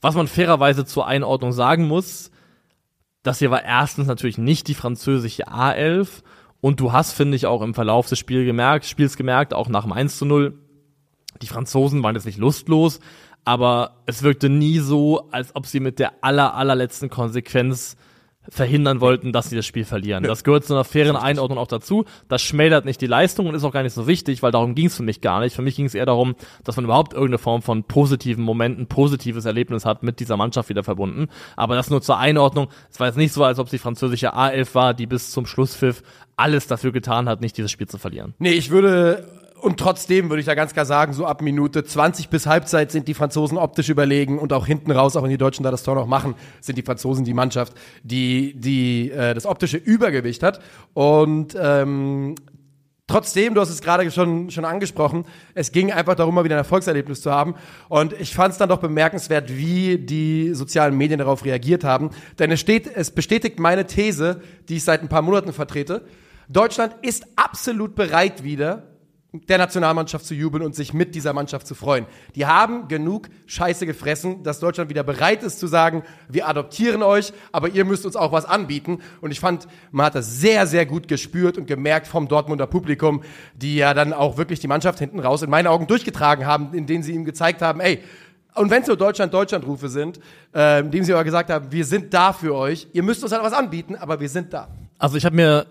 Was 0.00 0.14
man 0.14 0.28
fairerweise 0.28 0.84
zur 0.84 1.06
Einordnung 1.06 1.52
sagen 1.52 1.86
muss, 1.88 2.30
das 3.22 3.38
hier 3.38 3.50
war 3.50 3.64
erstens 3.64 4.06
natürlich 4.06 4.38
nicht 4.38 4.68
die 4.68 4.74
französische 4.74 5.48
A11 5.48 6.22
und 6.60 6.80
du 6.80 6.92
hast, 6.92 7.12
finde 7.12 7.36
ich, 7.36 7.46
auch 7.46 7.62
im 7.62 7.74
Verlauf 7.74 8.08
des 8.08 8.18
Spiels 8.18 8.46
gemerkt, 8.46 8.84
Spiels 8.84 9.16
gemerkt, 9.16 9.54
auch 9.54 9.68
nach 9.68 9.82
dem 9.82 9.92
1 9.92 10.18
zu 10.18 10.26
0, 10.26 10.58
die 11.40 11.46
Franzosen 11.46 12.02
waren 12.02 12.14
jetzt 12.14 12.26
nicht 12.26 12.38
lustlos, 12.38 13.00
aber 13.44 14.02
es 14.06 14.22
wirkte 14.22 14.48
nie 14.48 14.78
so, 14.78 15.28
als 15.30 15.56
ob 15.56 15.66
sie 15.66 15.80
mit 15.80 15.98
der 15.98 16.12
aller, 16.22 16.54
allerletzten 16.54 17.10
Konsequenz 17.10 17.96
verhindern 18.48 19.00
wollten, 19.00 19.32
dass 19.32 19.50
sie 19.50 19.56
das 19.56 19.66
Spiel 19.66 19.84
verlieren. 19.84 20.24
Das 20.24 20.44
gehört 20.44 20.64
zu 20.64 20.74
einer 20.74 20.84
fairen 20.84 21.16
Einordnung 21.16 21.58
auch 21.58 21.66
dazu. 21.66 22.04
Das 22.28 22.42
schmälert 22.42 22.84
nicht 22.84 23.00
die 23.00 23.06
Leistung 23.06 23.46
und 23.46 23.54
ist 23.54 23.64
auch 23.64 23.72
gar 23.72 23.82
nicht 23.82 23.94
so 23.94 24.06
wichtig, 24.06 24.42
weil 24.42 24.52
darum 24.52 24.74
ging 24.74 24.86
es 24.86 24.96
für 24.96 25.02
mich 25.02 25.20
gar 25.20 25.40
nicht. 25.40 25.54
Für 25.54 25.62
mich 25.62 25.76
ging 25.76 25.86
es 25.86 25.94
eher 25.94 26.06
darum, 26.06 26.34
dass 26.62 26.76
man 26.76 26.84
überhaupt 26.84 27.12
irgendeine 27.12 27.38
Form 27.38 27.62
von 27.62 27.84
positiven 27.84 28.44
Momenten, 28.44 28.86
positives 28.86 29.44
Erlebnis 29.44 29.84
hat 29.84 30.02
mit 30.02 30.20
dieser 30.20 30.36
Mannschaft 30.36 30.68
wieder 30.68 30.84
verbunden. 30.84 31.28
Aber 31.56 31.74
das 31.74 31.90
nur 31.90 32.02
zur 32.02 32.18
Einordnung. 32.18 32.68
Es 32.90 33.00
war 33.00 33.06
jetzt 33.06 33.16
nicht 33.16 33.32
so, 33.32 33.44
als 33.44 33.58
ob 33.58 33.66
es 33.66 33.70
die 33.70 33.78
französische 33.78 34.34
A11 34.34 34.74
war, 34.74 34.94
die 34.94 35.06
bis 35.06 35.30
zum 35.30 35.46
Schlusspfiff 35.46 36.02
alles 36.36 36.66
dafür 36.66 36.92
getan 36.92 37.28
hat, 37.28 37.40
nicht 37.40 37.56
dieses 37.56 37.70
Spiel 37.70 37.88
zu 37.88 37.98
verlieren. 37.98 38.34
Nee, 38.38 38.52
ich 38.52 38.70
würde 38.70 39.24
und 39.64 39.80
trotzdem 39.80 40.28
würde 40.28 40.40
ich 40.40 40.46
da 40.46 40.54
ganz 40.54 40.74
klar 40.74 40.84
sagen, 40.84 41.14
so 41.14 41.24
ab 41.24 41.40
Minute 41.40 41.84
20 41.84 42.28
bis 42.28 42.46
Halbzeit 42.46 42.92
sind 42.92 43.08
die 43.08 43.14
Franzosen 43.14 43.56
optisch 43.56 43.88
überlegen 43.88 44.38
und 44.38 44.52
auch 44.52 44.66
hinten 44.66 44.90
raus, 44.90 45.16
auch 45.16 45.22
wenn 45.22 45.30
die 45.30 45.38
Deutschen 45.38 45.62
da 45.62 45.70
das 45.70 45.82
Tor 45.82 45.94
noch 45.94 46.06
machen, 46.06 46.34
sind 46.60 46.76
die 46.76 46.82
Franzosen 46.82 47.24
die 47.24 47.32
Mannschaft, 47.32 47.72
die, 48.02 48.54
die 48.60 49.10
äh, 49.10 49.32
das 49.32 49.46
optische 49.46 49.78
Übergewicht 49.78 50.42
hat. 50.42 50.60
Und 50.92 51.56
ähm, 51.58 52.34
Trotzdem, 53.06 53.54
du 53.54 53.60
hast 53.60 53.68
es 53.68 53.82
gerade 53.82 54.10
schon, 54.10 54.50
schon 54.50 54.64
angesprochen, 54.64 55.26
es 55.52 55.72
ging 55.72 55.92
einfach 55.92 56.14
darum, 56.14 56.34
mal 56.34 56.44
wieder 56.44 56.54
ein 56.54 56.60
Erfolgserlebnis 56.60 57.20
zu 57.20 57.30
haben. 57.30 57.54
Und 57.90 58.14
ich 58.18 58.34
fand 58.34 58.52
es 58.52 58.58
dann 58.58 58.70
doch 58.70 58.78
bemerkenswert, 58.78 59.54
wie 59.54 59.98
die 59.98 60.54
sozialen 60.54 60.96
Medien 60.96 61.18
darauf 61.18 61.44
reagiert 61.44 61.84
haben. 61.84 62.08
Denn 62.38 62.50
es, 62.50 62.60
steht, 62.60 62.86
es 62.86 63.10
bestätigt 63.10 63.58
meine 63.58 63.86
These, 63.86 64.40
die 64.70 64.76
ich 64.76 64.84
seit 64.84 65.02
ein 65.02 65.10
paar 65.10 65.20
Monaten 65.20 65.52
vertrete. 65.52 66.06
Deutschland 66.48 66.94
ist 67.02 67.26
absolut 67.36 67.94
bereit 67.94 68.42
wieder, 68.42 68.93
der 69.48 69.58
Nationalmannschaft 69.58 70.24
zu 70.24 70.34
jubeln 70.34 70.64
und 70.64 70.74
sich 70.74 70.94
mit 70.94 71.14
dieser 71.14 71.32
Mannschaft 71.32 71.66
zu 71.66 71.74
freuen. 71.74 72.06
Die 72.36 72.46
haben 72.46 72.86
genug 72.88 73.28
Scheiße 73.46 73.84
gefressen, 73.84 74.42
dass 74.44 74.60
Deutschland 74.60 74.90
wieder 74.90 75.02
bereit 75.02 75.42
ist 75.42 75.58
zu 75.58 75.66
sagen, 75.66 76.04
wir 76.28 76.48
adoptieren 76.48 77.02
euch, 77.02 77.32
aber 77.50 77.68
ihr 77.68 77.84
müsst 77.84 78.06
uns 78.06 78.14
auch 78.14 78.32
was 78.32 78.44
anbieten. 78.44 79.00
Und 79.20 79.32
ich 79.32 79.40
fand, 79.40 79.66
man 79.90 80.06
hat 80.06 80.14
das 80.14 80.40
sehr, 80.40 80.66
sehr 80.66 80.86
gut 80.86 81.08
gespürt 81.08 81.58
und 81.58 81.66
gemerkt 81.66 82.06
vom 82.06 82.28
Dortmunder 82.28 82.66
Publikum, 82.66 83.22
die 83.54 83.76
ja 83.76 83.92
dann 83.92 84.12
auch 84.12 84.36
wirklich 84.36 84.60
die 84.60 84.68
Mannschaft 84.68 85.00
hinten 85.00 85.18
raus 85.18 85.42
in 85.42 85.50
meinen 85.50 85.66
Augen 85.66 85.86
durchgetragen 85.86 86.46
haben, 86.46 86.72
in 86.72 87.02
sie 87.02 87.12
ihm 87.12 87.24
gezeigt 87.24 87.60
haben, 87.60 87.80
ey, 87.80 88.00
und 88.54 88.70
wenn 88.70 88.82
es 88.82 88.88
nur 88.88 88.96
Deutschland-Deutschland-Rufe 88.96 89.88
sind, 89.88 90.20
äh, 90.54 90.78
indem 90.78 91.02
sie 91.02 91.12
aber 91.12 91.24
gesagt 91.24 91.50
haben, 91.50 91.72
wir 91.72 91.84
sind 91.84 92.14
da 92.14 92.32
für 92.32 92.54
euch, 92.54 92.86
ihr 92.92 93.02
müsst 93.02 93.22
uns 93.24 93.32
halt 93.32 93.42
was 93.42 93.52
anbieten, 93.52 93.96
aber 93.96 94.20
wir 94.20 94.28
sind 94.28 94.52
da. 94.52 94.68
Also 94.96 95.16
ich 95.16 95.24
habe 95.24 95.34
mir 95.34 95.66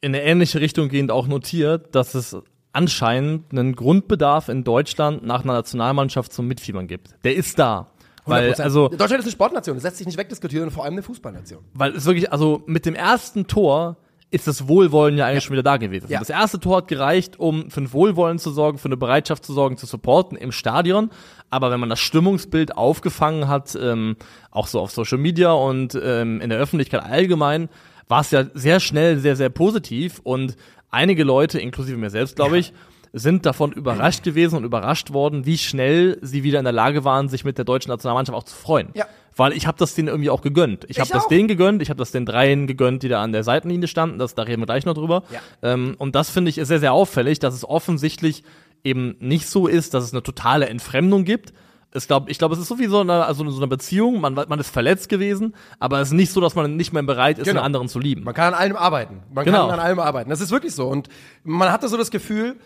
in 0.00 0.14
eine 0.14 0.24
ähnliche 0.24 0.60
Richtung 0.60 0.88
gehend 0.88 1.10
auch 1.10 1.26
notiert, 1.26 1.94
dass 1.94 2.14
es 2.14 2.36
anscheinend 2.76 3.52
einen 3.52 3.74
Grundbedarf 3.74 4.48
in 4.48 4.62
Deutschland 4.62 5.24
nach 5.24 5.44
einer 5.44 5.54
Nationalmannschaft 5.54 6.32
zum 6.32 6.46
Mitfiebern 6.46 6.86
gibt. 6.86 7.14
Der 7.24 7.34
ist 7.34 7.58
da. 7.58 7.88
Weil, 8.26 8.52
100%. 8.52 8.62
also, 8.62 8.88
Deutschland 8.88 9.20
ist 9.20 9.24
eine 9.24 9.30
Sportnation, 9.32 9.76
das 9.76 9.84
lässt 9.84 9.96
sich 9.98 10.06
nicht 10.06 10.18
wegdiskutieren 10.18 10.66
und 10.66 10.72
vor 10.72 10.84
allem 10.84 10.94
eine 10.94 11.02
Fußballnation. 11.02 11.64
weil 11.74 11.94
es 11.94 12.04
wirklich, 12.04 12.32
also 12.32 12.62
mit 12.66 12.84
dem 12.84 12.94
ersten 12.94 13.46
Tor 13.46 13.96
ist 14.30 14.48
das 14.48 14.66
Wohlwollen 14.66 15.16
ja 15.16 15.26
eigentlich 15.26 15.44
schon 15.44 15.52
wieder 15.52 15.62
da 15.62 15.76
gewesen. 15.76 16.06
Ja. 16.08 16.18
Das 16.18 16.28
erste 16.28 16.58
Tor 16.58 16.78
hat 16.78 16.88
gereicht, 16.88 17.38
um 17.38 17.70
für 17.70 17.80
ein 17.80 17.92
Wohlwollen 17.92 18.40
zu 18.40 18.50
sorgen, 18.50 18.78
für 18.78 18.86
eine 18.88 18.96
Bereitschaft 18.96 19.44
zu 19.44 19.52
sorgen, 19.52 19.76
zu 19.76 19.86
supporten 19.86 20.36
im 20.36 20.50
Stadion. 20.50 21.10
Aber 21.48 21.70
wenn 21.70 21.78
man 21.78 21.88
das 21.88 22.00
Stimmungsbild 22.00 22.76
aufgefangen 22.76 23.46
hat, 23.46 23.78
ähm, 23.80 24.16
auch 24.50 24.66
so 24.66 24.80
auf 24.80 24.90
Social 24.90 25.18
Media 25.18 25.52
und 25.52 25.96
ähm, 26.02 26.40
in 26.40 26.50
der 26.50 26.58
Öffentlichkeit 26.58 27.04
allgemein, 27.04 27.68
war 28.08 28.20
es 28.20 28.30
ja 28.30 28.44
sehr 28.54 28.80
schnell 28.80 29.18
sehr, 29.18 29.36
sehr 29.36 29.48
positiv 29.48 30.20
und 30.22 30.56
einige 30.96 31.24
Leute, 31.24 31.60
inklusive 31.60 31.96
mir 31.96 32.10
selbst, 32.10 32.36
glaube 32.36 32.58
ich, 32.58 32.72
sind 33.12 33.46
davon 33.46 33.72
überrascht 33.72 34.24
gewesen 34.24 34.56
und 34.56 34.64
überrascht 34.64 35.12
worden, 35.12 35.46
wie 35.46 35.58
schnell 35.58 36.18
sie 36.22 36.42
wieder 36.42 36.58
in 36.58 36.64
der 36.64 36.72
Lage 36.72 37.04
waren, 37.04 37.28
sich 37.28 37.44
mit 37.44 37.56
der 37.56 37.64
deutschen 37.64 37.90
Nationalmannschaft 37.90 38.36
auch 38.36 38.44
zu 38.44 38.56
freuen. 38.56 38.88
Ja. 38.94 39.06
Weil 39.34 39.52
ich 39.52 39.66
habe 39.66 39.78
das 39.78 39.94
denen 39.94 40.08
irgendwie 40.08 40.30
auch 40.30 40.42
gegönnt. 40.42 40.84
Ich, 40.88 40.98
habe 40.98 41.06
Ich 41.06 41.12
das 41.12 41.24
auch. 41.24 41.28
denen 41.28 41.46
gegönnt, 41.46 41.82
ich 41.82 41.90
habe 41.90 41.98
das 41.98 42.10
den 42.10 42.26
dreien 42.26 42.66
gegönnt, 42.66 43.02
die 43.02 43.08
da 43.08 43.22
an 43.22 43.32
der 43.32 43.44
Seitenlinie 43.44 43.86
standen. 43.88 44.18
Das, 44.18 44.34
da 44.34 44.42
reden 44.42 44.62
wir 44.62 44.66
gleich 44.66 44.86
noch 44.86 44.94
drüber. 44.94 45.22
Ja. 45.30 45.40
Ähm, 45.62 45.94
und 45.98 46.14
das 46.14 46.30
finde 46.30 46.48
ich 46.48 46.58
ist 46.58 46.68
sehr, 46.68 46.80
sehr 46.80 46.92
auffällig, 46.92 47.38
dass 47.38 47.54
es 47.54 47.68
offensichtlich 47.68 48.44
eben 48.84 49.16
nicht 49.20 49.46
so 49.46 49.66
ist, 49.66 49.94
dass 49.94 50.04
es 50.04 50.12
eine 50.12 50.22
totale 50.22 50.68
Entfremdung 50.68 51.24
gibt. 51.24 51.52
Es 51.96 52.06
glaub, 52.06 52.28
ich 52.28 52.38
glaube, 52.38 52.54
es 52.54 52.60
ist 52.60 52.68
so 52.68 52.78
wie 52.78 52.86
so 52.86 53.00
eine, 53.00 53.24
also 53.24 53.48
so 53.50 53.56
eine 53.56 53.66
Beziehung, 53.66 54.20
man, 54.20 54.34
man 54.34 54.58
ist 54.60 54.70
verletzt 54.70 55.08
gewesen, 55.08 55.54
aber 55.78 56.00
es 56.00 56.08
ist 56.08 56.14
nicht 56.14 56.30
so, 56.32 56.40
dass 56.40 56.54
man 56.54 56.76
nicht 56.76 56.92
mehr 56.92 57.02
bereit 57.02 57.38
ist, 57.38 57.46
Genau. 57.46 57.60
den 57.60 57.64
anderen 57.64 57.88
zu 57.88 57.98
lieben. 57.98 58.22
Man 58.24 58.34
kann 58.34 58.52
an 58.52 58.60
allem 58.60 58.76
arbeiten. 58.76 59.22
Man 59.32 59.44
Genau. 59.44 59.68
kann 59.68 59.78
an 59.78 59.84
allem 59.84 59.98
arbeiten. 59.98 60.30
Das 60.30 60.40
ist 60.40 60.50
wirklich 60.50 60.74
so. 60.74 60.86
Und 60.88 61.08
man 61.42 61.72
hatte 61.72 61.88
so 61.88 61.96
das 61.96 62.10
Gefühl, 62.10 62.56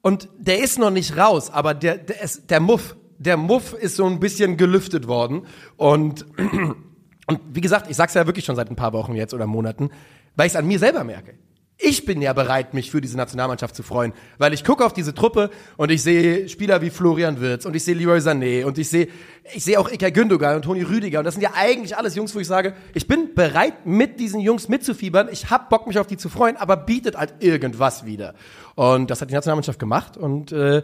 und 0.00 0.28
der 0.38 0.60
ist 0.62 0.78
noch 0.78 0.90
nicht 0.90 1.16
raus, 1.16 1.50
aber 1.50 1.74
der, 1.74 1.98
der, 1.98 2.22
ist, 2.22 2.50
der 2.50 2.60
Muff, 2.60 2.96
der 3.18 3.36
Muff 3.36 3.74
ist 3.74 3.96
so 3.96 4.06
ein 4.06 4.20
bisschen 4.20 4.56
gelüftet 4.56 5.06
worden. 5.08 5.42
Und, 5.76 6.24
und 7.26 7.40
wie 7.52 7.60
gesagt, 7.60 7.90
ich 7.90 7.96
sag's 7.96 8.14
ja 8.14 8.24
wirklich 8.26 8.44
schon 8.44 8.56
seit 8.56 8.70
ein 8.70 8.76
paar 8.76 8.92
Wochen 8.92 9.14
jetzt 9.14 9.34
oder 9.34 9.46
Monaten, 9.46 9.90
weil 10.36 10.46
ich 10.46 10.52
es 10.52 10.56
an 10.56 10.66
mir 10.66 10.78
selber 10.78 11.04
merke. 11.04 11.34
Ich 11.80 12.04
bin 12.04 12.20
ja 12.20 12.32
bereit, 12.32 12.74
mich 12.74 12.90
für 12.90 13.00
diese 13.00 13.16
Nationalmannschaft 13.16 13.76
zu 13.76 13.84
freuen, 13.84 14.12
weil 14.36 14.52
ich 14.52 14.64
gucke 14.64 14.84
auf 14.84 14.92
diese 14.92 15.14
Truppe 15.14 15.48
und 15.76 15.92
ich 15.92 16.02
sehe 16.02 16.48
Spieler 16.48 16.82
wie 16.82 16.90
Florian 16.90 17.40
Wirtz 17.40 17.66
und 17.66 17.76
ich 17.76 17.84
sehe 17.84 17.94
Leroy 17.94 18.18
Sané 18.18 18.64
und 18.64 18.78
ich 18.78 18.88
sehe 18.88 19.06
ich 19.54 19.62
sehe 19.62 19.78
auch 19.78 19.88
Ilkay 19.88 20.10
Gündogan 20.10 20.56
und 20.56 20.62
Toni 20.62 20.82
Rüdiger 20.82 21.20
und 21.20 21.24
das 21.24 21.34
sind 21.34 21.42
ja 21.42 21.52
eigentlich 21.54 21.96
alles 21.96 22.16
Jungs, 22.16 22.34
wo 22.34 22.40
ich 22.40 22.48
sage, 22.48 22.74
ich 22.94 23.06
bin 23.06 23.32
bereit, 23.32 23.86
mit 23.86 24.18
diesen 24.18 24.40
Jungs 24.40 24.68
mitzufiebern, 24.68 25.28
ich 25.30 25.50
hab 25.50 25.70
Bock, 25.70 25.86
mich 25.86 26.00
auf 26.00 26.08
die 26.08 26.16
zu 26.16 26.28
freuen, 26.28 26.56
aber 26.56 26.76
bietet 26.76 27.16
halt 27.16 27.34
irgendwas 27.38 28.04
wieder. 28.04 28.34
Und 28.74 29.08
das 29.10 29.20
hat 29.20 29.30
die 29.30 29.34
Nationalmannschaft 29.34 29.78
gemacht 29.78 30.16
und 30.16 30.50
äh, 30.50 30.82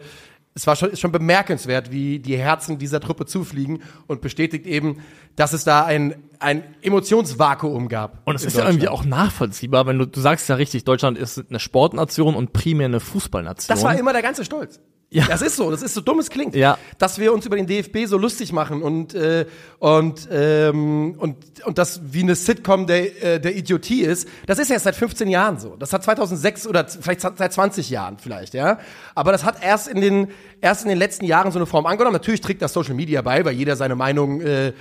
es 0.54 0.66
war 0.68 0.76
schon, 0.76 0.90
ist 0.90 1.00
schon 1.00 1.10
bemerkenswert, 1.10 1.90
wie 1.90 2.20
die 2.20 2.36
Herzen 2.36 2.78
dieser 2.78 3.00
Truppe 3.00 3.26
zufliegen 3.26 3.82
und 4.06 4.20
bestätigt 4.20 4.66
eben, 4.66 5.02
dass 5.34 5.52
es 5.52 5.64
da 5.64 5.84
ein, 5.84 6.14
ein 6.44 6.62
Emotionsvakuum 6.82 7.88
gab. 7.88 8.20
Und 8.26 8.36
es 8.36 8.44
ist 8.44 8.56
ja 8.56 8.66
irgendwie 8.66 8.88
auch 8.88 9.04
nachvollziehbar, 9.04 9.86
wenn 9.86 9.98
du, 9.98 10.06
du 10.06 10.20
sagst 10.20 10.48
ja 10.48 10.54
richtig, 10.54 10.84
Deutschland 10.84 11.18
ist 11.18 11.42
eine 11.48 11.58
Sportnation 11.58 12.34
und 12.34 12.52
primär 12.52 12.86
eine 12.86 13.00
Fußballnation. 13.00 13.74
Das 13.74 13.82
war 13.82 13.98
immer 13.98 14.12
der 14.12 14.22
ganze 14.22 14.44
Stolz. 14.44 14.80
Ja. 15.14 15.26
Das 15.28 15.42
ist 15.42 15.54
so, 15.54 15.70
das 15.70 15.80
ist 15.80 15.94
so 15.94 16.00
dumm 16.00 16.18
es 16.18 16.28
klingt. 16.28 16.56
Ja. 16.56 16.76
Dass 16.98 17.20
wir 17.20 17.32
uns 17.32 17.46
über 17.46 17.54
den 17.54 17.68
DFB 17.68 18.06
so 18.06 18.18
lustig 18.18 18.52
machen 18.52 18.82
und, 18.82 19.14
äh, 19.14 19.46
und, 19.78 20.28
ähm, 20.28 21.14
und, 21.18 21.36
und 21.64 21.78
das 21.78 22.00
wie 22.04 22.22
eine 22.22 22.34
Sitcom 22.34 22.88
der, 22.88 23.22
äh, 23.22 23.40
der 23.40 23.54
Idiotie 23.54 24.00
ist, 24.00 24.28
das 24.46 24.58
ist 24.58 24.70
erst 24.70 24.84
seit 24.84 24.96
15 24.96 25.28
Jahren 25.28 25.60
so. 25.60 25.76
Das 25.76 25.92
hat 25.92 26.02
2006 26.02 26.66
oder 26.66 26.88
vielleicht 26.88 27.20
seit 27.20 27.52
20 27.52 27.90
Jahren 27.90 28.18
vielleicht, 28.18 28.54
ja. 28.54 28.80
Aber 29.14 29.30
das 29.30 29.44
hat 29.44 29.62
erst 29.62 29.86
in 29.86 30.00
den, 30.00 30.28
erst 30.60 30.82
in 30.82 30.88
den 30.88 30.98
letzten 30.98 31.26
Jahren 31.26 31.52
so 31.52 31.60
eine 31.60 31.66
Form 31.66 31.86
angenommen. 31.86 32.14
Natürlich 32.14 32.40
trägt 32.40 32.60
das 32.60 32.72
Social 32.72 32.94
Media 32.94 33.22
bei, 33.22 33.44
weil 33.44 33.54
jeder 33.54 33.76
seine 33.76 33.94
Meinung 33.94 34.40
äh, 34.40 34.72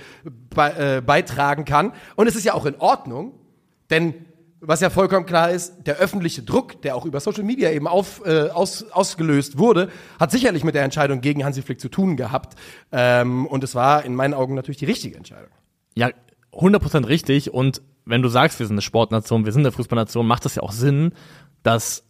bei, 0.52 0.96
äh, 0.96 1.00
beitragen 1.00 1.64
kann. 1.64 1.92
Und 2.16 2.26
es 2.26 2.34
ist 2.34 2.42
ja 2.42 2.54
auch 2.54 2.66
in 2.66 2.74
Ordnung, 2.80 3.34
denn 3.88 4.14
was 4.66 4.80
ja 4.80 4.90
vollkommen 4.90 5.26
klar 5.26 5.50
ist, 5.50 5.74
der 5.86 5.96
öffentliche 5.96 6.42
Druck, 6.42 6.80
der 6.82 6.96
auch 6.96 7.04
über 7.04 7.20
Social 7.20 7.44
Media 7.44 7.70
eben 7.70 7.86
auf, 7.86 8.22
äh, 8.24 8.48
aus, 8.48 8.90
ausgelöst 8.90 9.58
wurde, 9.58 9.90
hat 10.18 10.30
sicherlich 10.30 10.64
mit 10.64 10.74
der 10.74 10.82
Entscheidung 10.82 11.20
gegen 11.20 11.44
Hansi 11.44 11.62
Flick 11.62 11.80
zu 11.80 11.88
tun 11.88 12.16
gehabt. 12.16 12.56
Ähm, 12.92 13.46
und 13.46 13.62
es 13.64 13.74
war 13.74 14.04
in 14.04 14.14
meinen 14.14 14.34
Augen 14.34 14.54
natürlich 14.54 14.78
die 14.78 14.86
richtige 14.86 15.16
Entscheidung. 15.16 15.50
Ja, 15.94 16.10
100% 16.52 17.08
richtig. 17.08 17.52
Und 17.52 17.82
wenn 18.04 18.22
du 18.22 18.28
sagst, 18.28 18.58
wir 18.58 18.66
sind 18.66 18.74
eine 18.74 18.82
Sportnation, 18.82 19.44
wir 19.44 19.52
sind 19.52 19.62
eine 19.62 19.72
Fußballnation, 19.72 20.26
macht 20.26 20.44
das 20.44 20.54
ja 20.54 20.62
auch 20.62 20.72
Sinn, 20.72 21.12
dass 21.62 22.04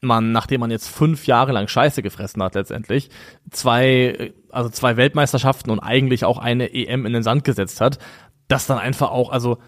man, 0.00 0.32
nachdem 0.32 0.60
man 0.60 0.70
jetzt 0.70 0.88
fünf 0.88 1.26
Jahre 1.26 1.52
lang 1.52 1.68
Scheiße 1.68 2.02
gefressen 2.02 2.42
hat 2.42 2.54
letztendlich, 2.54 3.10
zwei, 3.50 4.32
also 4.50 4.70
zwei 4.70 4.96
Weltmeisterschaften 4.96 5.70
und 5.70 5.80
eigentlich 5.80 6.24
auch 6.24 6.38
eine 6.38 6.72
EM 6.72 7.04
in 7.04 7.12
den 7.12 7.22
Sand 7.22 7.44
gesetzt 7.44 7.80
hat, 7.80 7.98
dass 8.46 8.66
dann 8.66 8.78
einfach 8.78 9.10
auch, 9.10 9.30
also 9.30 9.58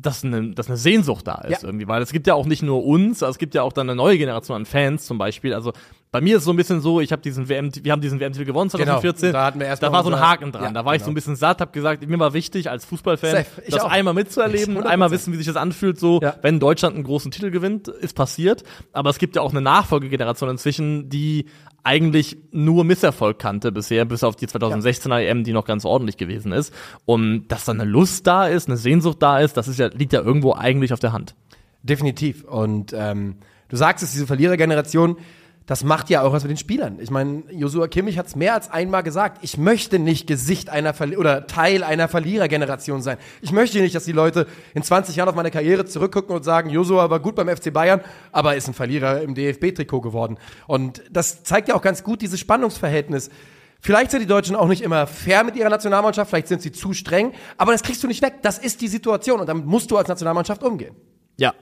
dass 0.00 0.24
eine, 0.24 0.50
dass 0.54 0.68
eine 0.68 0.76
Sehnsucht 0.76 1.26
da 1.26 1.36
ist 1.42 1.62
Ja. 1.62 1.68
irgendwie, 1.68 1.88
weil 1.88 2.02
es 2.02 2.12
gibt 2.12 2.26
ja 2.26 2.34
auch 2.34 2.46
nicht 2.46 2.62
nur 2.62 2.84
uns, 2.84 3.22
es 3.22 3.38
gibt 3.38 3.54
ja 3.54 3.62
auch 3.62 3.72
dann 3.72 3.88
eine 3.88 3.96
neue 3.96 4.18
Generation 4.18 4.56
an 4.56 4.66
Fans 4.66 5.06
zum 5.06 5.18
Beispiel. 5.18 5.54
Also 5.54 5.72
bei 6.10 6.20
mir 6.22 6.36
ist 6.36 6.40
es 6.40 6.44
so 6.46 6.52
ein 6.52 6.56
bisschen 6.56 6.80
so, 6.80 7.00
ich 7.00 7.12
habe 7.12 7.20
diesen 7.20 7.48
WM, 7.48 7.70
wir 7.82 7.92
haben 7.92 8.00
diesen 8.00 8.18
WM-Titel 8.18 8.46
gewonnen 8.46 8.70
2014. 8.70 9.28
Genau. 9.28 9.38
Da 9.38 9.44
hatten 9.44 9.60
wir 9.60 9.66
erst 9.66 9.82
da 9.82 9.92
war 9.92 10.02
so 10.02 10.10
ein 10.10 10.18
Haken 10.18 10.52
dran. 10.52 10.64
Ja, 10.64 10.70
da 10.70 10.84
war 10.84 10.94
ich 10.94 11.00
genau. 11.00 11.06
so 11.06 11.10
ein 11.10 11.14
bisschen 11.14 11.36
satt, 11.36 11.60
habe 11.60 11.70
gesagt, 11.72 12.06
mir 12.06 12.18
war 12.18 12.32
wichtig 12.32 12.70
als 12.70 12.84
Fußballfan. 12.86 13.44
Ich 13.66 13.74
das 13.74 13.82
auch. 13.82 13.90
einmal 13.90 14.14
mitzuerleben, 14.14 14.78
100%. 14.78 14.82
einmal 14.86 15.10
wissen, 15.10 15.32
wie 15.32 15.36
sich 15.36 15.46
das 15.46 15.56
anfühlt, 15.56 15.98
so 15.98 16.20
Ja. 16.22 16.36
wenn 16.40 16.60
Deutschland 16.60 16.94
einen 16.94 17.04
großen 17.04 17.30
Titel 17.30 17.50
gewinnt, 17.50 17.88
ist 17.88 18.14
passiert. 18.14 18.62
Aber 18.92 19.10
es 19.10 19.18
gibt 19.18 19.36
ja 19.36 19.42
auch 19.42 19.50
eine 19.50 19.60
Nachfolgegeneration 19.60 20.48
inzwischen, 20.48 21.10
die 21.10 21.46
eigentlich 21.84 22.38
nur 22.50 22.84
Misserfolg 22.84 23.38
kannte 23.38 23.70
bisher, 23.72 24.04
bis 24.04 24.24
auf 24.24 24.36
die 24.36 24.46
2016er 24.46 25.20
EM, 25.20 25.44
die 25.44 25.52
noch 25.52 25.64
ganz 25.64 25.84
ordentlich 25.84 26.16
gewesen 26.16 26.52
ist. 26.52 26.72
Und 27.04 27.48
dass 27.48 27.64
dann 27.64 27.80
eine 27.80 27.88
Lust 27.88 28.26
da 28.26 28.46
ist, 28.46 28.68
eine 28.68 28.76
Sehnsucht 28.76 29.22
da 29.22 29.40
ist, 29.40 29.56
das 29.56 29.68
ist 29.68 29.78
ja, 29.78 29.88
liegt 29.88 30.12
ja 30.12 30.20
irgendwo 30.20 30.54
eigentlich 30.54 30.92
auf 30.92 31.00
der 31.00 31.12
Hand. 31.12 31.34
Definitiv. 31.82 32.44
Und 32.44 32.92
ähm, 32.94 33.36
du 33.68 33.76
sagst 33.76 34.02
es, 34.02 34.12
diese 34.12 34.26
Verlierergeneration, 34.26 35.16
das 35.68 35.84
macht 35.84 36.08
ja 36.08 36.22
auch 36.22 36.32
was 36.32 36.44
mit 36.44 36.50
den 36.50 36.56
Spielern. 36.56 36.98
Ich 36.98 37.10
meine, 37.10 37.42
Josua 37.50 37.88
Kimmich 37.88 38.16
hat 38.18 38.26
es 38.26 38.34
mehr 38.34 38.54
als 38.54 38.70
einmal 38.70 39.02
gesagt. 39.02 39.40
Ich 39.42 39.58
möchte 39.58 39.98
nicht 39.98 40.26
Gesicht 40.26 40.70
einer 40.70 40.94
Verli 40.94 41.18
oder 41.18 41.46
Teil 41.46 41.84
einer 41.84 42.08
Verlierergeneration 42.08 43.02
sein. 43.02 43.18
Ich 43.42 43.52
möchte 43.52 43.78
nicht, 43.78 43.94
dass 43.94 44.06
die 44.06 44.12
Leute 44.12 44.46
in 44.72 44.82
20 44.82 45.14
Jahren 45.14 45.28
auf 45.28 45.34
meine 45.34 45.50
Karriere 45.50 45.84
zurückgucken 45.84 46.34
und 46.34 46.42
sagen, 46.42 46.70
Josua 46.70 47.10
war 47.10 47.20
gut 47.20 47.34
beim 47.34 47.54
FC 47.54 47.70
Bayern, 47.70 48.00
aber 48.32 48.56
ist 48.56 48.66
ein 48.66 48.72
Verlierer 48.72 49.20
im 49.20 49.34
DFB-Trikot 49.34 50.00
geworden. 50.00 50.38
Und 50.66 51.02
das 51.10 51.44
zeigt 51.44 51.68
ja 51.68 51.74
auch 51.74 51.82
ganz 51.82 52.02
gut 52.02 52.22
dieses 52.22 52.40
Spannungsverhältnis. 52.40 53.28
Vielleicht 53.78 54.10
sind 54.10 54.20
die 54.20 54.26
Deutschen 54.26 54.56
auch 54.56 54.68
nicht 54.68 54.80
immer 54.80 55.06
fair 55.06 55.44
mit 55.44 55.54
ihrer 55.54 55.68
Nationalmannschaft, 55.68 56.30
vielleicht 56.30 56.48
sind 56.48 56.62
sie 56.62 56.72
zu 56.72 56.94
streng, 56.94 57.34
aber 57.58 57.72
das 57.72 57.82
kriegst 57.82 58.02
du 58.02 58.06
nicht 58.06 58.22
weg. 58.22 58.36
Das 58.40 58.58
ist 58.58 58.80
die 58.80 58.88
Situation 58.88 59.38
und 59.38 59.46
damit 59.46 59.66
musst 59.66 59.90
du 59.90 59.98
als 59.98 60.08
Nationalmannschaft 60.08 60.62
umgehen. 60.62 60.96
Ja. 61.36 61.52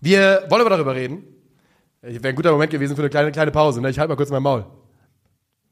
Wir 0.00 0.46
wollen 0.48 0.62
aber 0.62 0.70
darüber 0.70 0.94
reden. 0.94 1.35
Wäre 2.02 2.28
ein 2.28 2.34
guter 2.36 2.52
Moment 2.52 2.70
gewesen 2.70 2.94
für 2.94 3.02
eine 3.02 3.10
kleine, 3.10 3.32
kleine 3.32 3.50
Pause. 3.50 3.80
Ne? 3.80 3.90
Ich 3.90 3.98
halte 3.98 4.08
mal 4.08 4.16
kurz 4.16 4.30
mein 4.30 4.42
Maul. 4.42 4.64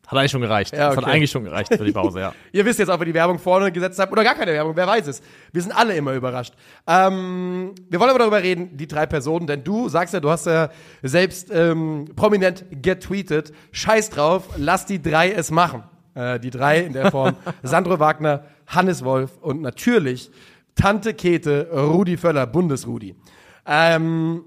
Hat 0.06 0.18
eigentlich 0.18 0.32
schon 0.32 0.42
gereicht. 0.42 0.72
Ja, 0.74 0.88
Das 0.88 0.96
hat 0.96 1.04
okay. 1.04 1.12
eigentlich 1.12 1.30
schon 1.30 1.44
gereicht 1.44 1.74
für 1.74 1.84
die 1.84 1.92
Pause, 1.92 2.20
ja. 2.20 2.34
Ihr 2.52 2.64
wisst 2.66 2.78
jetzt, 2.78 2.90
ob 2.90 3.00
ihr 3.00 3.06
die 3.06 3.14
Werbung 3.14 3.38
vorne 3.38 3.72
gesetzt 3.72 3.98
habt 3.98 4.12
oder 4.12 4.22
gar 4.22 4.34
keine 4.34 4.52
Werbung, 4.52 4.76
wer 4.76 4.87
weiß 4.87 5.06
es. 5.06 5.22
Wir 5.52 5.62
sind 5.62 5.72
alle 5.72 5.96
immer 5.96 6.12
überrascht. 6.12 6.54
Ähm, 6.87 7.74
wir 7.88 8.00
wollen 8.00 8.10
aber 8.10 8.18
darüber 8.18 8.42
reden, 8.42 8.76
die 8.76 8.87
drei 8.87 9.06
Personen, 9.06 9.46
denn 9.46 9.64
du 9.64 9.88
sagst 9.88 10.12
ja, 10.12 10.20
du 10.20 10.28
hast 10.28 10.46
ja 10.46 10.68
selbst 11.02 11.50
ähm, 11.50 12.06
prominent 12.16 12.66
getweetet, 12.70 13.52
scheiß 13.72 14.10
drauf, 14.10 14.50
lass 14.58 14.84
die 14.84 15.00
drei 15.00 15.32
es 15.32 15.50
machen. 15.50 15.84
Äh, 16.14 16.38
die 16.38 16.50
drei 16.50 16.80
in 16.80 16.92
der 16.92 17.10
Form 17.10 17.37
Sandro 17.62 17.98
Wagner, 17.98 18.44
Hannes 18.66 19.04
Wolf 19.04 19.38
und 19.40 19.62
natürlich 19.62 20.30
Tante 20.74 21.14
Kete, 21.14 21.70
Rudi 21.72 22.18
Völler, 22.18 22.46
Bundesrudi. 22.46 23.14
Ähm, 23.66 24.44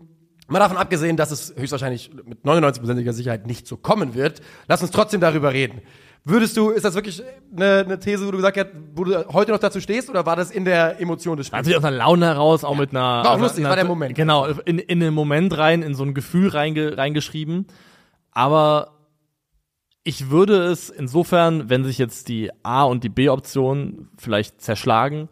Mal 0.47 0.60
davon 0.60 0.77
abgesehen, 0.77 1.17
dass 1.17 1.31
es 1.31 1.53
höchstwahrscheinlich 1.57 2.12
mit 2.25 2.43
99%iger 2.45 3.13
Sicherheit 3.13 3.47
nicht 3.47 3.67
so 3.67 3.75
kommen 3.77 4.13
wird, 4.13 4.41
lass 4.67 4.81
uns 4.81 4.91
trotzdem 4.91 5.19
darüber 5.19 5.51
reden. 5.53 5.81
Würdest 6.23 6.57
du, 6.57 6.69
ist 6.71 6.83
das 6.83 6.95
wirklich 6.95 7.21
eine, 7.55 7.83
eine 7.86 7.99
These, 7.99 8.27
wo 8.27 8.31
du 8.31 8.38
gesagt 8.38 8.57
hast, 8.57 8.67
wo 8.95 9.03
du 9.05 9.27
heute 9.33 9.51
noch 9.51 9.60
dazu 9.60 9.79
stehst, 9.79 10.10
oder 10.10 10.25
war 10.25 10.36
das 10.36 10.51
in 10.51 10.65
der 10.65 10.99
Emotion 10.99 11.38
des 11.38 11.47
Spiels? 11.47 11.60
Natürlich 11.60 11.77
aus 11.77 11.83
einer 11.86 11.97
Laune 11.97 12.25
heraus, 12.25 12.63
auch 12.65 12.75
mit 12.75 12.89
einer. 12.91 12.99
War 12.99 13.25
auch 13.25 13.31
also 13.31 13.43
lustig, 13.43 13.60
einer- 13.62 13.69
war 13.69 13.75
der 13.77 13.86
Moment. 13.86 14.15
Genau, 14.15 14.45
in, 14.65 14.79
in 14.79 14.99
den 14.99 15.13
Moment 15.13 15.57
rein, 15.57 15.83
in 15.83 15.95
so 15.95 16.03
ein 16.03 16.13
Gefühl 16.13 16.49
reinge, 16.49 16.97
reingeschrieben. 16.97 17.67
Aber 18.31 18.91
ich 20.03 20.29
würde 20.29 20.65
es 20.65 20.89
insofern, 20.89 21.69
wenn 21.69 21.83
sich 21.83 21.97
jetzt 21.97 22.27
die 22.29 22.51
A- 22.63 22.83
und 22.83 23.03
die 23.03 23.10
B-Option 23.10 24.10
vielleicht 24.17 24.62
zerschlagen, 24.62 25.29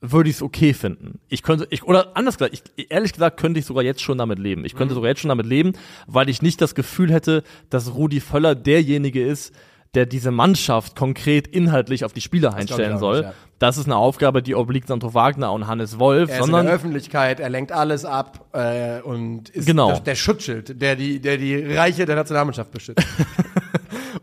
würde 0.00 0.30
ich 0.30 0.36
es 0.36 0.42
okay 0.42 0.74
finden. 0.74 1.18
Ich 1.28 1.42
könnte, 1.42 1.66
ich, 1.70 1.82
oder 1.82 2.16
anders 2.16 2.38
gesagt, 2.38 2.54
ich, 2.76 2.90
ehrlich 2.90 3.12
gesagt 3.12 3.38
könnte 3.38 3.58
ich 3.60 3.66
sogar 3.66 3.82
jetzt 3.82 4.00
schon 4.00 4.18
damit 4.18 4.38
leben. 4.38 4.64
Ich 4.64 4.76
könnte 4.76 4.94
sogar 4.94 5.10
jetzt 5.10 5.20
schon 5.20 5.28
damit 5.28 5.46
leben, 5.46 5.72
weil 6.06 6.28
ich 6.28 6.42
nicht 6.42 6.60
das 6.60 6.74
Gefühl 6.74 7.12
hätte, 7.12 7.42
dass 7.70 7.94
Rudi 7.94 8.20
Völler 8.20 8.54
derjenige 8.54 9.24
ist, 9.24 9.52
der 9.94 10.06
diese 10.06 10.30
Mannschaft 10.30 10.96
konkret 10.96 11.48
inhaltlich 11.48 12.04
auf 12.04 12.12
die 12.12 12.20
Spieler 12.20 12.54
einstellen 12.54 12.98
soll. 12.98 13.16
nicht, 13.16 13.24
ja. 13.24 13.34
Das 13.58 13.76
ist 13.76 13.86
eine 13.86 13.96
Aufgabe, 13.96 14.42
die 14.42 14.54
obliegt 14.54 14.86
Sandro 14.86 15.14
Wagner 15.14 15.52
und 15.52 15.66
Hannes 15.66 15.98
Wolf, 15.98 16.28
er 16.28 16.36
ist 16.36 16.40
in 16.40 16.44
sondern 16.44 16.66
der 16.66 16.74
Öffentlichkeit, 16.76 17.40
er 17.40 17.48
lenkt 17.48 17.72
alles 17.72 18.04
ab 18.04 18.46
äh, 18.52 19.00
und 19.00 19.48
ist 19.48 19.66
Genau. 19.66 19.88
der, 19.88 20.00
der 20.00 20.14
Schutzschild, 20.14 20.80
der 20.80 20.94
die, 20.94 21.20
der 21.20 21.38
die 21.38 21.56
Reiche 21.56 22.06
der 22.06 22.14
Nationalmannschaft 22.14 22.70
beschützt. 22.70 23.04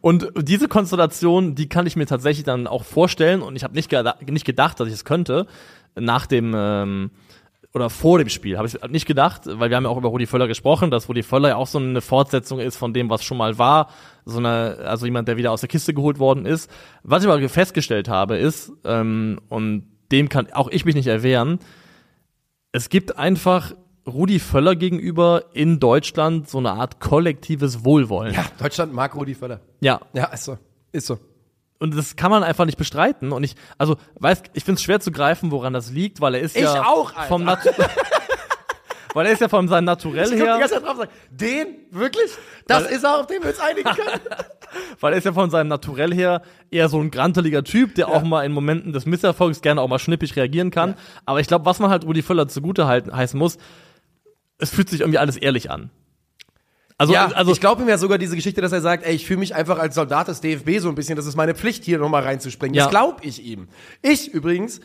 Und 0.05 0.31
diese 0.39 0.67
Konstellation, 0.67 1.55
die 1.55 1.67
kann 1.67 1.87
ich 1.87 1.95
mir 1.95 2.05
tatsächlich 2.05 2.45
dann 2.45 2.67
auch 2.67 2.83
vorstellen. 2.83 3.41
Und 3.41 3.55
ich 3.55 3.63
habe 3.63 3.73
nicht, 3.73 3.91
nicht 4.29 4.45
gedacht, 4.45 4.79
dass 4.79 4.87
ich 4.87 4.93
es 4.93 5.03
könnte. 5.03 5.47
Nach 5.95 6.27
dem 6.27 6.53
ähm, 6.55 7.09
oder 7.73 7.89
vor 7.89 8.19
dem 8.19 8.29
Spiel 8.29 8.55
habe 8.59 8.67
ich 8.67 8.79
nicht 8.89 9.07
gedacht, 9.07 9.47
weil 9.47 9.71
wir 9.71 9.77
haben 9.77 9.85
ja 9.85 9.89
auch 9.89 9.97
über 9.97 10.09
Rudi 10.09 10.27
Völler 10.27 10.47
gesprochen, 10.47 10.91
dass 10.91 11.09
Rudi 11.09 11.23
Völler 11.23 11.49
ja 11.49 11.55
auch 11.55 11.65
so 11.65 11.79
eine 11.79 12.01
Fortsetzung 12.01 12.59
ist 12.59 12.77
von 12.77 12.93
dem, 12.93 13.09
was 13.09 13.23
schon 13.23 13.39
mal 13.39 13.57
war, 13.57 13.89
so 14.25 14.37
eine 14.37 14.77
also 14.85 15.07
jemand, 15.07 15.27
der 15.27 15.37
wieder 15.37 15.51
aus 15.51 15.61
der 15.61 15.69
Kiste 15.69 15.95
geholt 15.95 16.19
worden 16.19 16.45
ist. 16.45 16.69
Was 17.01 17.23
ich 17.23 17.29
aber 17.29 17.49
festgestellt 17.49 18.07
habe, 18.07 18.37
ist 18.37 18.71
ähm, 18.83 19.41
und 19.49 19.87
dem 20.11 20.29
kann 20.29 20.53
auch 20.53 20.67
ich 20.67 20.85
mich 20.85 20.93
nicht 20.93 21.07
erwehren, 21.07 21.57
es 22.71 22.89
gibt 22.89 23.17
einfach 23.17 23.73
Rudi 24.07 24.39
Völler 24.39 24.75
gegenüber 24.75 25.45
in 25.53 25.79
Deutschland 25.79 26.47
so 26.49 26.59
eine 26.59 26.71
Art 26.71 26.99
kollektives 26.99 27.83
Wohlwollen. 27.83 28.33
ja, 28.33 28.45
Deutschland 28.59 28.93
mag 28.93 29.15
Rudi 29.15 29.33
Völler. 29.35 29.59
ja 29.81 29.99
Ja, 30.13 30.25
ist 30.25 30.45
so. 30.45 30.57
Ist 30.91 31.07
so. 31.07 31.17
und 31.79 31.95
das 31.97 32.15
kann 32.15 32.29
man 32.31 32.43
einfach 32.43 32.65
nicht 32.65 32.77
bestreiten. 32.77 33.31
Und 33.31 33.43
ich, 33.43 33.55
also, 33.77 33.97
weiß, 34.19 34.43
ich 34.53 34.63
finde 34.63 34.77
es 34.77 34.83
schwer 34.83 34.99
zu 34.99 35.11
greifen, 35.11 35.51
woran 35.51 35.73
das 35.73 35.91
liegt, 35.91 36.21
weil 36.21 36.35
er 36.35 36.41
ist 36.41 36.55
Ich 36.55 36.61
ja 36.63 36.85
auch, 36.85 37.13
Alter. 37.15 37.27
vom 37.27 37.43
Natu 37.43 37.69
weil 39.13 39.25
er 39.27 39.31
ist 39.31 39.39
ja 39.41 39.47
von 39.49 39.67
seinem 39.67 39.85
Naturell 39.85 40.25
Ich 40.25 40.31
guck 40.31 40.39
die 40.39 40.45
her, 40.45 40.59
ganze 40.59 40.73
Zeit 40.75 40.83
drauf 40.83 40.91
und 40.97 40.99
sag, 40.99 41.09
den? 41.31 41.67
Wirklich? 41.91 42.31
Das 42.67 42.83
Weil- 42.85 42.91
ist 42.93 43.03
er, 43.03 43.19
auf 43.21 43.27
den 43.27 43.41
wir 43.41 43.49
uns 43.49 43.59
einigen 43.59 43.89
können? 43.89 44.19
weil 44.99 45.13
er 45.13 45.17
ist 45.19 45.23
ja 45.23 45.31
von 45.33 45.49
seinem 45.49 45.67
Naturell 45.69 46.13
her 46.13 46.41
eher 46.69 46.89
so 46.89 46.99
ein 46.99 47.09
granteliger 47.11 47.63
Typ, 47.63 47.95
der 47.95 48.09
auch 48.09 48.23
mal 48.23 48.43
in 48.45 48.51
Momenten 48.51 48.91
des 48.91 49.05
Misserfolgs 49.05 49.61
gerne 49.61 49.79
auch 49.81 49.87
mal 49.87 49.99
schnippig 49.99 50.35
reagieren 50.35 50.69
kann. 50.69 50.95
Aber 51.25 51.39
ich 51.39 51.47
glaube, 51.47 51.65
was 51.65 51.79
man 51.79 51.89
halt 51.89 52.03
Rudi 52.05 52.21
Völler 52.21 52.47
zugute 52.49 52.85
halten, 52.87 53.15
heißen 53.15 53.39
muss, 53.39 53.57
es 54.57 54.69
fühlt 54.69 54.89
sich 54.89 55.01
irgendwie 55.01 55.17
alles 55.17 55.37
ehrlich 55.37 55.71
an. 55.71 55.89
Also, 56.97 57.13
ja, 57.13 57.27
also 57.27 57.51
ich 57.51 57.59
glaube 57.59 57.81
ihm 57.81 57.89
ja 57.89 57.97
sogar 57.97 58.17
diese 58.17 58.35
Geschichte, 58.35 58.61
dass 58.61 58.71
er 58.71 58.79
sagt, 58.79 59.05
ey, 59.05 59.13
ich 59.13 59.25
fühle 59.25 59.39
mich 59.39 59.53
einfach 59.53 59.79
als 59.79 59.95
Soldat 59.95 60.29
des 60.29 60.39
DFB 60.39 60.79
so 60.79 60.87
ein 60.87 60.95
bisschen, 60.95 61.17
das 61.17 61.25
ist 61.25 61.35
meine 61.35 61.53
Pflicht, 61.53 61.83
hier 61.83 61.99
nochmal 61.99 62.23
reinzuspringen. 62.23 62.73
Ja. 62.73 62.83
Das 62.83 62.91
glaube 62.91 63.17
ich 63.23 63.43
ihm. 63.43 63.67
Ich 64.01 64.33
übrigens 64.33 64.79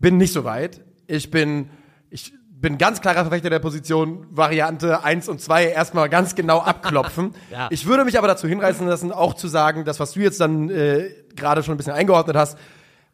bin 0.00 0.16
nicht 0.16 0.32
so 0.32 0.42
weit. 0.42 0.80
Ich 1.06 1.30
bin, 1.30 1.70
ich 2.10 2.32
bin 2.50 2.76
ganz 2.76 3.00
klarer 3.00 3.20
Verfechter 3.20 3.50
der 3.50 3.60
Position, 3.60 4.26
Variante 4.30 5.04
1 5.04 5.28
und 5.28 5.40
2 5.40 5.66
erstmal 5.66 6.08
ganz 6.08 6.34
genau 6.34 6.58
abklopfen. 6.60 7.34
Ja. 7.52 7.68
Ich 7.70 7.86
würde 7.86 8.04
mich 8.04 8.18
aber 8.18 8.26
dazu 8.26 8.48
hinreißen 8.48 8.88
lassen, 8.88 9.12
auch 9.12 9.34
zu 9.34 9.46
sagen, 9.46 9.84
das, 9.84 10.00
was 10.00 10.12
du 10.12 10.20
jetzt 10.20 10.40
dann 10.40 10.70
äh, 10.70 11.10
gerade 11.36 11.62
schon 11.62 11.74
ein 11.74 11.76
bisschen 11.76 11.92
eingeordnet 11.92 12.36
hast, 12.36 12.58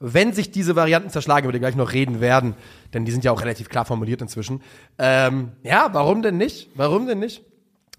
wenn 0.00 0.32
sich 0.32 0.50
diese 0.50 0.76
Varianten 0.76 1.10
zerschlagen, 1.10 1.44
über 1.44 1.52
die 1.52 1.60
wir 1.60 1.68
gleich 1.68 1.76
noch 1.76 1.92
reden 1.92 2.20
werden, 2.20 2.54
denn 2.94 3.04
die 3.04 3.12
sind 3.12 3.22
ja 3.22 3.32
auch 3.32 3.42
relativ 3.42 3.68
klar 3.68 3.84
formuliert 3.84 4.22
inzwischen. 4.22 4.62
Ähm, 4.98 5.52
ja, 5.62 5.90
warum 5.92 6.22
denn 6.22 6.38
nicht? 6.38 6.70
Warum 6.74 7.06
denn 7.06 7.18
nicht? 7.18 7.42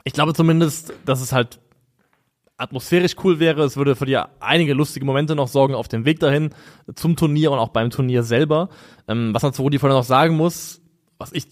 Ich 0.03 0.13
glaube 0.13 0.33
zumindest, 0.33 0.93
dass 1.05 1.21
es 1.21 1.31
halt 1.31 1.59
atmosphärisch 2.57 3.15
cool 3.23 3.39
wäre. 3.39 3.63
Es 3.63 3.77
würde 3.77 3.95
für 3.95 4.05
dir 4.05 4.29
einige 4.39 4.73
lustige 4.73 5.05
Momente 5.05 5.35
noch 5.35 5.47
sorgen 5.47 5.75
auf 5.75 5.87
dem 5.87 6.05
Weg 6.05 6.19
dahin 6.19 6.49
zum 6.95 7.15
Turnier 7.15 7.51
und 7.51 7.59
auch 7.59 7.69
beim 7.69 7.91
Turnier 7.91 8.23
selber. 8.23 8.69
Ähm, 9.07 9.33
was 9.33 9.43
man 9.43 9.53
zu 9.53 9.61
Rudi 9.61 9.79
Völler 9.79 9.93
noch 9.93 10.03
sagen 10.03 10.35
muss, 10.35 10.81
was 11.19 11.31
ich 11.33 11.45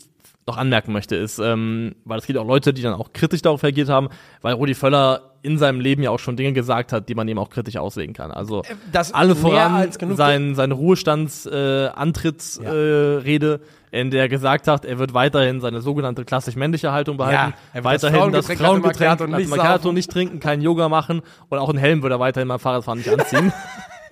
noch 0.49 0.57
anmerken 0.57 0.91
möchte, 0.91 1.15
ist, 1.15 1.39
ähm, 1.39 1.95
weil 2.05 2.19
es 2.19 2.25
gibt 2.25 2.37
auch 2.39 2.47
Leute, 2.47 2.73
die 2.73 2.81
dann 2.81 2.93
auch 2.93 3.13
kritisch 3.13 3.41
darauf 3.41 3.63
reagiert 3.63 3.89
haben, 3.89 4.09
weil 4.41 4.53
Rudi 4.53 4.73
Völler 4.73 5.29
in 5.41 5.57
seinem 5.57 5.79
Leben 5.79 6.03
ja 6.03 6.09
auch 6.09 6.19
schon 6.19 6.35
Dinge 6.35 6.53
gesagt 6.53 6.91
hat, 6.91 7.07
die 7.07 7.15
man 7.15 7.27
eben 7.27 7.39
auch 7.39 7.49
kritisch 7.49 7.77
auslegen 7.77 8.13
kann. 8.13 8.31
Also 8.31 8.63
das 8.91 9.13
alle 9.13 9.35
voran 9.35 9.89
sein, 10.15 10.55
seine 10.55 10.73
Ruhestandsantrittsrede, 10.73 11.93
äh, 11.93 11.99
Antrittsrede, 11.99 13.61
äh, 13.91 14.01
in 14.01 14.11
der 14.11 14.23
er 14.23 14.29
gesagt 14.29 14.67
hat, 14.67 14.85
er 14.85 14.99
wird 14.99 15.13
weiterhin 15.13 15.61
seine 15.61 15.81
sogenannte 15.81 16.25
klassisch 16.25 16.55
männliche 16.55 16.91
Haltung 16.91 17.17
behalten, 17.17 17.53
das 17.73 17.83
weiterhin 17.83 18.31
das 18.31 18.47
Frauengetränk 18.47 19.19
Latte 19.19 19.27
nicht 19.37 19.49
Macchiato 19.49 19.91
nicht 19.91 20.11
trinken, 20.11 20.39
kein 20.39 20.61
Yoga 20.61 20.89
machen 20.89 21.21
und 21.47 21.57
auch 21.57 21.69
einen 21.69 21.79
Helm 21.79 22.01
würde 22.01 22.15
er 22.15 22.19
weiterhin 22.19 22.47
beim 22.47 22.59
Fahrradfahren 22.59 22.99
nicht 22.99 23.09
anziehen. 23.09 23.53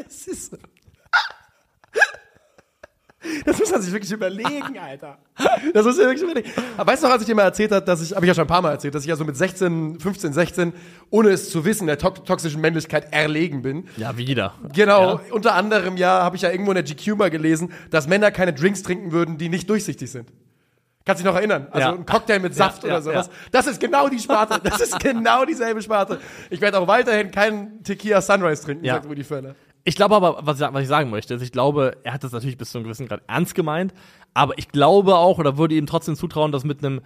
Das 0.03 0.27
ist 0.27 0.51
so. 0.51 0.57
Das 3.45 3.59
muss 3.59 3.71
man 3.71 3.81
sich 3.81 3.91
wirklich 3.93 4.11
überlegen, 4.11 4.77
Alter. 4.79 5.17
Das 5.73 5.85
muss 5.85 5.97
man 5.97 6.07
wirklich 6.07 6.23
überlegen. 6.23 6.51
Aber 6.77 6.91
weißt 6.91 7.03
du 7.03 7.07
noch, 7.07 7.13
als 7.13 7.21
ich 7.21 7.27
dir 7.27 7.35
mal 7.35 7.43
erzählt 7.43 7.71
habe, 7.71 7.85
dass 7.85 8.01
ich, 8.01 8.13
habe 8.15 8.25
ich 8.25 8.27
ja 8.27 8.33
schon 8.35 8.43
ein 8.45 8.47
paar 8.47 8.61
Mal 8.61 8.71
erzählt, 8.71 8.95
dass 8.95 9.03
ich 9.03 9.09
ja 9.09 9.15
so 9.15 9.25
mit 9.25 9.37
16, 9.37 9.99
15, 9.99 10.33
16, 10.33 10.73
ohne 11.09 11.29
es 11.29 11.49
zu 11.49 11.65
wissen, 11.65 11.87
der 11.87 11.97
to 11.97 12.09
toxischen 12.09 12.61
Männlichkeit 12.61 13.11
erlegen 13.13 13.61
bin. 13.61 13.85
ja, 13.97 14.17
wieder. 14.17 14.53
Genau, 14.73 15.15
Ja. 15.15 15.21
unter 15.31 15.53
anderem 15.55 15.97
ja, 15.97 16.23
habe 16.23 16.35
ich 16.35 16.41
ja 16.41 16.51
irgendwo 16.51 16.71
in 16.71 16.75
der 16.75 16.83
GQ 16.83 17.15
mal 17.17 17.29
gelesen, 17.29 17.71
dass 17.91 18.07
Männer 18.07 18.31
keine 18.31 18.53
Drinks 18.53 18.83
trinken 18.83 19.11
würden, 19.11 19.37
die 19.37 19.49
nicht 19.49 19.69
durchsichtig 19.69 20.09
sind. 20.11 20.29
Kannst 21.05 21.21
dich 21.21 21.25
noch 21.25 21.35
erinnern? 21.37 21.67
Also 21.71 21.87
Ja. 21.87 21.93
ein 21.95 22.05
Cocktail 22.05 22.39
mit 22.39 22.53
Saft 22.53 22.83
Ja, 22.83 22.89
oder 22.89 23.01
sowas. 23.01 23.27
ja. 23.27 23.33
Das 23.51 23.65
ist 23.67 23.79
genau 23.79 24.09
die 24.09 24.19
Sparte. 24.19 24.59
Das 24.61 24.81
ist 24.81 24.99
genau 24.99 25.45
dieselbe 25.45 25.81
Sparte. 25.81 26.19
Ich 26.49 26.59
werde 26.59 26.77
auch 26.79 26.87
weiterhin 26.89 27.31
keinen 27.31 27.81
Tequila 27.81 28.21
Sunrise 28.21 28.63
trinken, 28.65 28.85
sagt 28.85 29.05
Rudi 29.05 29.23
Völler. 29.23 29.55
Ich 29.87 29.95
glaube 29.95 30.15
aber, 30.15 30.39
was, 30.41 30.59
ich- 30.59 30.67
was 30.73 30.81
ich 30.81 30.87
sagen 30.89 31.09
möchte, 31.09 31.33
ist, 31.33 31.41
ich 31.41 31.51
glaube, 31.53 31.97
er 32.03 32.13
hat 32.13 32.23
das 32.23 32.33
natürlich 32.33 32.57
bis 32.57 32.71
zu 32.71 32.77
einem 32.77 32.83
gewissen 32.85 33.07
Grad 33.07 33.21
ernst 33.27 33.55
gemeint, 33.55 33.93
aber 34.33 34.57
ich 34.57 34.67
glaube 34.69 35.15
auch, 35.15 35.39
oder 35.39 35.57
würde 35.57 35.75
ihm 35.75 35.85
trotzdem 35.87 36.15
zutrauen, 36.15 36.51
dass 36.51 36.63
mit 36.65 36.83
einem, 36.83 36.99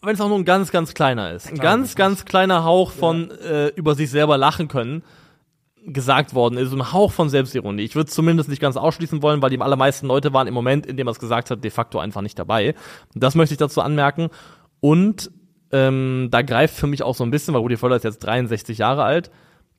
wenn 0.00 0.14
es 0.14 0.20
auch 0.22 0.28
nur 0.28 0.38
ein 0.38 0.46
ganz, 0.46 0.70
ganz 0.72 0.94
kleiner 0.94 1.32
ist, 1.32 1.48
ein 1.48 1.58
ganz, 1.58 1.94
ganz 1.94 2.24
kleiner 2.24 2.64
Hauch 2.64 2.92
von 2.92 3.30
äh, 3.30 3.68
über 3.76 3.94
sich 3.94 4.10
selber 4.10 4.38
lachen 4.38 4.68
können, 4.68 5.02
gesagt 5.84 6.32
worden 6.34 6.56
ist, 6.58 6.72
ein 6.72 6.92
Hauch 6.92 7.12
von 7.12 7.28
Selbstironie. 7.28 7.82
Ich 7.82 7.94
würde 7.94 8.08
es 8.08 8.14
zumindest 8.14 8.48
nicht 8.48 8.62
ganz 8.62 8.76
ausschließen 8.78 9.20
wollen, 9.22 9.42
weil 9.42 9.50
die 9.50 9.60
allermeisten 9.60 10.06
Leute 10.06 10.32
waren 10.32 10.46
im 10.46 10.54
Moment, 10.54 10.86
in 10.86 10.96
dem 10.96 11.08
er 11.08 11.10
es 11.10 11.18
gesagt 11.18 11.50
hat, 11.50 11.62
de 11.62 11.70
facto 11.70 11.98
einfach 11.98 12.22
nicht 12.22 12.38
dabei. 12.38 12.74
Das 13.14 13.34
möchte 13.34 13.52
ich 13.54 13.58
dazu 13.58 13.80
anmerken. 13.82 14.28
Und 14.80 15.30
ähm, 15.72 16.28
da 16.30 16.40
greift 16.42 16.74
für 16.76 16.86
mich 16.86 17.02
auch 17.02 17.14
so 17.16 17.24
ein 17.24 17.30
bisschen, 17.30 17.52
weil 17.52 17.60
Rudi 17.60 17.76
Völler 17.76 17.96
ist 17.96 18.04
jetzt 18.04 18.20
63 18.20 18.78
Jahre 18.78 19.02
alt, 19.04 19.30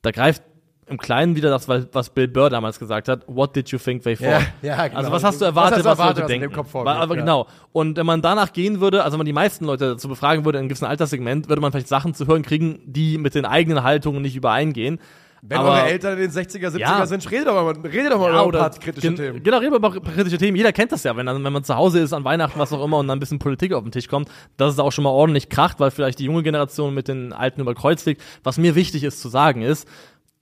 da 0.02 0.10
greift 0.10 0.42
im 0.86 0.98
Kleinen 0.98 1.34
wieder 1.36 1.50
das, 1.50 1.68
was 1.68 2.10
Bill 2.10 2.28
Burr 2.28 2.50
damals 2.50 2.78
gesagt 2.78 3.08
hat. 3.08 3.22
What 3.26 3.56
did 3.56 3.68
you 3.70 3.78
think 3.78 4.02
they 4.02 4.16
for? 4.16 4.26
Ja, 4.26 4.40
ja, 4.62 4.86
genau. 4.88 4.98
Also 4.98 5.12
was 5.12 5.24
hast 5.24 5.40
du 5.40 5.44
erwartet, 5.46 5.78
was, 5.84 5.86
hast 5.86 5.98
du 5.98 6.02
erwartet, 6.02 6.16
Leute 6.16 6.24
was 6.24 6.30
in 6.34 6.40
denken? 6.40 6.54
Kopf 6.56 6.70
vorgeht, 6.70 6.92
aber 6.94 7.14
ja. 7.14 7.20
genau. 7.20 7.46
Und 7.72 7.96
wenn 7.96 8.06
man 8.06 8.20
danach 8.22 8.52
gehen 8.52 8.80
würde, 8.80 9.02
also 9.02 9.14
wenn 9.14 9.20
man 9.20 9.26
die 9.26 9.32
meisten 9.32 9.64
Leute 9.64 9.90
dazu 9.92 10.08
befragen 10.08 10.44
würde 10.44 10.58
in 10.58 10.62
einem 10.62 10.68
gewissen 10.68 10.84
Alterssegment, 10.86 11.48
würde 11.48 11.62
man 11.62 11.72
vielleicht 11.72 11.88
Sachen 11.88 12.14
zu 12.14 12.26
hören 12.26 12.42
kriegen, 12.42 12.80
die 12.84 13.18
mit 13.18 13.34
den 13.34 13.46
eigenen 13.46 13.82
Haltungen 13.82 14.22
nicht 14.22 14.36
übereingehen. 14.36 14.98
Wenn 15.46 15.58
aber, 15.58 15.72
eure 15.72 15.82
Eltern 15.88 16.14
in 16.14 16.20
den 16.20 16.30
60er, 16.30 16.68
70er 16.70 16.78
Ja. 16.78 17.04
sind, 17.04 17.30
redet 17.30 17.48
doch 17.48 17.52
mal, 17.52 17.74
redet 17.86 18.10
doch 18.10 18.18
mal 18.18 18.28
ja, 18.28 18.30
über 18.30 18.40
ein 18.40 18.46
oder 18.46 18.58
paar 18.60 18.70
kritische 18.70 19.08
gen- 19.08 19.16
Themen. 19.16 19.42
Genau, 19.42 19.58
reden 19.58 19.72
wir 19.72 19.76
über 19.76 19.90
kritische 19.90 20.38
Themen. 20.38 20.56
Jeder 20.56 20.72
kennt 20.72 20.90
das 20.90 21.02
ja, 21.04 21.14
wenn, 21.18 21.26
dann, 21.26 21.44
wenn 21.44 21.52
man 21.52 21.62
zu 21.64 21.76
Hause 21.76 22.00
ist, 22.00 22.14
an 22.14 22.24
Weihnachten, 22.24 22.58
was 22.58 22.72
auch 22.72 22.82
immer, 22.82 22.96
und 22.96 23.08
dann 23.08 23.18
ein 23.18 23.20
bisschen 23.20 23.38
Politik 23.38 23.74
auf 23.74 23.82
den 23.82 23.92
Tisch 23.92 24.08
kommt, 24.08 24.30
dass 24.56 24.72
es 24.72 24.78
auch 24.78 24.90
schon 24.90 25.04
mal 25.04 25.10
ordentlich 25.10 25.50
kracht, 25.50 25.80
weil 25.80 25.90
vielleicht 25.90 26.18
die 26.18 26.24
junge 26.24 26.42
Generation 26.42 26.94
mit 26.94 27.08
den 27.08 27.34
Alten 27.34 27.60
über 27.60 27.74
Kreuz 27.74 28.06
liegt. 28.06 28.22
Was 28.42 28.56
mir 28.56 28.74
wichtig 28.74 29.04
ist 29.04 29.20
zu 29.20 29.28
sagen 29.28 29.60
ist, 29.60 29.86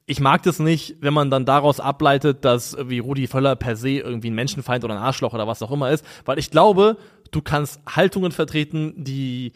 ich 0.06 0.20
mag 0.20 0.42
das 0.42 0.58
nicht, 0.58 0.96
wenn 1.00 1.14
man 1.14 1.30
dann 1.30 1.44
daraus 1.44 1.80
ableitet, 1.80 2.44
dass 2.44 2.76
wie 2.88 2.98
Rudi 2.98 3.26
Völler 3.26 3.56
per 3.56 3.76
se 3.76 3.90
irgendwie 3.90 4.30
ein 4.30 4.34
Menschenfeind 4.34 4.84
oder 4.84 4.94
ein 4.94 5.00
Arschloch 5.02 5.32
oder 5.34 5.46
was 5.46 5.62
auch 5.62 5.70
immer 5.70 5.90
ist, 5.90 6.04
weil 6.24 6.38
ich 6.38 6.50
glaube, 6.50 6.96
du 7.30 7.40
kannst 7.40 7.80
Haltungen 7.86 8.32
vertreten, 8.32 8.94
die 8.96 9.52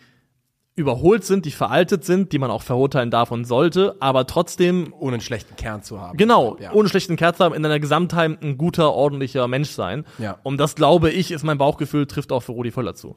überholt 0.78 1.24
sind, 1.24 1.46
die 1.46 1.50
veraltet 1.52 2.04
sind, 2.04 2.32
die 2.32 2.38
man 2.38 2.50
auch 2.50 2.62
verurteilen 2.62 3.10
darf 3.10 3.30
und 3.30 3.46
sollte, 3.46 3.96
aber 3.98 4.26
trotzdem 4.26 4.92
Ohne 4.98 5.14
einen 5.14 5.20
schlechten 5.22 5.56
Kern 5.56 5.82
zu 5.82 6.00
haben. 6.00 6.18
Genau, 6.18 6.58
Ja. 6.60 6.72
ohne 6.72 6.88
schlechten 6.90 7.16
Kerz 7.16 7.40
haben, 7.40 7.54
in 7.54 7.62
deiner 7.62 7.80
Gesamtheit 7.80 8.42
ein 8.42 8.58
guter, 8.58 8.92
ordentlicher 8.92 9.48
Mensch 9.48 9.70
sein. 9.70 10.04
Ja. 10.18 10.36
Und 10.42 10.58
das 10.58 10.74
glaube 10.74 11.10
ich, 11.10 11.30
ist 11.30 11.44
mein 11.44 11.56
Bauchgefühl, 11.56 12.06
trifft 12.06 12.30
auch 12.30 12.42
für 12.42 12.52
Rudi 12.52 12.70
Völler 12.72 12.94
zu. 12.94 13.16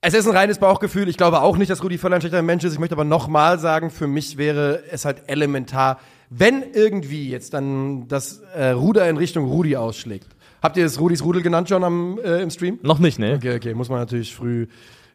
Es 0.00 0.14
ist 0.14 0.26
ein 0.26 0.36
reines 0.36 0.58
Bauchgefühl. 0.58 1.08
Ich 1.08 1.16
glaube 1.16 1.42
auch 1.42 1.56
nicht, 1.58 1.70
dass 1.70 1.84
Rudi 1.84 1.96
Völler 1.96 2.16
ein 2.16 2.22
schlechter 2.22 2.42
Mensch 2.42 2.64
ist. 2.64 2.72
Ich 2.72 2.78
möchte 2.80 2.96
aber 2.96 3.04
nochmal 3.04 3.58
sagen, 3.60 3.90
für 3.90 4.08
mich 4.08 4.36
wäre 4.36 4.82
es 4.90 5.04
halt 5.04 5.22
elementar, 5.28 5.98
wenn 6.30 6.62
irgendwie 6.72 7.28
jetzt 7.28 7.52
dann 7.54 8.06
das 8.08 8.40
äh, 8.54 8.70
Ruder 8.70 9.08
in 9.10 9.16
Richtung 9.16 9.46
Rudi 9.46 9.76
ausschlägt. 9.76 10.28
Habt 10.62 10.76
ihr 10.76 10.84
das 10.84 11.00
Rudis 11.00 11.24
Rudel 11.24 11.42
genannt 11.42 11.68
schon 11.68 11.82
am, 11.82 12.18
äh, 12.18 12.40
im 12.40 12.50
Stream? 12.50 12.78
Noch 12.82 12.98
nicht, 12.98 13.18
ne? 13.18 13.34
Okay, 13.36 13.56
okay, 13.56 13.74
muss 13.74 13.88
man 13.88 13.98
natürlich 13.98 14.34
früh, 14.34 14.66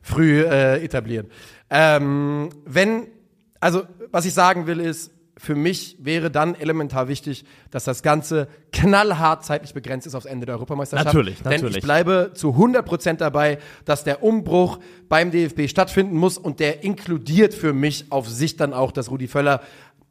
früh 0.01 0.41
äh, 0.41 0.84
etablieren. 0.84 1.28
Ähm, 1.69 2.49
wenn, 2.65 3.08
also 3.60 3.84
was 4.12 4.25
ich 4.25 4.34
sagen 4.34 4.67
will 4.67 4.80
ist, 4.80 5.12
für 5.38 5.56
mich 5.56 5.97
wäre 5.99 6.32
dann 6.32 6.56
elementar 6.56 7.08
wichtig, 7.10 7.43
dass 7.69 7.84
das 7.84 8.04
Ganze 8.04 8.47
knallhart 8.71 9.43
zeitlich 9.43 9.73
begrenzt 9.73 10.08
ist 10.08 10.15
aufs 10.15 10.25
Ende 10.25 10.45
der 10.45 10.56
Europameisterschaft. 10.56 11.08
Natürlich, 11.08 11.41
Denn 11.41 11.51
natürlich. 11.51 11.78
ich 11.78 11.84
bleibe 11.84 12.32
zu 12.34 12.51
100% 12.51 13.15
dabei, 13.15 13.58
dass 13.84 14.06
der 14.06 14.23
Umbruch 14.23 14.80
beim 15.10 15.32
DFB 15.32 15.67
stattfinden 15.67 16.15
muss 16.15 16.38
und 16.38 16.60
der 16.60 16.84
inkludiert 16.84 17.54
für 17.54 17.73
mich 17.73 18.06
auf 18.12 18.30
sich 18.30 18.56
dann 18.56 18.73
auch, 18.73 18.93
dass 18.93 19.12
Rudi 19.12 19.28
Völler 19.28 19.62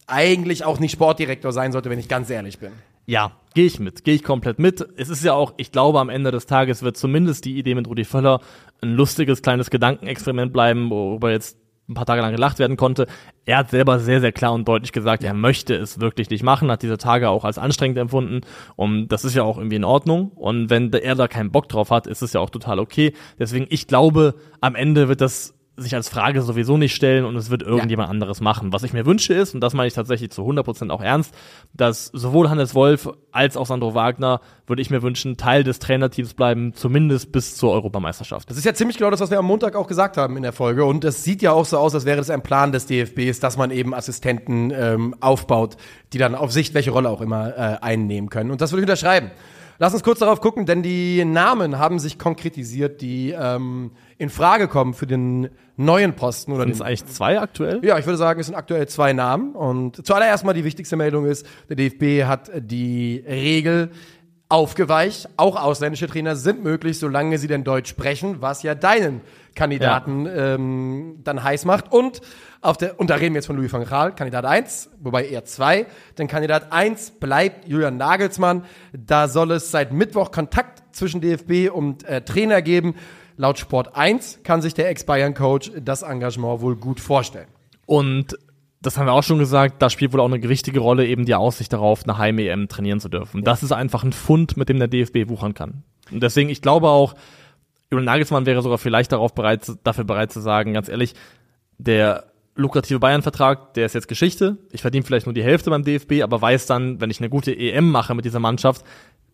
eigentlich 0.06 0.64
auch 0.64 0.78
nicht 0.78 0.92
Sportdirektor 0.92 1.52
sein 1.52 1.72
sollte, 1.72 1.90
wenn 1.90 1.98
ich 1.98 2.08
ganz 2.08 2.30
ehrlich 2.30 2.58
bin. 2.58 2.72
Ja, 3.06 3.32
gehe 3.54 3.66
ich 3.66 3.78
mit, 3.80 4.04
gehe 4.04 4.14
ich 4.14 4.22
komplett 4.22 4.58
mit. 4.58 4.86
Es 4.96 5.10
ist 5.10 5.22
ja 5.24 5.34
auch, 5.34 5.54
ich 5.58 5.72
glaube, 5.72 6.00
am 6.00 6.08
Ende 6.08 6.30
des 6.30 6.46
Tages 6.46 6.82
wird 6.82 6.96
zumindest 6.96 7.44
die 7.44 7.58
Idee 7.58 7.74
mit 7.74 7.86
Rudi 7.86 8.04
Völler 8.04 8.40
ein 8.80 8.94
lustiges 8.94 9.42
kleines 9.42 9.70
Gedankenexperiment 9.70 10.52
bleiben, 10.52 10.88
worüber 10.90 11.30
jetzt 11.30 11.58
ein 11.88 11.94
paar 11.94 12.06
Tage 12.06 12.22
lang 12.22 12.32
gelacht 12.32 12.58
werden 12.58 12.78
konnte. 12.78 13.06
Er 13.44 13.58
hat 13.58 13.70
selber 13.70 13.98
sehr, 13.98 14.20
sehr 14.20 14.32
klar 14.32 14.54
und 14.54 14.66
deutlich 14.66 14.92
gesagt, 14.92 15.22
er 15.22 15.34
möchte 15.34 15.74
es 15.74 16.00
wirklich 16.00 16.30
nicht 16.30 16.42
machen, 16.42 16.70
hat 16.70 16.82
diese 16.82 16.96
Tage 16.96 17.28
auch 17.28 17.44
als 17.44 17.58
anstrengend 17.58 17.98
empfunden. 17.98 18.40
Und 18.76 19.08
das 19.08 19.24
ist 19.24 19.34
ja 19.34 19.42
auch 19.42 19.58
irgendwie 19.58 19.76
in 19.76 19.84
Ordnung. 19.84 20.30
Und 20.30 20.70
wenn 20.70 20.90
er 20.92 21.14
da 21.14 21.28
keinen 21.28 21.50
Bock 21.50 21.68
drauf 21.68 21.90
hat, 21.90 22.06
ist 22.06 22.22
es 22.22 22.32
ja 22.32 22.40
auch 22.40 22.48
total 22.48 22.78
okay. 22.78 23.12
Deswegen, 23.38 23.66
ich 23.68 23.86
glaube, 23.86 24.34
am 24.62 24.74
Ende 24.74 25.08
wird 25.08 25.20
das 25.20 25.53
sich 25.76 25.94
als 25.94 26.08
Frage 26.08 26.40
sowieso 26.42 26.76
nicht 26.76 26.94
stellen 26.94 27.24
und 27.24 27.34
es 27.36 27.50
wird 27.50 27.62
irgendjemand 27.62 28.08
anderes 28.08 28.40
machen. 28.40 28.72
Was 28.72 28.84
ich 28.84 28.92
mir 28.92 29.06
wünsche 29.06 29.34
ist, 29.34 29.54
und 29.54 29.60
das 29.60 29.74
meine 29.74 29.88
ich 29.88 29.94
tatsächlich 29.94 30.30
zu 30.30 30.42
100% 30.42 30.90
auch 30.90 31.00
ernst, 31.00 31.34
dass 31.72 32.06
sowohl 32.06 32.48
Hannes 32.48 32.74
Wolf 32.74 33.08
als 33.32 33.56
auch 33.56 33.66
Sandro 33.66 33.94
Wagner, 33.94 34.40
würde 34.66 34.80
ich 34.80 34.90
mir 34.90 35.02
wünschen, 35.02 35.36
Teil 35.36 35.64
des 35.64 35.80
Trainerteams 35.80 36.34
bleiben, 36.34 36.74
zumindest 36.74 37.32
bis 37.32 37.56
zur 37.56 37.72
Europameisterschaft. 37.72 38.48
Das 38.48 38.56
ist 38.56 38.64
ja 38.64 38.74
ziemlich 38.74 38.98
genau 38.98 39.10
das, 39.10 39.20
was 39.20 39.30
wir 39.30 39.38
am 39.38 39.46
Montag 39.46 39.74
auch 39.74 39.88
gesagt 39.88 40.16
haben 40.16 40.36
in 40.36 40.42
der 40.44 40.52
Folge. 40.52 40.84
Und 40.84 41.04
es 41.04 41.24
sieht 41.24 41.42
ja 41.42 41.52
auch 41.52 41.64
so 41.64 41.78
aus, 41.78 41.94
als 41.94 42.04
wäre 42.04 42.18
das 42.18 42.30
ein 42.30 42.42
Plan 42.42 42.70
des 42.70 42.86
DFBs, 42.86 43.40
dass 43.40 43.56
man 43.56 43.70
eben 43.70 43.94
Assistenten 43.94 44.70
ähm, 44.70 45.16
aufbaut, 45.20 45.76
die 46.12 46.18
dann 46.18 46.34
auf 46.34 46.52
Sicht 46.52 46.74
welche 46.74 46.92
Rolle 46.92 47.10
auch 47.10 47.20
immer 47.20 47.48
äh, 47.48 47.78
einnehmen 47.80 48.30
können. 48.30 48.50
Und 48.52 48.60
das 48.60 48.70
würde 48.70 48.82
ich 48.82 48.88
unterschreiben. 48.88 49.32
Lass 49.78 49.92
uns 49.92 50.02
kurz 50.02 50.20
darauf 50.20 50.40
gucken, 50.40 50.66
denn 50.66 50.82
die 50.82 51.24
Namen 51.24 51.78
haben 51.78 51.98
sich 51.98 52.18
konkretisiert, 52.18 53.00
die 53.00 53.34
ähm, 53.36 53.90
in 54.18 54.30
Frage 54.30 54.68
kommen 54.68 54.94
für 54.94 55.06
den 55.06 55.48
neuen 55.76 56.14
Posten 56.14 56.52
oder 56.52 56.62
Sind 56.62 56.74
es 56.74 56.80
eigentlich 56.80 57.06
zwei 57.06 57.40
aktuell? 57.40 57.84
ja, 57.84 57.98
ich 57.98 58.06
würde 58.06 58.16
sagen, 58.16 58.38
es 58.40 58.46
sind 58.46 58.54
aktuell 58.54 58.86
zwei 58.88 59.12
Namen. 59.12 59.54
Und 59.54 60.06
zuallererst 60.06 60.44
mal 60.44 60.52
die 60.52 60.64
wichtigste 60.64 60.96
Meldung 60.96 61.26
ist, 61.26 61.46
der 61.68 61.76
DFB 61.76 62.24
hat 62.26 62.50
die 62.56 63.24
Regel 63.26 63.90
aufgeweicht. 64.48 65.28
Auch 65.36 65.60
ausländische 65.60 66.06
Trainer 66.06 66.36
sind 66.36 66.62
möglich, 66.62 66.98
solange 66.98 67.38
sie 67.38 67.48
denn 67.48 67.64
Deutsch 67.64 67.90
sprechen, 67.90 68.36
was 68.40 68.62
ja 68.62 68.74
deinen 68.74 69.22
Kandidaten 69.56 70.28
ähm, 70.32 71.20
dann 71.24 71.42
heiß 71.42 71.64
macht. 71.64 71.92
Und 71.92 72.20
auf 72.64 72.78
der, 72.78 72.98
und 72.98 73.10
da 73.10 73.16
reden 73.16 73.34
wir 73.34 73.38
jetzt 73.38 73.46
von 73.46 73.56
Louis 73.56 73.72
van 73.72 73.84
Gaal, 73.84 74.14
Kandidat 74.14 74.44
1, 74.44 74.90
wobei 75.00 75.26
eher 75.26 75.44
2. 75.44 75.86
Denn 76.16 76.28
Kandidat 76.28 76.72
1 76.72 77.12
bleibt 77.12 77.68
Julian 77.68 77.96
Nagelsmann. 77.96 78.64
Da 78.92 79.28
soll 79.28 79.52
es 79.52 79.70
seit 79.70 79.92
Mittwoch 79.92 80.30
Kontakt 80.30 80.82
zwischen 80.96 81.20
DFB 81.20 81.70
und 81.70 82.04
äh, 82.04 82.22
Trainer 82.22 82.62
geben. 82.62 82.94
Laut 83.36 83.58
Sport 83.58 83.96
1 83.96 84.40
kann 84.44 84.62
sich 84.62 84.74
der 84.74 84.88
Ex-Bayern-Coach 84.88 85.72
das 85.82 86.02
Engagement 86.02 86.60
wohl 86.62 86.76
gut 86.76 87.00
vorstellen. 87.00 87.48
Und 87.84 88.38
das 88.80 88.96
haben 88.96 89.06
wir 89.06 89.12
auch 89.12 89.22
schon 89.22 89.38
gesagt, 89.38 89.82
da 89.82 89.90
spielt 89.90 90.12
wohl 90.12 90.20
auch 90.20 90.26
eine 90.26 90.40
gewichtige 90.40 90.80
Rolle 90.80 91.06
eben 91.06 91.24
die 91.26 91.34
Aussicht 91.34 91.72
darauf, 91.72 92.04
eine 92.04 92.16
Heim-EM 92.16 92.68
trainieren 92.68 93.00
zu 93.00 93.08
dürfen. 93.08 93.42
Das 93.42 93.62
ist 93.62 93.72
einfach 93.72 94.04
ein 94.04 94.12
Fund, 94.12 94.56
mit 94.56 94.68
dem 94.68 94.78
der 94.78 94.88
DFB 94.88 95.28
wuchern 95.28 95.54
kann. 95.54 95.82
Und 96.10 96.22
deswegen, 96.22 96.48
ich 96.48 96.62
glaube 96.62 96.88
auch, 96.88 97.14
Julian 97.90 98.06
Nagelsmann 98.06 98.46
wäre 98.46 98.62
sogar 98.62 98.78
vielleicht 98.78 99.12
darauf 99.12 99.34
bereit, 99.34 99.70
dafür 99.84 100.04
bereit 100.04 100.32
zu 100.32 100.40
sagen, 100.40 100.74
ganz 100.74 100.88
ehrlich, 100.88 101.14
der 101.78 102.24
lukrative 102.56 102.98
Bayern-Vertrag, 103.00 103.74
der 103.74 103.86
ist 103.86 103.94
jetzt 103.94 104.08
Geschichte. 104.08 104.58
Ich 104.70 104.82
verdiene 104.82 105.04
vielleicht 105.04 105.26
nur 105.26 105.34
die 105.34 105.42
Hälfte 105.42 105.70
beim 105.70 105.82
DFB, 105.84 106.22
aber 106.22 106.40
weiß 106.40 106.66
dann, 106.66 107.00
wenn 107.00 107.10
ich 107.10 107.20
eine 107.20 107.28
gute 107.28 107.56
EM 107.56 107.90
mache 107.90 108.14
mit 108.14 108.24
dieser 108.24 108.40
Mannschaft, 108.40 108.84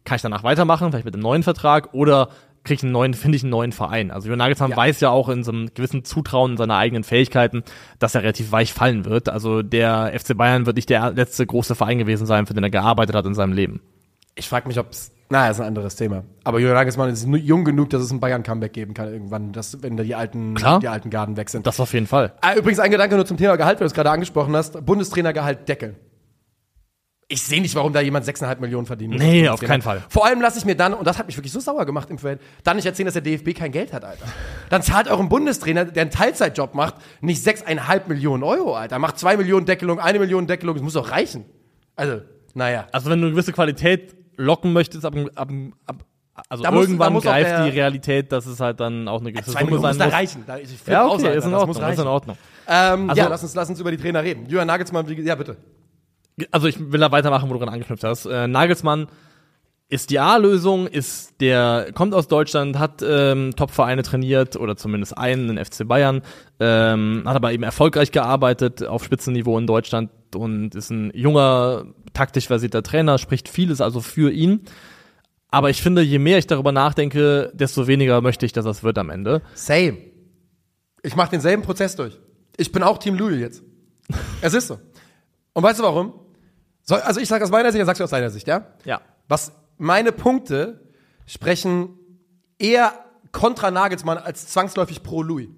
kann 0.04 0.16
ich 0.16 0.22
danach 0.22 0.42
weitermachen, 0.42 0.90
vielleicht 0.90 1.04
mit 1.04 1.14
einem 1.14 1.22
neuen 1.22 1.42
Vertrag 1.42 1.92
oder 1.92 2.30
kriege 2.64 2.74
ich 2.78 2.82
einen 2.82 2.92
neuen, 2.92 3.14
finde 3.14 3.36
ich 3.36 3.42
einen 3.42 3.50
neuen 3.50 3.72
Verein. 3.72 4.10
Also 4.10 4.26
Julian 4.26 4.38
Nagelsmann 4.38 4.70
Ja. 4.70 4.76
weiß 4.76 5.00
ja 5.00 5.10
auch 5.10 5.28
in 5.28 5.44
so 5.44 5.52
einem 5.52 5.74
gewissen 5.74 6.04
Zutrauen 6.04 6.52
in 6.52 6.56
seine 6.56 6.76
eigenen 6.76 7.04
Fähigkeiten, 7.04 7.62
dass 7.98 8.14
er 8.14 8.22
relativ 8.22 8.52
weich 8.52 8.72
fallen 8.72 9.04
wird. 9.04 9.28
Also 9.28 9.62
der 9.62 10.12
FC 10.18 10.36
Bayern 10.36 10.66
wird 10.66 10.76
nicht 10.76 10.88
der 10.88 11.12
letzte 11.12 11.46
große 11.46 11.74
Verein 11.74 11.98
gewesen 11.98 12.26
sein, 12.26 12.46
für 12.46 12.54
den 12.54 12.64
er 12.64 12.70
gearbeitet 12.70 13.14
hat 13.14 13.26
in 13.26 13.34
seinem 13.34 13.52
Leben. 13.52 13.80
Ich 14.34 14.48
frage 14.48 14.68
mich, 14.68 14.78
ob 14.78 14.90
es. 14.90 15.12
Na, 15.32 15.46
das 15.46 15.58
ist 15.58 15.60
ein 15.60 15.68
anderes 15.68 15.94
Thema. 15.94 16.24
Aber 16.42 16.58
Julian 16.58 16.74
Nagelsmann 16.74 17.08
ist 17.08 17.24
jung 17.24 17.64
genug, 17.64 17.88
dass 17.90 18.02
es 18.02 18.10
ein 18.10 18.18
Bayern-Comeback 18.18 18.72
geben 18.72 18.94
kann 18.94 19.12
irgendwann, 19.12 19.52
dass, 19.52 19.80
wenn 19.80 19.96
da 19.96 20.02
die 20.02 20.16
alten, 20.16 20.54
Klar. 20.54 20.80
die 20.80 20.88
alten 20.88 21.08
Garden 21.08 21.36
weg 21.36 21.50
sind. 21.50 21.68
Das 21.68 21.78
auf 21.78 21.94
jeden 21.94 22.08
Fall. 22.08 22.32
Ah, 22.40 22.54
übrigens 22.56 22.80
ein 22.80 22.90
Gedanke 22.90 23.14
nur 23.14 23.24
zum 23.24 23.36
Thema 23.36 23.54
Gehalt, 23.54 23.76
weil 23.78 23.84
du 23.84 23.90
es 23.90 23.94
gerade 23.94 24.10
angesprochen 24.10 24.56
hast. 24.56 24.84
Bundestrainergehalt 24.84 25.68
deckeln. 25.68 25.94
Ich 27.28 27.42
sehe 27.44 27.62
nicht, 27.62 27.76
warum 27.76 27.92
da 27.92 28.00
jemand 28.00 28.26
6,5 28.26 28.58
Millionen 28.58 28.86
verdienen 28.86 29.12
muss. 29.12 29.22
Nee, 29.22 29.48
auf 29.48 29.60
keinen 29.60 29.82
Fall. 29.82 30.02
Vor 30.08 30.26
allem 30.26 30.40
lasse 30.40 30.58
ich 30.58 30.64
mir 30.64 30.74
dann, 30.74 30.94
und 30.94 31.06
das 31.06 31.16
hat 31.16 31.28
mich 31.28 31.36
wirklich 31.36 31.52
so 31.52 31.60
sauer 31.60 31.86
gemacht 31.86 32.10
im 32.10 32.18
Feld, 32.18 32.40
dann 32.64 32.74
nicht 32.74 32.86
erzählen, 32.86 33.06
dass 33.06 33.14
der 33.14 33.22
DFB 33.22 33.56
kein 33.56 33.70
Geld 33.70 33.92
hat, 33.92 34.04
Alter. 34.04 34.24
Dann 34.68 34.82
zahlt 34.82 35.06
eurem 35.06 35.28
Bundestrainer, 35.28 35.84
der 35.84 36.02
einen 36.02 36.10
Teilzeitjob 36.10 36.74
macht, 36.74 36.96
nicht 37.20 37.46
6,5 37.46 38.08
Millionen 38.08 38.42
Euro, 38.42 38.74
Alter. 38.74 38.98
Macht 38.98 39.20
2 39.20 39.36
Millionen 39.36 39.64
Deckelung, 39.64 40.00
1 40.00 40.18
Million 40.18 40.48
Deckelung, 40.48 40.74
das 40.74 40.82
muss 40.82 40.94
doch 40.94 41.12
reichen. 41.12 41.44
Also, 41.94 42.22
naja. 42.54 42.88
Also 42.90 43.08
wenn 43.10 43.20
du 43.20 43.26
eine 43.26 43.34
gewisse 43.34 43.52
Qualität 43.52 44.16
locken 44.40 44.72
möchtest, 44.72 45.04
ab, 45.04 45.14
ab, 45.34 45.48
ab 45.86 46.04
also 46.48 46.62
Da 46.64 46.70
muss- 46.70 46.86
irgendwann 46.86 47.12
muss 47.12 47.26
auch 47.26 47.30
greift 47.30 47.66
die 47.66 47.70
Realität, 47.70 48.32
dass 48.32 48.46
es 48.46 48.60
halt 48.60 48.80
dann 48.80 49.08
auch 49.08 49.20
eine 49.20 49.32
gewisse 49.32 49.50
2 49.50 49.60
Summe 49.60 49.78
sein 49.78 49.88
muss 49.90 49.98
da 49.98 50.04
muss. 50.06 50.14
reichen. 50.14 50.44
Da, 50.46 50.56
ich 50.58 50.70
Ja, 50.86 51.04
aus, 51.06 51.14
okay, 51.16 51.26
Alter. 51.26 51.38
ist 51.38 51.44
in 51.44 51.50
Das 51.50 51.60
Ordnung, 51.60 51.82
muss 51.82 51.92
ist 51.92 51.98
in. 52.00 52.06
Ordnung. 52.06 52.36
Ähm, 52.66 53.10
Also- 53.10 53.22
ja, 53.22 53.28
lass 53.28 53.42
uns, 53.42 53.54
lass 53.54 53.68
uns 53.68 53.80
über 53.80 53.90
die 53.90 53.96
Trainer 53.98 54.22
reden. 54.22 54.46
Julian 54.46 54.66
Nagelsmann, 54.66 55.06
wie- 55.08 55.20
ja 55.20 55.34
bitte. 55.34 55.56
Also 56.50 56.68
ich 56.68 56.78
will 56.92 57.00
da 57.00 57.12
weitermachen, 57.12 57.48
wo 57.50 57.52
du 57.54 57.58
dran 57.58 57.68
angeknüpft 57.68 58.04
hast. 58.04 58.24
Äh, 58.24 58.46
Nagelsmann 58.48 59.08
ist 59.90 60.08
die 60.10 60.18
A-Lösung, 60.20 60.86
ist 60.86 61.40
der 61.40 61.88
kommt 61.94 62.14
aus 62.14 62.28
Deutschland, 62.28 62.78
hat 62.78 63.02
ähm, 63.06 63.54
Top-Vereine 63.56 64.02
trainiert 64.02 64.56
oder 64.56 64.76
zumindest 64.76 65.18
einen, 65.18 65.48
den 65.48 65.58
FC 65.62 65.84
Bayern, 65.86 66.22
ähm, 66.60 67.24
hat 67.26 67.34
aber 67.36 67.52
eben 67.52 67.64
erfolgreich 67.64 68.12
gearbeitet 68.12 68.84
auf 68.86 69.04
Spitzenniveau 69.04 69.58
in 69.58 69.66
Deutschland 69.66 70.10
und 70.34 70.74
ist 70.76 70.90
ein 70.90 71.10
junger, 71.12 71.86
taktisch 72.12 72.46
versierter 72.46 72.82
Trainer, 72.82 73.18
spricht 73.18 73.48
vieles 73.48 73.80
also 73.80 74.00
für 74.00 74.30
ihn. 74.30 74.62
Aber 75.48 75.70
ich 75.70 75.82
finde, 75.82 76.02
je 76.02 76.18
mehr 76.18 76.38
ich 76.38 76.46
darüber 76.46 76.72
nachdenke, 76.72 77.50
desto 77.54 77.86
weniger 77.86 78.20
möchte 78.20 78.46
ich, 78.46 78.52
dass 78.52 78.64
das 78.64 78.82
wird 78.82 78.98
am 78.98 79.10
Ende. 79.10 79.42
Same. 79.54 79.98
Ich 81.02 81.16
mache 81.16 81.30
denselben 81.30 81.62
Prozess 81.62 81.96
durch. 81.96 82.18
Ich 82.56 82.72
bin 82.72 82.82
auch 82.82 82.98
Team 82.98 83.16
Louis 83.16 83.40
jetzt. 83.40 83.62
es 84.42 84.54
ist 84.54 84.68
so. 84.68 84.78
Und 85.52 85.62
weißt 85.62 85.80
du 85.80 85.82
warum? 85.82 86.14
So, 86.82 86.94
also 86.94 87.20
ich 87.20 87.28
sage 87.28 87.44
aus 87.44 87.50
meiner 87.50 87.72
Sicht, 87.72 87.80
dann 87.80 87.86
sagst 87.86 88.00
du 88.00 88.04
aus 88.04 88.10
deiner 88.10 88.30
Sicht, 88.30 88.46
ja? 88.46 88.66
Ja. 88.84 89.00
Was 89.28 89.52
meine 89.78 90.12
Punkte 90.12 90.80
sprechen 91.26 91.98
eher 92.58 92.92
kontra 93.32 93.70
Nagelsmann 93.70 94.18
als 94.18 94.46
zwangsläufig 94.48 95.02
pro 95.02 95.22
Louis. 95.22 95.48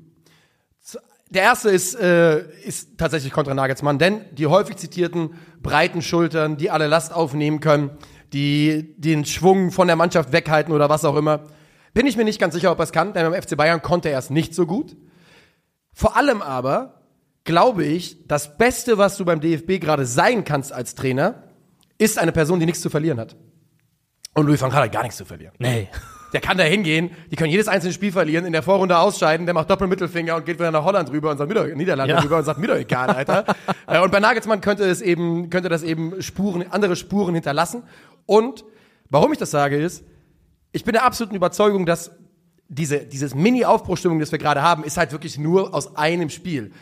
Der 1.33 1.43
erste 1.43 1.71
ist, 1.71 1.95
äh, 1.95 2.45
ist 2.63 2.99
tatsächlich 2.99 3.33
kontra 3.33 3.55
Nagelsmann, 3.55 3.99
denn 3.99 4.21
die 4.33 4.47
häufig 4.47 4.77
zitierten 4.77 5.31
breiten 5.63 6.03
Schultern, 6.03 6.59
die 6.59 6.71
alle 6.71 6.89
Last 6.89 7.15
aufnehmen 7.15 7.61
können, 7.61 7.91
die 8.35 8.95
den 8.99 9.25
Schwung 9.25 9.71
von 9.71 9.87
der 9.87 9.97
Mannschaft 9.97 10.33
weghalten 10.33 10.75
oder 10.75 10.91
was 10.91 11.07
auch 11.07 11.17
immer, 11.17 11.45
bin 11.95 12.07
ich 12.07 12.19
mir 12.19 12.25
nicht 12.25 12.39
ganz 12.39 12.55
sicher, 12.55 12.71
ob 12.71 12.79
er 12.79 12.85
es 12.85 12.93
kann, 12.93 13.15
denn 13.15 13.31
beim 13.31 13.43
FC 13.43 13.57
Bayern 13.57 13.81
konnte 13.81 14.11
er 14.11 14.19
es 14.19 14.29
nicht 14.29 14.55
so 14.55 14.67
gut. 14.67 14.95
Vor 15.95 16.17
allem 16.17 16.43
aber 16.43 17.03
glaube 17.45 17.85
ich, 17.85 18.27
das 18.29 18.59
Beste, 18.59 18.99
was 18.99 19.17
du 19.17 19.25
beim 19.25 19.41
DFB 19.41 19.81
gerade 19.81 20.05
sein 20.05 20.45
kannst 20.45 20.73
als 20.73 20.95
Trainer, 20.95 21.45
ist 21.99 22.19
eine 22.19 22.33
Person, 22.33 22.61
die 22.61 22.67
nichts 22.67 22.83
zu 22.83 22.91
verlieren 22.91 23.19
hat. 23.19 23.37
Und 24.35 24.47
Louis 24.47 24.61
van 24.61 24.71
Gaal 24.71 24.85
hat 24.85 24.93
gar 24.93 25.03
nichts 25.03 25.17
zu 25.17 25.25
verlieren. 25.25 25.55
Nee. 25.59 25.89
Der 26.33 26.41
kann 26.41 26.57
da 26.57 26.65
hingehen, 26.65 27.11
die 27.31 27.37
können 27.37 27.51
jedes 27.51 27.69
einzelne 27.69 27.93
Spiel 27.93 28.11
verlieren, 28.13 28.47
in 28.47 28.53
der 28.53 28.63
Vorrunde 28.63 28.97
ausscheiden, 28.99 29.47
der 29.47 29.55
macht 29.55 29.69
Doppelmittelfinger 29.71 30.37
und 30.37 30.47
geht 30.47 30.59
wieder 30.59 30.71
nach 30.71 30.85
Holland 30.85 31.11
rüber 31.11 31.31
und 31.31 31.39
sagt, 31.39 31.53
mir 31.53 31.75
Niederlande 31.77 32.15
Ja. 32.15 32.21
rüber 32.21 32.39
und 32.39 32.45
sagt, 32.45 32.59
mir 32.59 32.69
doch 32.69 32.77
egal, 32.77 33.11
Alter. 33.11 33.45
Äh, 33.87 34.01
und 34.01 34.13
bei 34.13 34.21
Nagelsmann 34.21 34.61
könnte 34.61 34.85
es 34.85 35.01
eben, 35.03 35.51
könnte 35.51 35.69
das 35.69 35.83
eben 35.83 36.23
Spuren, 36.23 36.65
andere 36.71 36.95
Spuren 36.97 37.35
hinterlassen. 37.35 37.83
Und 38.27 38.65
warum 39.11 39.33
ich 39.33 39.39
das 39.39 39.51
sage 39.51 39.77
ist, 39.77 40.05
ich 40.71 40.85
bin 40.85 40.93
der 40.93 41.05
absoluten 41.05 41.35
Überzeugung, 41.35 41.85
dass 41.85 42.13
diese, 42.69 43.01
dieses 43.01 43.35
Mini-Aufbruchstimmung, 43.35 44.19
das 44.21 44.33
wir 44.33 44.39
gerade 44.39 44.63
haben, 44.63 44.85
ist 44.85 44.97
halt 44.97 45.13
wirklich 45.13 45.37
nur 45.39 45.75
aus 45.75 45.97
einem 45.97 46.31
Spiel. 46.31 46.73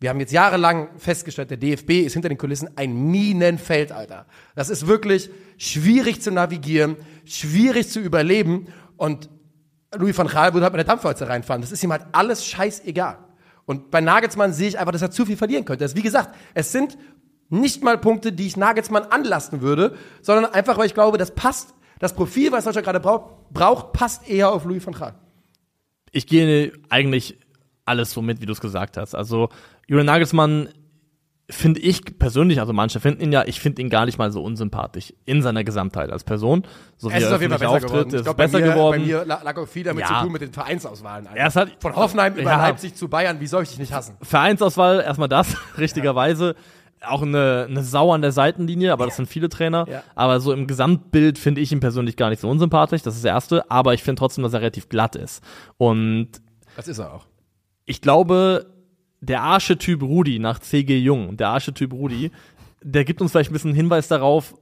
Wir 0.00 0.10
haben 0.10 0.20
jetzt 0.20 0.32
jahrelang 0.32 0.90
festgestellt, 0.96 1.50
der 1.50 1.56
DFB 1.56 1.90
ist 2.06 2.12
hinter 2.12 2.28
den 2.28 2.38
Kulissen 2.38 2.70
ein 2.76 3.10
Minenfeld, 3.10 3.90
Alter. 3.90 4.26
Das 4.54 4.70
ist 4.70 4.86
wirklich 4.86 5.28
schwierig 5.56 6.22
zu 6.22 6.30
navigieren, 6.30 6.96
schwierig 7.24 7.88
zu 7.88 7.98
überleben 8.00 8.68
und 8.96 9.28
Louis 9.96 10.16
van 10.16 10.28
Gaal 10.28 10.52
würde 10.52 10.64
halt 10.64 10.74
mit 10.74 10.78
der 10.78 10.86
Dampfwalze 10.86 11.28
reinfahren. 11.28 11.62
Das 11.62 11.72
ist 11.72 11.82
ihm 11.82 11.90
halt 11.90 12.06
alles 12.12 12.44
scheißegal. 12.46 13.18
Und 13.64 13.90
bei 13.90 14.00
Nagelsmann 14.00 14.52
sehe 14.52 14.68
ich 14.68 14.78
einfach, 14.78 14.92
dass 14.92 15.02
er 15.02 15.10
zu 15.10 15.26
viel 15.26 15.36
verlieren 15.36 15.64
könnte. 15.64 15.84
Das 15.84 15.96
wie 15.96 16.02
gesagt, 16.02 16.34
es 16.54 16.72
sind 16.72 16.96
nicht 17.48 17.82
mal 17.82 17.98
Punkte, 17.98 18.32
die 18.32 18.46
ich 18.46 18.56
Nagelsmann 18.56 19.04
anlasten 19.04 19.62
würde, 19.62 19.96
sondern 20.20 20.52
einfach, 20.52 20.78
weil 20.78 20.86
ich 20.86 20.94
glaube, 20.94 21.18
das 21.18 21.34
passt. 21.34 21.74
Das 21.98 22.14
Profil, 22.14 22.52
was 22.52 22.64
Deutschland 22.64 22.84
gerade 22.84 23.00
braucht, 23.00 23.50
braucht, 23.50 23.92
passt 23.92 24.28
eher 24.28 24.52
auf 24.52 24.64
Louis 24.64 24.86
van 24.86 24.94
Gaal. 24.94 25.14
ich 26.12 26.26
gehe 26.26 26.72
eigentlich 26.88 27.38
alles 27.84 28.12
so 28.12 28.22
mit, 28.22 28.40
wie 28.40 28.46
du 28.46 28.52
es 28.52 28.60
gesagt 28.60 28.96
hast. 28.96 29.14
Also 29.14 29.48
Julian 29.88 30.06
Nagelsmann 30.06 30.68
finde 31.50 31.80
ich 31.80 32.18
persönlich, 32.18 32.60
also 32.60 32.74
manche 32.74 33.00
finden 33.00 33.22
ihn 33.22 33.32
ja, 33.32 33.42
ich 33.46 33.58
finde 33.58 33.80
ihn 33.80 33.88
gar 33.88 34.04
nicht 34.04 34.18
mal 34.18 34.30
so 34.30 34.42
unsympathisch 34.42 35.14
in 35.24 35.40
seiner 35.40 35.64
Gesamtheit 35.64 36.10
als 36.12 36.22
Person. 36.22 36.64
So 36.98 37.10
wie 37.10 37.14
Es 37.14 37.24
ist 37.24 37.32
auf 37.32 37.40
jeden 37.40 37.52
Fall 37.52 37.58
besser 37.58 37.70
auftritt, 37.72 37.90
geworden. 37.90 38.08
ist 38.10 38.14
Ich 38.16 38.22
glaub, 38.24 38.36
besser 38.36 38.58
bei 38.60 38.66
mir, 38.66 38.72
geworden. 38.74 39.00
Bei 39.00 39.06
mir 39.06 39.24
la- 39.24 39.40
lag 39.42 39.56
auch 39.56 39.66
viel 39.66 39.82
damit 39.84 40.02
Ja. 40.04 40.18
zu 40.18 40.24
tun 40.24 40.32
mit 40.32 40.42
den 40.42 40.52
Vereinsauswahlen. 40.52 41.26
Alter. 41.26 41.38
Er 41.40 41.46
ist 41.46 41.56
halt- 41.56 41.72
Von 41.80 41.96
Hoffenheim 41.96 42.34
über 42.34 42.42
Ja. 42.50 42.58
Leipzig 42.58 42.94
zu 42.96 43.08
Bayern, 43.08 43.40
wie 43.40 43.46
soll 43.46 43.62
ich 43.62 43.70
dich 43.70 43.78
nicht 43.78 43.92
hassen? 43.94 44.16
Vereinsauswahl, 44.20 45.00
erstmal 45.00 45.28
das, 45.30 45.56
richtigerweise. 45.78 46.54
Auch 47.00 47.22
eine, 47.22 47.66
eine 47.70 47.82
Sau 47.82 48.12
an 48.12 48.20
der 48.20 48.32
Seitenlinie, 48.32 48.92
aber 48.92 49.06
das 49.06 49.16
sind 49.16 49.26
viele 49.26 49.48
Trainer. 49.48 49.86
Ja. 49.88 50.02
Aber 50.16 50.40
so 50.40 50.52
im 50.52 50.66
Gesamtbild 50.66 51.38
finde 51.38 51.60
ich 51.62 51.72
ihn 51.72 51.80
persönlich 51.80 52.16
gar 52.16 52.28
nicht 52.28 52.40
so 52.40 52.48
unsympathisch, 52.50 53.00
das 53.02 53.14
ist 53.14 53.24
das 53.24 53.30
Erste. 53.30 53.70
Aber 53.70 53.94
ich 53.94 54.02
finde 54.02 54.18
trotzdem, 54.18 54.42
dass 54.44 54.52
er 54.52 54.60
relativ 54.60 54.90
glatt 54.90 55.16
ist. 55.16 55.42
Und 55.78 56.28
Das 56.76 56.88
ist 56.88 56.98
er 56.98 57.14
auch. 57.14 57.24
ich 57.86 58.02
glaube, 58.02 58.66
der 59.20 59.42
Archetyp 59.42 60.02
Rudi 60.02 60.38
nach 60.38 60.58
C.G. 60.58 60.96
Jung, 60.98 61.36
der 61.36 61.48
Archetyp 61.48 61.92
Rudi, 61.92 62.30
der 62.82 63.04
gibt 63.04 63.20
uns 63.20 63.32
vielleicht 63.32 63.50
ein 63.50 63.54
bisschen 63.54 63.74
Hinweis 63.74 64.08
darauf, 64.08 64.54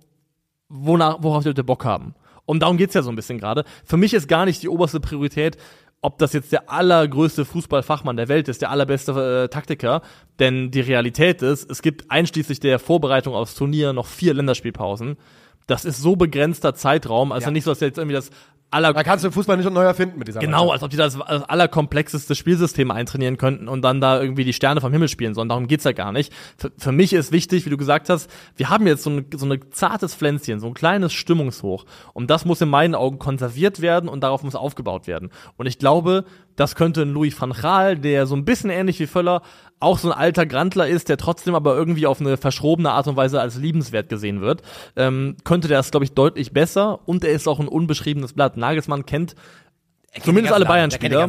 wonach, 0.69 1.19
worauf 1.23 1.43
die 1.43 1.49
Leute 1.51 1.65
Bock 1.65 1.85
haben. 1.85 2.15
Und 2.45 2.61
darum 2.61 2.77
geht's 2.77 2.95
ja 2.95 3.03
so 3.03 3.11
ein 3.11 3.17
bisschen 3.17 3.39
gerade. 3.39 3.65
Für 3.85 3.97
mich 3.97 4.15
ist 4.15 4.29
gar 4.29 4.45
nicht 4.45 4.63
die 4.63 4.69
oberste 4.69 5.01
Priorität, 5.01 5.57
ob 6.01 6.19
das 6.19 6.33
jetzt 6.33 6.53
der 6.53 6.71
allergrößte 6.71 7.45
Fußballfachmann 7.45 8.17
der 8.17 8.29
Welt 8.29 8.49
ist, 8.49 8.63
der 8.63 8.71
allerbeste 8.71 9.45
äh, 9.45 9.49
Taktiker. 9.49 10.03
Denn 10.39 10.71
die 10.71 10.81
Realität 10.81 11.43
ist, 11.43 11.69
es 11.71 11.83
gibt 11.83 12.11
einschließlich 12.11 12.61
der 12.61 12.79
Vorbereitung 12.79 13.35
aufs 13.35 13.55
Turnier 13.57 13.93
noch 13.93 14.07
vier 14.07 14.35
Länderspielpausen. 14.35 15.17
Das 15.67 15.85
ist 15.85 16.01
so 16.01 16.15
begrenzter 16.15 16.75
Zeitraum, 16.75 17.33
also 17.33 17.47
Ja. 17.47 17.51
nicht 17.51 17.65
so, 17.65 17.73
dass 17.73 17.81
jetzt 17.81 17.99
irgendwie 17.99 18.15
das 18.15 18.31
aller 18.71 18.93
Da 18.93 19.03
kannst 19.03 19.25
du 19.25 19.31
Fußball 19.31 19.57
nicht 19.57 19.71
neu 19.71 19.83
erfinden 19.85 20.19
mit 20.19 20.29
dieser 20.29 20.41
Genau, 20.41 20.67
Mannschaft. 20.67 20.73
als 20.75 20.83
ob 20.83 20.91
die 20.91 20.97
das, 20.97 21.17
das 21.17 21.43
allerkomplexeste 21.45 22.35
Spielsystem 22.35 22.91
eintrainieren 22.91 23.37
könnten 23.37 23.69
und 23.69 23.83
dann 23.83 24.01
da 24.01 24.21
irgendwie 24.21 24.45
die 24.45 24.53
Sterne 24.53 24.81
vom 24.81 24.93
Himmel 24.93 25.09
spielen 25.09 25.35
sollen. 25.35 25.49
Darum 25.49 25.67
geht's 25.67 25.85
ja 25.85 25.93
gar 25.93 26.13
nicht. 26.13 26.33
Für, 26.59 26.73
für 26.77 26.93
mich 26.93 27.13
ist 27.13 27.33
wichtig, 27.33 27.65
wie 27.67 27.71
du 27.71 27.77
gesagt 27.77 28.09
hast, 28.11 28.31
wir 28.57 28.69
haben 28.69 28.87
jetzt 28.87 29.03
so 29.05 29.11
ein 29.11 29.27
so 29.35 29.45
eine 29.47 29.61
zartes 29.71 30.15
Pflänzchen, 30.15 30.61
so 30.61 30.67
ein 30.67 30.75
kleines 30.75 31.13
Stimmungshoch. 31.13 31.87
Und 32.13 32.31
das 32.31 32.45
muss 32.45 32.61
in 32.61 32.69
meinen 32.69 32.95
Augen 32.95 33.19
konserviert 33.19 33.81
werden 33.81 34.09
und 34.09 34.21
darauf 34.23 34.43
muss 34.43 34.55
aufgebaut 34.55 35.07
werden. 35.07 35.31
Und 35.57 35.67
ich 35.67 35.79
glaube, 35.79 36.25
das 36.57 36.75
könnte 36.75 37.03
ein 37.03 37.13
Louis 37.13 37.39
van 37.41 37.53
Gaal, 37.53 37.97
der 37.99 38.27
so 38.27 38.35
ein 38.35 38.45
bisschen 38.45 38.71
ähnlich 38.71 38.99
wie 38.99 39.07
Völler 39.07 39.43
auch 39.79 39.99
so 39.99 40.11
ein 40.11 40.19
alter 40.19 40.47
Grantler 40.47 40.89
ist, 40.89 41.09
der 41.09 41.17
trotzdem 41.19 41.55
aber 41.55 41.77
irgendwie 41.77 42.07
auf 42.07 42.21
eine 42.21 42.37
verschrobene 42.37 42.91
Art 42.93 43.07
und 43.09 43.17
Weise 43.17 43.41
als 43.41 43.57
liebenswert 43.57 44.09
gesehen 44.09 44.41
wird, 44.41 44.63
ähm, 44.97 45.37
könnte 45.45 45.69
der 45.69 45.79
das, 45.79 45.91
glaube 45.91 46.05
ich, 46.05 46.13
deutlich 46.13 46.53
besser. 46.53 47.01
Und 47.07 47.25
er 47.25 47.33
ist 47.33 47.47
auch 47.47 47.61
ein 47.61 47.69
unbeschriebenes 47.69 48.33
Blatt. 48.33 48.57
Nagelsmann 48.57 49.05
kennt 49.07 49.35
zumindest 50.23 50.55
alle 50.55 50.65
Bayern-Spieler 50.65 51.29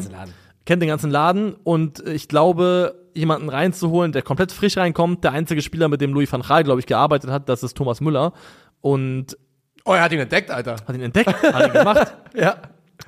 kennt 0.65 0.81
den 0.81 0.89
ganzen 0.89 1.11
Laden 1.11 1.53
und 1.63 2.05
ich 2.07 2.27
glaube, 2.27 2.95
jemanden 3.15 3.47
reinzuholen, 3.47 4.11
der 4.11 4.21
komplett 4.21 4.51
frisch 4.51 4.75
reinkommt, 4.75 5.23
der 5.23 5.31
einzige 5.31 5.61
Spieler, 5.61 5.87
mit 5.87 6.01
dem 6.01 6.13
Louis 6.13 6.29
van 6.31 6.41
Gaal, 6.41 6.65
glaube 6.65 6.81
ich, 6.81 6.85
gearbeitet 6.85 7.29
hat, 7.29 7.47
das 7.47 7.63
ist 7.63 7.77
Thomas 7.77 8.01
Müller 8.01 8.33
und 8.81 9.37
Oh, 9.85 9.93
er 9.93 10.01
hat 10.01 10.11
ihn 10.11 10.19
entdeckt, 10.19 10.51
Alter. 10.51 10.75
hat 10.85 10.93
ihn 10.93 11.01
entdeckt, 11.01 11.41
hat 11.41 11.67
ihn 11.67 11.71
gemacht 11.73 12.13
Ja. 12.35 12.57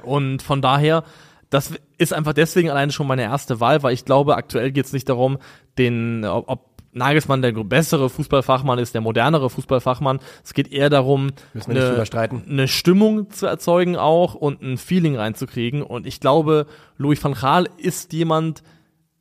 und 0.03 0.41
von 0.41 0.61
daher, 0.61 1.03
das 1.49 1.73
ist 1.97 2.13
einfach 2.13 2.33
deswegen 2.33 2.69
alleine 2.69 2.91
schon 2.91 3.07
meine 3.07 3.23
erste 3.23 3.59
Wahl, 3.59 3.81
weil 3.83 3.93
ich 3.93 4.05
glaube, 4.05 4.35
aktuell 4.35 4.71
geht 4.71 4.85
es 4.85 4.93
nicht 4.93 5.09
darum, 5.09 5.39
den, 5.77 6.25
ob, 6.25 6.69
Nagelsmann 6.91 7.41
der 7.41 7.51
bessere 7.51 8.09
Fußballfachmann 8.09 8.79
ist, 8.79 8.93
der 8.93 9.01
modernere 9.01 9.49
Fußballfachmann. 9.49 10.19
Es 10.43 10.53
geht 10.53 10.71
eher 10.71 10.89
darum, 10.89 11.31
Müssen 11.53 11.73
wir 11.73 11.81
nicht 11.81 11.91
drüber 11.91 12.05
streiten. 12.05 12.43
eine 12.49 12.67
Stimmung 12.67 13.29
zu 13.29 13.45
erzeugen 13.45 13.95
auch 13.95 14.33
und 14.35 14.61
ein 14.61 14.77
Feeling 14.77 15.15
reinzukriegen. 15.15 15.81
Und 15.83 16.07
ich 16.07 16.19
glaube, 16.19 16.65
Louis 16.97 17.23
van 17.23 17.33
Gaal 17.33 17.69
ist 17.77 18.13
jemand, 18.13 18.63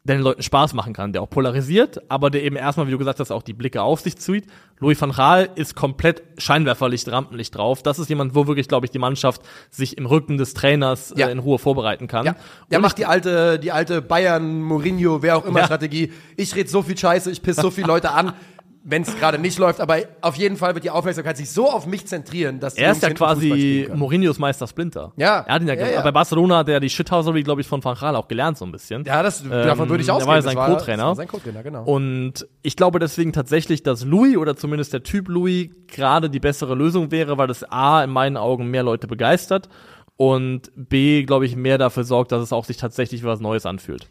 der 0.04 0.16
den 0.16 0.22
Leuten 0.22 0.42
Spaß 0.42 0.72
machen 0.72 0.94
kann, 0.94 1.12
der 1.12 1.20
auch 1.22 1.28
polarisiert, 1.28 2.00
aber 2.08 2.30
der 2.30 2.42
eben 2.42 2.56
erstmal, 2.56 2.86
wie 2.86 2.92
du 2.92 2.98
gesagt 2.98 3.20
hast, 3.20 3.30
auch 3.30 3.42
die 3.42 3.52
Blicke 3.52 3.82
auf 3.82 4.00
sich 4.00 4.16
zieht. 4.16 4.46
Louis 4.78 4.98
van 5.00 5.12
Gaal 5.12 5.50
ist 5.54 5.74
komplett 5.74 6.22
Scheinwerferlicht, 6.38 7.08
Rampenlicht 7.10 7.54
drauf. 7.56 7.82
Das 7.82 7.98
ist 7.98 8.08
jemand, 8.08 8.34
wo 8.34 8.46
wirklich, 8.46 8.68
glaube 8.68 8.86
ich, 8.86 8.90
die 8.90 8.98
Mannschaft 8.98 9.42
sich 9.70 9.98
im 9.98 10.06
Rücken 10.06 10.38
des 10.38 10.54
Trainers 10.54 11.12
Ja. 11.16 11.28
äh, 11.28 11.32
in 11.32 11.40
Ruhe 11.40 11.58
vorbereiten 11.58 12.06
kann. 12.06 12.24
Ja, 12.24 12.36
der 12.70 12.78
Und 12.78 12.82
macht 12.82 12.96
die 12.98 13.06
alte, 13.06 13.58
die 13.58 13.72
alte 13.72 14.00
Bayern, 14.00 14.62
Mourinho, 14.62 15.20
wer 15.22 15.36
auch 15.36 15.44
immer 15.44 15.60
Ja. 15.60 15.66
Strategie. 15.66 16.12
Ich 16.36 16.54
rede 16.54 16.70
so 16.70 16.82
viel 16.82 16.96
Scheiße, 16.96 17.30
ich 17.30 17.42
piss 17.42 17.56
so 17.56 17.70
viele 17.70 17.88
Leute 17.88 18.12
an, 18.12 18.32
wenn 18.90 19.02
es 19.02 19.16
gerade 19.18 19.38
nicht 19.38 19.58
läuft. 19.58 19.80
Aber 19.80 19.98
auf 20.20 20.36
jeden 20.36 20.56
Fall 20.56 20.74
wird 20.74 20.84
die 20.84 20.90
Aufmerksamkeit 20.90 21.36
sich 21.36 21.50
so 21.50 21.70
auf 21.70 21.86
mich 21.86 22.06
zentrieren, 22.06 22.58
dass 22.60 22.74
die 22.74 22.80
Er 22.82 22.92
ist 22.92 23.02
ja 23.02 23.10
quasi. 23.10 23.88
Mourinhos 23.94 24.38
Meister 24.38 24.66
Splinter. 24.66 25.12
Ja. 25.16 25.40
Er 25.46 25.54
hat 25.54 25.62
ihn 25.62 25.68
ja, 25.68 25.74
Ja, 25.74 25.86
ja. 25.88 26.00
bei 26.02 26.12
Barcelona 26.12 26.58
hat 26.58 26.68
er 26.68 26.80
die 26.80 26.88
Shithousery, 26.90 27.42
glaube 27.42 27.60
ich, 27.60 27.66
von 27.66 27.82
Van 27.84 27.94
Gaal 27.96 28.16
auch 28.16 28.28
gelernt, 28.28 28.58
so 28.58 28.64
ein 28.64 28.72
bisschen. 28.72 29.04
Ja, 29.04 29.22
das, 29.22 29.42
davon 29.42 29.88
würde 29.88 30.02
ich 30.02 30.08
Ähm, 30.08 30.14
ausgehen. 30.16 30.18
der 30.18 30.26
war 30.26 30.36
ja 30.36 30.42
sein 30.42 30.56
Co-Trainer. 30.56 31.14
Sein 31.14 31.28
Co-Trainer, 31.28 31.62
genau. 31.62 31.84
Und 31.84 32.46
ich 32.62 32.76
glaube 32.76 32.98
deswegen 32.98 33.32
tatsächlich, 33.32 33.82
dass 33.82 34.04
Louis 34.04 34.36
oder 34.36 34.56
zumindest 34.56 34.92
der 34.92 35.02
Typ 35.02 35.28
Louis 35.28 35.68
gerade 35.86 36.30
die 36.30 36.40
bessere 36.40 36.74
Lösung 36.74 37.10
wäre, 37.10 37.38
weil 37.38 37.46
das 37.46 37.64
A 37.70 38.02
in 38.04 38.10
meinen 38.10 38.36
Augen 38.36 38.68
mehr 38.70 38.82
Leute 38.82 39.06
begeistert 39.06 39.68
und 40.16 40.70
B, 40.74 41.22
glaube 41.24 41.46
ich, 41.46 41.54
mehr 41.56 41.78
dafür 41.78 42.04
sorgt, 42.04 42.32
dass 42.32 42.42
es 42.42 42.52
auch 42.52 42.64
sich 42.64 42.76
tatsächlich 42.76 43.22
was 43.24 43.40
Neues 43.40 43.66
anfühlt. 43.66 44.08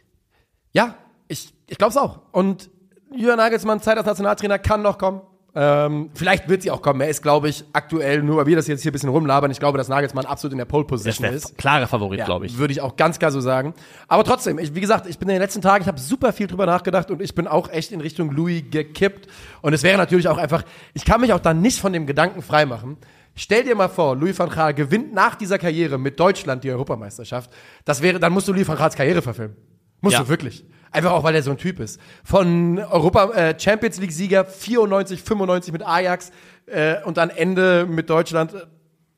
Ja, 0.72 0.96
ich, 1.28 1.54
ich 1.68 1.78
glaube 1.78 1.92
es 1.92 1.98
auch. 1.98 2.20
Und 2.32 2.70
Jürgen 3.16 3.38
Nagelsmann, 3.38 3.82
Zeit 3.82 3.98
als 3.98 4.06
Nationaltrainer, 4.06 4.60
kann 4.60 4.82
noch 4.82 4.98
kommen. 4.98 5.22
Ähm, 5.56 6.12
vielleicht 6.14 6.50
wird 6.50 6.62
sie 6.62 6.70
auch 6.70 6.84
kommen. 6.84 7.02
Er 7.02 7.10
ist, 7.10 7.24
glaube 7.24 7.50
ich, 7.50 7.64
aktuell, 7.74 8.22
nur 8.22 8.38
weil 8.38 8.46
wir 8.46 8.56
das 8.56 8.68
jetzt 8.68 8.84
hier 8.84 8.92
ein 8.92 8.94
bisschen 8.94 9.10
rumlabern, 9.10 9.50
ich 9.50 9.60
glaube, 9.60 9.78
dass 9.80 9.88
Nagelsmann 9.88 10.26
absolut 10.28 10.52
in 10.52 10.60
der 10.60 10.66
Pole 10.66 10.86
Position 10.86 11.24
Der 11.24 11.32
ist. 11.36 11.58
klare 11.58 11.88
Favorit, 11.88 12.20
Ja, 12.20 12.26
glaube 12.26 12.46
ich. 12.46 12.60
Würde 12.60 12.74
ich 12.74 12.82
auch 12.82 12.96
ganz 12.96 13.18
klar 13.18 13.32
so 13.32 13.42
sagen. 13.42 13.74
Aber 14.08 14.24
trotzdem, 14.24 14.60
ich, 14.60 14.76
wie 14.76 14.82
gesagt, 14.82 15.08
ich 15.08 15.18
bin 15.18 15.30
in 15.30 15.34
den 15.36 15.42
letzten 15.42 15.62
Tagen, 15.64 15.82
ich 15.82 15.88
habe 15.88 16.00
super 16.00 16.32
viel 16.32 16.46
drüber 16.46 16.68
nachgedacht 16.68 17.10
und 17.10 17.24
ich 17.24 17.34
bin 17.34 17.48
auch 17.48 17.70
echt 17.70 17.92
in 17.92 18.02
Richtung 18.02 18.30
Louis 18.32 18.66
gekippt. 18.70 19.28
Und 19.62 19.74
es 19.74 19.82
wäre 19.82 19.98
natürlich 19.98 20.28
auch 20.28 20.38
einfach, 20.38 20.64
ich 20.94 21.06
kann 21.06 21.22
mich 21.22 21.34
auch 21.34 21.40
dann 21.40 21.60
nicht 21.62 21.80
von 21.80 21.92
dem 21.92 22.06
Gedanken 22.06 22.44
freimachen. 22.44 22.98
Stell 23.34 23.64
dir 23.64 23.74
mal 23.76 23.88
vor, 23.90 24.16
Louis 24.16 24.38
van 24.38 24.50
Gaal 24.50 24.76
gewinnt 24.76 25.12
nach 25.14 25.34
dieser 25.36 25.58
Karriere 25.58 25.98
mit 25.98 26.20
Deutschland 26.20 26.64
die 26.64 26.72
Europameisterschaft. 26.72 27.50
Das 27.86 28.04
wäre, 28.04 28.20
dann 28.20 28.32
musst 28.34 28.48
du 28.48 28.54
Louis 28.54 28.68
van 28.68 28.78
Gaals 28.78 28.96
Karriere 28.96 29.24
verfilmen. 29.24 29.56
Musst 30.02 30.14
Ja. 30.18 30.24
du 30.24 30.30
wirklich. 30.30 30.64
Einfach 30.98 31.12
auch, 31.12 31.24
weil 31.24 31.36
er 31.36 31.44
so 31.44 31.52
ein 31.52 31.58
Typ 31.58 31.80
ist. 31.80 32.00
Von 32.24 32.80
Europa 32.80 33.32
äh, 33.34 33.56
Champions 33.60 34.00
League 34.00 34.12
Sieger 34.12 34.46
94, 34.46 35.22
95 35.22 35.72
mit 35.74 35.86
Ajax 35.86 36.32
äh, 36.66 36.96
und 37.04 37.18
dann 37.18 37.30
Ende 37.30 37.86
mit 37.90 38.10
Deutschland. 38.10 38.54
äh, 38.54 38.62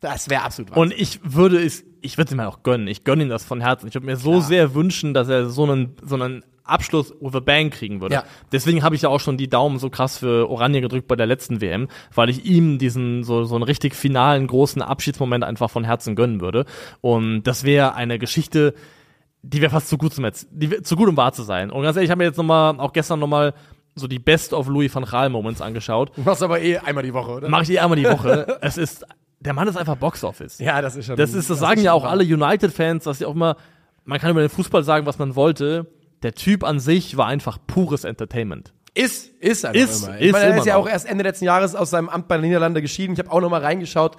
Das 0.02 0.30
wäre 0.30 0.44
absolut 0.44 0.76
Und 0.78 0.94
ich 0.94 1.20
würde 1.24 1.64
es, 1.64 1.84
ich 2.02 2.18
würde 2.18 2.30
es 2.30 2.34
ihm 2.34 2.40
auch 2.42 2.64
gönnen. 2.64 2.88
Ich 2.88 3.04
gönne 3.04 3.24
ihm 3.24 3.30
das 3.30 3.44
von 3.44 3.62
Herzen. 3.62 3.88
Ich 3.88 3.94
würde 3.94 4.06
mir 4.06 4.18
so 4.18 4.40
sehr 4.40 4.74
wünschen, 4.76 5.14
dass 5.14 5.28
er 5.30 5.50
so 5.50 5.64
einen, 5.64 5.96
so 6.04 6.16
einen 6.16 6.44
Abschluss 6.64 7.14
with 7.20 7.34
a 7.34 7.40
bang 7.40 7.72
kriegen 7.72 8.00
würde. 8.00 8.14
Ja. 8.16 8.24
Deswegen 8.52 8.84
habe 8.84 8.96
ich 8.96 9.02
ja 9.02 9.10
auch 9.10 9.20
schon 9.20 9.38
die 9.38 9.50
Daumen 9.50 9.80
so 9.80 9.90
krass 9.90 10.20
für 10.20 10.48
Oranje 10.50 10.82
gedrückt 10.82 11.08
bei 11.08 11.16
der 11.16 11.26
letzten 11.26 11.62
WM, 11.62 11.88
weil 12.14 12.30
ich 12.30 12.46
ihm 12.46 12.78
diesen, 12.78 13.24
so, 13.24 13.44
so 13.44 13.56
einen 13.56 13.64
richtig 13.64 13.96
finalen, 13.96 14.46
großen 14.46 14.82
Abschiedsmoment 14.82 15.44
einfach 15.44 15.70
von 15.72 15.84
Herzen 15.84 16.16
gönnen 16.16 16.42
würde. 16.42 16.66
Und 17.02 17.44
das 17.44 17.64
wäre 17.64 17.96
eine 17.96 18.20
Geschichte, 18.20 18.76
die 19.42 19.62
wäre 19.62 19.72
fast 19.72 19.90
zu 19.90 19.98
gut 19.98 20.14
zum 20.14 20.26
jetzt, 20.26 20.48
die 20.52 20.72
wär, 20.72 20.84
zu 20.84 20.96
gut 20.96 21.10
um 21.10 21.18
wahr 21.18 21.34
zu 21.34 21.44
sein. 21.44 21.72
Und 21.72 21.84
ganz 21.84 21.96
ehrlich, 21.96 22.08
ich 22.08 22.12
habe 22.12 22.20
mir 22.20 22.26
jetzt 22.26 22.38
noch 22.38 22.44
mal, 22.44 22.80
auch 22.80 22.94
gestern 22.94 23.20
noch 23.20 23.28
mal 23.28 23.54
so 23.96 24.08
die 24.08 24.20
Best 24.20 24.54
of 24.54 24.68
Louis 24.68 24.94
van 24.94 25.06
Gaal 25.06 25.30
Moments 25.30 25.62
angeschaut. 25.62 26.12
Du 26.16 26.22
machst 26.22 26.44
aber 26.44 26.62
eh 26.62 26.78
einmal 26.78 27.04
die 27.04 27.14
Woche, 27.14 27.32
oder? 27.32 27.50
Mache 27.50 27.64
ich 27.64 27.72
eh 27.72 27.80
einmal 27.80 27.98
die 27.98 28.06
Woche. 28.06 28.58
es 28.62 28.78
ist, 28.78 29.06
der 29.40 29.54
Mann 29.54 29.68
ist 29.68 29.78
einfach 29.78 29.96
Box 29.96 30.24
Office. 30.24 30.60
ja, 30.60 30.82
das 30.82 30.96
ist 30.96 31.06
schon. 31.06 31.16
Das 31.16 31.34
ist, 31.34 31.50
das 31.50 31.60
sagen 31.60 31.82
ja 31.82 31.94
auch 31.94 32.06
alle 32.06 32.24
United-Fans, 32.24 33.06
dass 33.06 33.20
sie 33.20 33.26
auch 33.26 33.36
immer, 33.36 33.56
man 34.06 34.20
kann 34.20 34.32
über 34.32 34.42
den 34.42 34.50
Fußball 34.50 34.84
sagen, 34.84 35.06
was 35.06 35.20
man 35.20 35.36
wollte. 35.36 35.88
Der 36.24 36.34
Typ 36.34 36.66
an 36.66 36.82
sich 36.82 37.16
war 37.16 37.28
einfach 37.28 37.58
pures 37.66 38.04
Entertainment. 38.04 38.74
Ist, 38.94 39.28
ist 39.40 39.66
einfach 39.66 39.80
Ist, 39.80 40.04
immer. 40.04 40.18
ist 40.18 40.26
ich 40.26 40.32
meine, 40.34 40.46
er 40.46 40.58
ist 40.58 40.66
ja 40.66 40.76
auch 40.76 40.90
erst 40.90 41.08
Ende 41.08 41.24
letzten 41.24 41.46
Jahres 41.46 41.76
aus 41.76 41.92
seinem 41.92 42.10
Amt 42.10 42.28
bei 42.28 42.36
den 42.36 42.46
Niederlande 42.46 42.82
geschieden. 42.82 43.14
Ich 43.14 43.20
habe 43.20 43.32
auch 43.32 43.40
noch 43.40 43.50
mal 43.50 43.62
reingeschaut. 43.62 44.18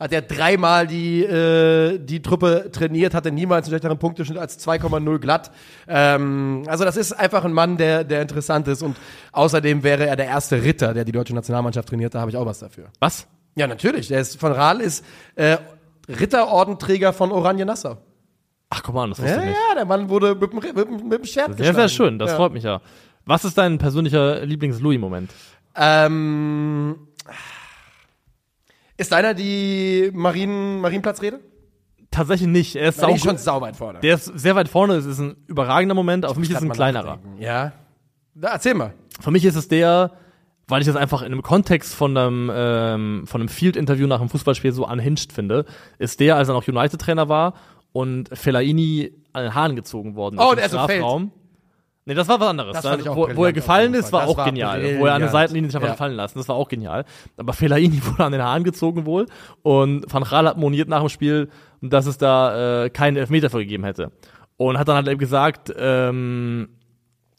Hat 0.00 0.12
er 0.12 0.22
dreimal 0.22 0.86
die, 0.86 1.22
äh, 1.22 1.98
die 1.98 2.22
Truppe 2.22 2.70
trainiert, 2.72 3.12
hatte 3.14 3.30
niemals 3.30 3.66
einen 3.66 3.72
schlechteren 3.72 3.98
Punkteschnitt 3.98 4.38
als 4.38 4.58
2,0 4.66 5.18
glatt. 5.18 5.50
Ähm, 5.86 6.62
also 6.66 6.84
das 6.84 6.96
ist 6.96 7.12
einfach 7.12 7.44
ein 7.44 7.52
Mann, 7.52 7.76
der, 7.76 8.02
der 8.04 8.22
interessant 8.22 8.66
ist. 8.66 8.82
Und 8.82 8.96
außerdem 9.32 9.82
wäre 9.82 10.06
er 10.06 10.16
der 10.16 10.26
erste 10.26 10.62
Ritter, 10.64 10.94
der 10.94 11.04
die 11.04 11.12
deutsche 11.12 11.34
Nationalmannschaft 11.34 11.88
trainiert. 11.90 12.14
Da 12.14 12.20
habe 12.20 12.30
ich 12.30 12.36
auch 12.38 12.46
was 12.46 12.60
dafür. 12.60 12.86
Was? 12.98 13.26
Ja, 13.56 13.66
natürlich. 13.66 14.08
Der 14.08 14.20
ist 14.20 14.40
von 14.40 14.52
Rahl 14.52 14.80
ist 14.80 15.04
äh, 15.36 15.58
Ritterordenträger 16.08 17.12
von 17.12 17.30
Oranje 17.30 17.66
Nassau. 17.66 17.98
Ach, 18.70 18.82
komm 18.82 18.96
an, 18.98 19.10
das 19.10 19.18
wusste 19.18 19.32
Ja, 19.34 19.40
ich 19.40 19.46
nicht. 19.48 19.58
ja, 19.68 19.74
der 19.74 19.84
Mann 19.84 20.08
wurde 20.08 20.34
mit, 20.34 20.50
dem- 20.52 20.56
mit, 20.56 20.76
dem- 20.76 21.08
mit 21.08 21.18
dem 21.18 21.24
Schwert 21.26 21.56
Sehr, 21.58 21.74
sehr 21.74 21.88
schön, 21.88 22.18
das 22.18 22.30
ja. 22.30 22.36
freut 22.36 22.52
mich 22.52 22.62
ja. 22.64 22.80
Was 23.26 23.44
ist 23.44 23.58
dein 23.58 23.76
persönlicher 23.78 24.46
Lieblings-Louis-Moment? 24.46 25.30
Ähm, 25.76 26.96
ist 29.00 29.12
deiner 29.12 29.34
die 29.34 30.10
Marien, 30.12 30.80
Marienplatzrede? 30.80 31.40
Tatsächlich 32.10 32.48
nicht. 32.48 32.76
Er 32.76 32.88
ist 32.88 33.00
liegt 33.06 33.20
schon 33.20 33.38
sau 33.38 33.60
weit 33.60 33.76
vorne. 33.76 34.00
Der 34.00 34.14
ist 34.16 34.24
sehr 34.26 34.54
weit 34.56 34.68
vorne, 34.68 34.94
es 34.94 35.06
ist 35.06 35.18
ein 35.20 35.36
überragender 35.46 35.94
Moment, 35.94 36.26
für 36.26 36.38
mich 36.40 36.50
ist 36.50 36.56
es 36.56 36.62
ein 36.62 36.70
kleinerer. 36.72 37.16
nachdenken. 37.16 37.40
Ja. 37.40 37.72
Da, 38.34 38.48
erzähl 38.52 38.74
mal. 38.74 38.92
Für 39.20 39.30
mich 39.30 39.44
ist 39.44 39.54
es 39.56 39.68
der, 39.68 40.12
weil 40.68 40.80
ich 40.80 40.86
das 40.86 40.96
einfach 40.96 41.22
in 41.22 41.32
einem 41.32 41.42
Kontext 41.42 41.94
von 41.94 42.16
einem, 42.16 42.50
ähm, 42.52 43.26
von 43.26 43.40
einem 43.40 43.48
Field-Interview 43.48 44.06
nach 44.06 44.20
einem 44.20 44.28
Fußballspiel 44.28 44.72
so 44.72 44.86
unhinged 44.86 45.32
finde, 45.32 45.64
ist 45.98 46.20
der, 46.20 46.36
als 46.36 46.48
er 46.48 46.54
noch 46.54 46.66
United-Trainer 46.66 47.28
war 47.28 47.54
und 47.92 48.28
Fellaini 48.36 49.12
an 49.32 49.44
den 49.44 49.54
Haaren 49.54 49.76
gezogen 49.76 50.14
worden 50.16 50.38
ist 50.38 50.44
Oh, 50.44 50.50
im 50.50 50.56
der 50.56 50.66
ist 50.66 50.72
Strafraum. 50.72 51.32
Nee, 52.10 52.16
das 52.16 52.26
war 52.26 52.40
was 52.40 52.48
anderes. 52.48 52.72
Das 52.74 52.84
auch 53.06 53.14
wo, 53.16 53.28
wo 53.36 53.44
er 53.44 53.52
gefallen 53.52 53.94
ist, 53.94 54.12
war 54.12 54.22
Das 54.22 54.30
auch 54.30 54.36
war 54.36 54.46
genial. 54.46 54.80
brillant. 54.80 55.00
Wo 55.00 55.06
er 55.06 55.14
an 55.14 55.20
der 55.20 55.30
Seitenlinie 55.30 55.70
sich 55.70 55.76
einfach 55.76 55.90
Ja. 55.90 55.94
fallen 55.94 56.14
lassen, 56.16 56.38
das 56.38 56.48
war 56.48 56.56
auch 56.56 56.66
genial. 56.68 57.04
Aber 57.36 57.52
Fellaini 57.52 58.02
wurde 58.04 58.24
an 58.24 58.32
den 58.32 58.42
Haaren 58.42 58.64
gezogen 58.64 59.06
wohl 59.06 59.26
und 59.62 60.12
Van 60.12 60.24
Gaal 60.24 60.48
hat 60.48 60.56
moniert 60.58 60.88
nach 60.88 60.98
dem 61.00 61.08
Spiel, 61.08 61.50
dass 61.80 62.06
es 62.06 62.18
da 62.18 62.84
äh, 62.86 62.90
keinen 62.90 63.16
Elfmeter 63.16 63.48
für 63.48 63.58
gegeben 63.58 63.84
hätte. 63.84 64.10
Und 64.56 64.76
hat 64.76 64.88
dann 64.88 64.96
halt 64.96 65.06
eben 65.06 65.20
gesagt, 65.20 65.72
ähm, 65.78 66.68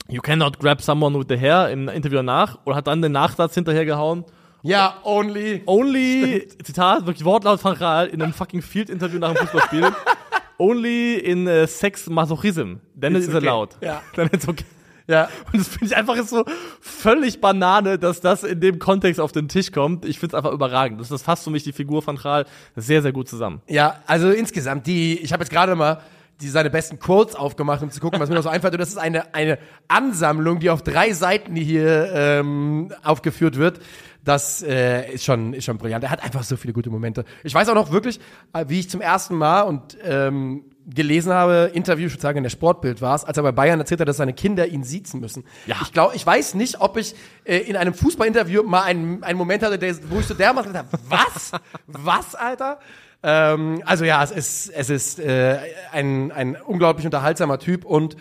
You 0.07 0.21
cannot 0.21 0.57
grab 0.59 0.81
someone 0.81 1.19
with 1.19 1.25
the 1.27 1.37
hair 1.37 1.69
im 1.69 1.89
Interview 1.89 2.15
danach 2.19 2.57
und 2.63 2.73
hat 2.73 2.87
dann 2.87 3.01
den 3.01 3.11
Nachsatz 3.11 3.53
hinterhergehauen. 3.55 4.23
Ja, 4.63 4.93
only. 5.03 5.63
Only, 5.65 6.47
Zitat, 6.63 7.05
wirklich 7.05 7.25
Wortlaut 7.25 7.59
von 7.59 7.73
Rahl 7.73 8.07
in 8.07 8.21
einem 8.21 8.31
fucking 8.31 8.61
Field-Interview 8.61 9.19
nach 9.19 9.33
dem 9.33 9.37
Fußballspiel. 9.47 9.83
only 10.61 11.15
in 11.15 11.47
uh, 11.47 11.65
Sex 11.67 12.07
Masochism. 12.07 12.79
Then 12.95 13.15
It's 13.15 13.25
it 13.25 13.29
is 13.29 13.35
okay. 13.35 13.47
allowed. 13.47 13.69
Ja. 13.81 14.01
Then 14.15 14.29
it's 14.31 14.47
okay. 14.47 14.65
Ja. 15.07 15.27
Und 15.51 15.59
das 15.59 15.67
finde 15.67 15.85
ich 15.85 15.95
einfach 15.95 16.15
ist 16.15 16.29
so 16.29 16.45
völlig 16.79 17.41
Banane, 17.41 17.97
dass 17.97 18.21
das 18.21 18.43
in 18.43 18.61
dem 18.61 18.79
Kontext 18.79 19.19
auf 19.19 19.31
den 19.31 19.47
Tisch 19.47 19.71
kommt. 19.71 20.05
Ich 20.05 20.19
finde 20.19 20.35
es 20.35 20.37
einfach 20.37 20.53
überragend. 20.53 21.01
Das, 21.01 21.09
das 21.09 21.23
fasst 21.23 21.43
für 21.43 21.49
mich 21.49 21.63
die 21.63 21.73
Figur 21.73 22.01
von 22.01 22.17
Rahl 22.17 22.45
sehr, 22.75 23.01
sehr 23.01 23.11
gut 23.11 23.27
zusammen. 23.27 23.61
Ja, 23.67 23.95
also 24.05 24.29
insgesamt, 24.29 24.87
die, 24.87 25.19
ich 25.19 25.33
habe 25.33 25.43
jetzt 25.43 25.51
gerade 25.51 25.75
mal 25.75 26.01
die, 26.39 26.47
seine 26.47 26.69
besten 26.69 26.99
Quotes 26.99 27.35
aufgemacht, 27.35 27.81
um 27.81 27.91
zu 27.91 27.99
gucken, 27.99 28.19
was 28.19 28.29
mir 28.29 28.35
noch 28.35 28.43
so 28.43 28.49
einfällt. 28.55 28.73
Und 28.73 28.79
das 28.79 28.89
ist 28.89 28.97
eine, 28.97 29.33
eine 29.33 29.57
Ansammlung, 29.87 30.59
die 30.59 30.69
auf 30.69 30.81
drei 30.81 31.11
Seiten 31.13 31.55
hier 31.55 32.11
ähm, 32.13 32.93
aufgeführt 33.03 33.57
wird. 33.57 33.79
Das 34.23 34.61
äh, 34.61 35.13
ist, 35.13 35.25
schon, 35.25 35.53
ist 35.53 35.65
schon 35.65 35.77
brillant. 35.77 36.03
Er 36.03 36.11
hat 36.11 36.23
einfach 36.23 36.43
so 36.43 36.55
viele 36.55 36.73
gute 36.73 36.89
Momente. 36.89 37.25
Ich 37.43 37.53
weiß 37.53 37.69
auch 37.69 37.75
noch 37.75 37.91
wirklich, 37.91 38.19
äh, 38.53 38.65
wie 38.67 38.79
ich 38.79 38.89
zum 38.89 39.01
ersten 39.01 39.35
Mal 39.35 39.61
und 39.61 39.97
ähm, 40.03 40.65
gelesen 40.87 41.31
habe, 41.33 41.71
Interview, 41.73 42.07
ich 42.07 42.13
würde 42.13 42.21
sagen, 42.21 42.37
in 42.37 42.43
der 42.43 42.49
Sportbild 42.49 43.01
war 43.01 43.15
es, 43.15 43.23
als 43.23 43.37
er 43.37 43.43
bei 43.43 43.51
Bayern 43.51 43.79
erzählt 43.79 44.01
hat, 44.01 44.07
dass 44.07 44.17
seine 44.17 44.33
Kinder 44.33 44.67
ihn 44.67 44.83
siezen 44.83 45.19
müssen. 45.19 45.43
Ja. 45.65 45.77
Ich 45.81 45.93
glaube, 45.93 46.15
ich 46.15 46.25
weiß 46.25 46.55
nicht, 46.55 46.81
ob 46.81 46.97
ich 46.97 47.15
äh, 47.43 47.57
in 47.57 47.75
einem 47.75 47.93
Fußballinterview 47.93 48.63
mal 48.63 48.83
einen, 48.83 49.23
einen 49.23 49.37
Moment 49.37 49.63
hatte, 49.63 49.77
der, 49.77 49.95
wo 50.09 50.19
ich 50.19 50.25
so 50.25 50.33
dermaßen 50.33 50.71
gedacht 50.71 50.87
habe, 50.91 51.03
was? 51.07 51.51
was, 51.87 52.35
Alter? 52.35 52.79
Ähm, 53.23 53.83
also 53.85 54.05
ja, 54.05 54.23
es 54.23 54.31
ist, 54.31 54.69
es 54.69 54.89
ist 54.89 55.19
äh, 55.19 55.59
ein, 55.91 56.31
ein 56.31 56.55
unglaublich 56.55 57.05
unterhaltsamer 57.05 57.59
Typ 57.59 57.85
und 57.85 58.17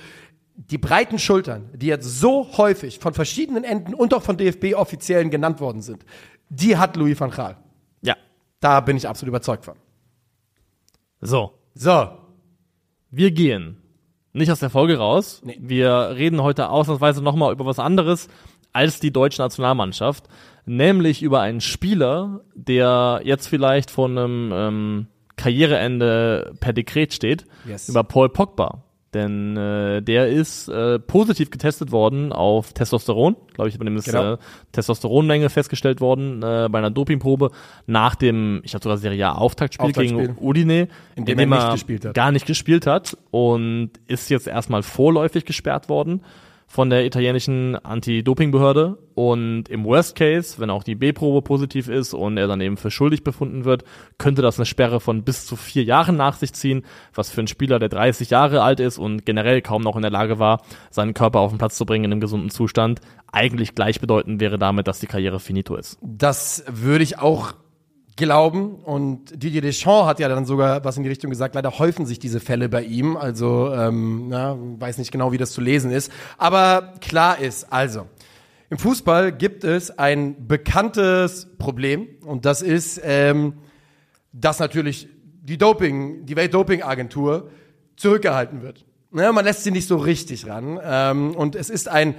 die 0.68 0.78
breiten 0.78 1.18
Schultern, 1.18 1.70
die 1.74 1.86
jetzt 1.86 2.20
so 2.20 2.56
häufig 2.56 2.98
von 2.98 3.14
verschiedenen 3.14 3.64
Enden 3.64 3.94
und 3.94 4.12
auch 4.12 4.22
von 4.22 4.36
DFB-Offiziellen 4.36 5.30
genannt 5.30 5.60
worden 5.60 5.80
sind, 5.80 6.04
die 6.48 6.76
hat 6.76 6.96
Louis 6.96 7.18
van 7.18 7.30
Gaal. 7.30 7.56
Ja. 8.02 8.16
Da 8.60 8.80
bin 8.80 8.96
ich 8.96 9.08
absolut 9.08 9.30
überzeugt 9.30 9.64
von. 9.64 9.76
So. 11.20 11.54
So, 11.74 12.08
Wir 13.10 13.30
gehen 13.30 13.80
nicht 14.32 14.50
aus 14.50 14.60
der 14.60 14.70
Folge 14.70 14.98
raus. 14.98 15.40
Nee. 15.44 15.56
Wir 15.60 16.14
reden 16.16 16.42
heute 16.42 16.68
ausnahmsweise 16.68 17.22
nochmal 17.22 17.52
über 17.52 17.64
was 17.64 17.78
anderes 17.78 18.28
als 18.72 19.00
die 19.00 19.12
deutsche 19.12 19.42
Nationalmannschaft. 19.42 20.28
Nämlich 20.66 21.22
über 21.22 21.40
einen 21.40 21.60
Spieler, 21.60 22.42
der 22.54 23.22
jetzt 23.24 23.46
vielleicht 23.46 23.90
vor 23.90 24.08
einem 24.08 24.52
ähm, 24.52 25.06
Karriereende 25.36 26.52
per 26.60 26.72
Dekret 26.72 27.14
steht. 27.14 27.44
Yes. 27.66 27.88
Über 27.88 28.04
Paul 28.04 28.28
Pogba. 28.28 28.84
Denn 29.12 29.56
äh, 29.56 30.02
der 30.02 30.28
ist 30.28 30.68
äh, 30.68 31.00
positiv 31.00 31.50
getestet 31.50 31.90
worden 31.90 32.32
auf 32.32 32.72
Testosteron. 32.72 33.34
Glaube 33.54 33.68
ich, 33.68 33.76
bei 33.78 33.84
dem 33.84 33.96
ist 33.96 34.04
Genau. 34.04 34.34
äh, 34.34 34.38
Testosteronmenge 34.70 35.50
festgestellt 35.50 36.00
worden 36.00 36.42
äh, 36.44 36.68
bei 36.70 36.78
einer 36.78 36.90
Dopingprobe 36.90 37.50
nach 37.86 38.14
dem, 38.14 38.60
ich 38.62 38.70
glaube 38.70 38.84
sogar 38.84 38.98
Serie 38.98 39.26
A 39.26 39.32
Auftaktspiel, 39.32 39.86
Auftaktspiel. 39.86 40.28
gegen 40.28 40.36
Udine, 40.40 40.88
In 41.16 41.24
dem 41.24 41.38
er 41.40 41.46
nicht 41.46 41.72
gespielt 41.72 42.04
hat. 42.04 42.14
gar 42.14 42.30
nicht 42.30 42.46
gespielt 42.46 42.86
hat 42.86 43.16
und 43.32 43.90
ist 44.06 44.30
jetzt 44.30 44.46
erstmal 44.46 44.84
vorläufig 44.84 45.44
gesperrt 45.44 45.88
worden 45.88 46.22
von 46.70 46.88
der 46.88 47.04
italienischen 47.04 47.74
Anti-Doping-Behörde 47.74 48.96
und 49.16 49.68
im 49.68 49.84
Worst 49.84 50.14
Case, 50.14 50.60
wenn 50.60 50.70
auch 50.70 50.84
die 50.84 50.94
B-Probe 50.94 51.42
positiv 51.42 51.88
ist 51.88 52.14
und 52.14 52.36
er 52.36 52.46
dann 52.46 52.60
eben 52.60 52.76
für 52.76 52.92
schuldig 52.92 53.24
befunden 53.24 53.64
wird, 53.64 53.82
könnte 54.18 54.40
das 54.40 54.56
eine 54.56 54.66
Sperre 54.66 55.00
von 55.00 55.24
bis 55.24 55.46
zu 55.46 55.56
vier 55.56 55.82
Jahren 55.82 56.16
nach 56.16 56.36
sich 56.36 56.52
ziehen, 56.52 56.84
was 57.12 57.28
für 57.28 57.40
einen 57.40 57.48
Spieler, 57.48 57.80
der 57.80 57.88
30 57.88 58.30
Jahre 58.30 58.62
alt 58.62 58.78
ist 58.78 58.98
und 58.98 59.26
generell 59.26 59.62
kaum 59.62 59.82
noch 59.82 59.96
in 59.96 60.02
der 60.02 60.12
Lage 60.12 60.38
war, 60.38 60.62
seinen 60.90 61.12
Körper 61.12 61.40
auf 61.40 61.50
den 61.50 61.58
Platz 61.58 61.76
zu 61.76 61.84
bringen 61.84 62.04
in 62.04 62.12
einem 62.12 62.20
gesunden 62.20 62.50
Zustand, 62.50 63.00
eigentlich 63.32 63.74
gleichbedeutend 63.74 64.40
wäre 64.40 64.56
damit, 64.56 64.86
dass 64.86 65.00
die 65.00 65.08
Karriere 65.08 65.40
finito 65.40 65.74
ist. 65.74 65.98
das 66.00 66.62
würde 66.68 67.02
ich 67.02 67.18
auch 67.18 67.54
glauben. 68.16 68.74
Und 68.76 69.42
Didier 69.42 69.62
Deschamps 69.62 70.06
hat 70.06 70.20
ja 70.20 70.28
dann 70.28 70.44
sogar 70.44 70.84
was 70.84 70.96
in 70.96 71.02
die 71.02 71.08
Richtung 71.08 71.30
gesagt. 71.30 71.54
Leider 71.54 71.78
häufen 71.78 72.06
sich 72.06 72.18
diese 72.18 72.40
Fälle 72.40 72.68
bei 72.68 72.82
ihm. 72.82 73.16
Also, 73.16 73.72
ähm, 73.74 74.28
na, 74.28 74.56
weiß 74.58 74.98
nicht 74.98 75.12
genau, 75.12 75.32
wie 75.32 75.38
das 75.38 75.52
zu 75.52 75.60
lesen 75.60 75.90
ist. 75.90 76.12
Aber 76.38 76.94
klar 77.00 77.38
ist, 77.38 77.72
also, 77.72 78.06
im 78.68 78.78
Fußball 78.78 79.32
gibt 79.32 79.64
es 79.64 79.98
ein 79.98 80.46
bekanntes 80.46 81.48
Problem. 81.58 82.08
Und 82.24 82.44
das 82.44 82.62
ist, 82.62 83.00
ähm, 83.02 83.54
dass 84.32 84.60
natürlich 84.60 85.08
die 85.42 85.58
Doping, 85.58 86.26
die 86.26 86.36
Weltdopingagentur 86.36 87.50
zurückgehalten 87.96 88.62
wird. 88.62 88.84
Ne, 89.10 89.32
man 89.32 89.44
lässt 89.44 89.64
sie 89.64 89.72
nicht 89.72 89.88
so 89.88 89.96
richtig 89.96 90.46
ran. 90.46 90.78
Ähm, 90.82 91.34
und 91.34 91.56
es 91.56 91.68
ist 91.68 91.88
ein, 91.88 92.14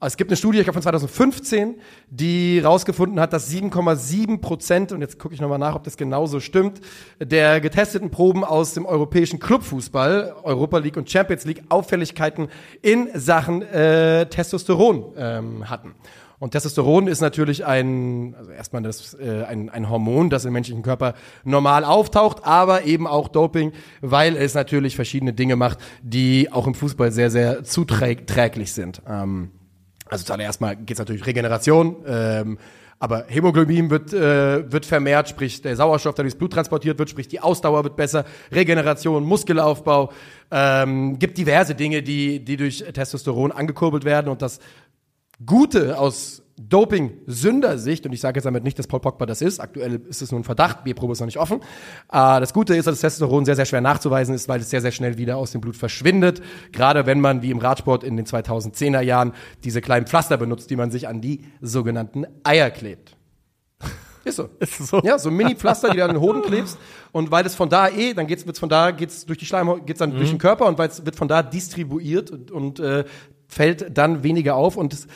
es 0.00 0.16
gibt 0.16 0.30
eine 0.30 0.36
Studie, 0.36 0.58
ich 0.58 0.64
glaube 0.64 0.74
von 0.74 0.82
2015, 0.82 1.76
die 2.10 2.60
rausgefunden 2.60 3.18
hat, 3.18 3.32
dass 3.32 3.50
7,7 3.50 4.40
Prozent, 4.40 4.92
und 4.92 5.00
jetzt 5.00 5.18
gucke 5.18 5.34
ich 5.34 5.40
nochmal 5.40 5.58
nach, 5.58 5.74
ob 5.74 5.84
das 5.84 5.96
genauso 5.96 6.38
stimmt, 6.40 6.80
der 7.18 7.60
getesteten 7.60 8.10
Proben 8.10 8.44
aus 8.44 8.74
dem 8.74 8.84
europäischen 8.84 9.40
Clubfußball, 9.40 10.34
Europa 10.42 10.78
League 10.78 10.98
und 10.98 11.10
Champions 11.10 11.44
League, 11.46 11.62
Auffälligkeiten 11.70 12.48
in 12.82 13.08
Sachen 13.14 13.62
äh, 13.62 14.26
Testosteron 14.26 15.14
ähm, 15.16 15.70
hatten. 15.70 15.94
Und 16.38 16.50
Testosteron 16.50 17.06
ist 17.06 17.22
natürlich 17.22 17.64
ein, 17.64 18.34
also 18.36 18.50
erstmal 18.50 18.82
das, 18.82 19.14
äh, 19.14 19.44
ein, 19.44 19.70
ein 19.70 19.88
Hormon, 19.88 20.28
das 20.28 20.44
im 20.44 20.52
menschlichen 20.52 20.82
Körper 20.82 21.14
normal 21.44 21.84
auftaucht, 21.84 22.44
aber 22.44 22.84
eben 22.84 23.06
auch 23.06 23.28
Doping, 23.28 23.72
weil 24.02 24.36
es 24.36 24.52
natürlich 24.52 24.96
verschiedene 24.96 25.32
Dinge 25.32 25.56
macht, 25.56 25.78
die 26.02 26.52
auch 26.52 26.66
im 26.66 26.74
Fußball 26.74 27.10
sehr, 27.10 27.30
sehr 27.30 27.64
zuträglich 27.64 28.74
sind. 28.74 29.00
Ähm, 29.08 29.52
also 30.08 30.24
zuallererst 30.24 30.60
mal 30.60 30.76
geht 30.76 30.92
es 30.92 30.98
natürlich 30.98 31.26
Regeneration, 31.26 31.96
ähm, 32.06 32.58
aber 32.98 33.24
Hämoglobin 33.28 33.90
wird, 33.90 34.12
äh, 34.14 34.70
wird 34.72 34.86
vermehrt, 34.86 35.28
sprich 35.28 35.60
der 35.60 35.76
Sauerstoff, 35.76 36.14
der 36.14 36.22
durchs 36.22 36.38
Blut 36.38 36.52
transportiert 36.52 36.98
wird, 36.98 37.10
sprich 37.10 37.28
die 37.28 37.40
Ausdauer 37.40 37.84
wird 37.84 37.96
besser, 37.96 38.24
Regeneration, 38.50 39.24
Muskelaufbau, 39.24 40.12
ähm, 40.50 41.18
gibt 41.18 41.36
diverse 41.36 41.74
Dinge, 41.74 42.02
die, 42.02 42.42
die 42.42 42.56
durch 42.56 42.84
Testosteron 42.92 43.52
angekurbelt 43.52 44.04
werden 44.04 44.28
und 44.28 44.40
das 44.40 44.60
Gute 45.44 45.98
aus 45.98 46.42
Doping-Sündersicht, 46.58 48.06
und 48.06 48.12
ich 48.12 48.20
sage 48.20 48.38
jetzt 48.38 48.44
damit 48.46 48.64
nicht, 48.64 48.78
dass 48.78 48.86
Paul 48.86 49.00
Pogba 49.00 49.26
das 49.26 49.42
ist, 49.42 49.60
aktuell 49.60 50.00
ist 50.08 50.22
es 50.22 50.30
nur 50.30 50.40
ein 50.40 50.44
Verdacht, 50.44 50.84
Bierprobe 50.84 51.12
ist 51.12 51.20
noch 51.20 51.26
nicht 51.26 51.38
offen. 51.38 51.60
Äh, 52.10 52.40
das 52.40 52.54
Gute 52.54 52.74
ist, 52.74 52.86
dass 52.86 52.94
das 52.94 53.12
Testosteron 53.12 53.44
sehr, 53.44 53.56
sehr 53.56 53.66
schwer 53.66 53.82
nachzuweisen 53.82 54.34
ist, 54.34 54.48
weil 54.48 54.60
es 54.60 54.70
sehr, 54.70 54.80
sehr 54.80 54.92
schnell 54.92 55.18
wieder 55.18 55.36
aus 55.36 55.52
dem 55.52 55.60
Blut 55.60 55.76
verschwindet. 55.76 56.42
Gerade 56.72 57.06
wenn 57.06 57.20
man, 57.20 57.42
wie 57.42 57.50
im 57.50 57.58
Radsport 57.58 58.04
in 58.04 58.16
den 58.16 58.26
2010er 58.26 59.00
Jahren, 59.02 59.32
diese 59.64 59.80
kleinen 59.80 60.06
Pflaster 60.06 60.38
benutzt, 60.38 60.70
die 60.70 60.76
man 60.76 60.90
sich 60.90 61.08
an 61.08 61.20
die 61.20 61.42
sogenannten 61.60 62.26
Eier 62.42 62.70
klebt. 62.70 63.16
Ist 64.26 64.36
so. 64.36 64.48
Ist 64.58 64.86
so? 64.86 65.00
Ja, 65.04 65.18
so 65.18 65.30
Mini-Pflaster, 65.30 65.90
die 65.90 65.98
du 65.98 66.04
an 66.04 66.10
den 66.10 66.20
Hoden 66.20 66.42
klebst. 66.42 66.78
Und 67.12 67.30
weil 67.30 67.46
es 67.46 67.54
von 67.54 67.68
da 67.68 67.88
eh, 67.88 68.12
dann 68.12 68.26
geht's, 68.26 68.44
wird's 68.44 68.58
von 68.58 68.68
da, 68.68 68.90
geht's 68.90 69.24
durch 69.24 69.38
die 69.38 69.46
Schleimhaut, 69.46 69.86
geht's 69.86 70.00
dann 70.00 70.10
durch 70.10 70.30
den 70.30 70.38
Körper 70.38 70.66
und 70.66 70.78
weil 70.78 70.88
es 70.88 71.04
wird 71.06 71.16
von 71.16 71.28
da 71.28 71.42
distribuiert 71.42 72.30
und, 72.30 72.50
und 72.50 72.80
äh, 72.80 73.04
fällt 73.46 73.96
dann 73.96 74.24
weniger 74.24 74.56
auf. 74.56 74.76
Und 74.76 74.92
es, 74.92 75.06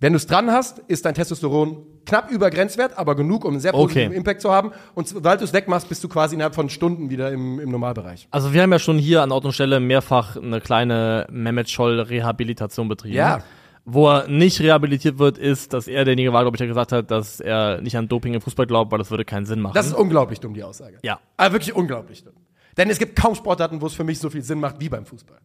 wenn 0.00 0.12
du 0.12 0.16
es 0.16 0.26
dran 0.26 0.50
hast, 0.50 0.80
ist 0.80 1.04
dein 1.04 1.14
Testosteron 1.14 1.86
knapp 2.04 2.30
über 2.30 2.50
Grenzwert, 2.50 2.98
aber 2.98 3.14
genug, 3.14 3.44
um 3.44 3.52
einen 3.52 3.60
sehr 3.60 3.72
positiven 3.72 4.08
Okay. 4.08 4.16
Impact 4.16 4.40
zu 4.42 4.50
haben. 4.52 4.72
Und 4.94 5.08
sobald 5.08 5.40
du 5.40 5.44
es 5.44 5.52
wegmachst, 5.52 5.88
bist 5.88 6.02
du 6.04 6.08
quasi 6.08 6.34
innerhalb 6.34 6.54
von 6.54 6.68
Stunden 6.68 7.08
wieder 7.10 7.30
im, 7.32 7.58
im 7.60 7.70
Normalbereich. 7.70 8.28
Also 8.30 8.52
wir 8.52 8.62
haben 8.62 8.72
ja 8.72 8.78
schon 8.78 8.98
hier 8.98 9.22
an 9.22 9.32
Ort 9.32 9.44
und 9.46 9.52
Stelle 9.52 9.80
mehrfach 9.80 10.36
eine 10.36 10.60
kleine 10.60 11.26
Mehmet 11.30 11.70
Scholl 11.70 12.00
Rehabilitation 12.00 12.88
betrieben. 12.88 13.14
Ja. 13.14 13.42
Wo 13.86 14.08
er 14.08 14.28
nicht 14.28 14.60
rehabilitiert 14.60 15.18
wird, 15.18 15.36
ist, 15.38 15.72
dass 15.74 15.86
er 15.88 16.04
derjenige 16.04 16.32
war, 16.32 16.42
glaube 16.42 16.56
ich, 16.56 16.58
der 16.58 16.66
gesagt 16.68 16.92
hat, 16.92 17.10
dass 17.10 17.38
er 17.40 17.80
nicht 17.82 17.96
an 17.96 18.08
Doping 18.08 18.34
im 18.34 18.40
Fußball 18.40 18.66
glaubt, 18.66 18.90
weil 18.90 18.98
das 18.98 19.10
würde 19.10 19.24
keinen 19.24 19.46
Sinn 19.46 19.60
machen. 19.60 19.74
Das 19.74 19.86
ist 19.86 19.94
unglaublich 19.94 20.40
dumm, 20.40 20.54
die 20.54 20.62
Aussage. 20.64 20.98
ja. 21.02 21.20
Aber 21.36 21.52
wirklich 21.54 21.74
unglaublich 21.74 22.24
dumm. 22.24 22.32
Denn 22.76 22.90
es 22.90 22.98
gibt 22.98 23.14
kaum 23.14 23.34
Sportarten, 23.34 23.80
wo 23.80 23.86
es 23.86 23.94
für 23.94 24.02
mich 24.04 24.18
so 24.18 24.28
viel 24.30 24.42
Sinn 24.42 24.58
macht 24.58 24.80
wie 24.80 24.88
beim 24.88 25.04
Fußball. 25.06 25.38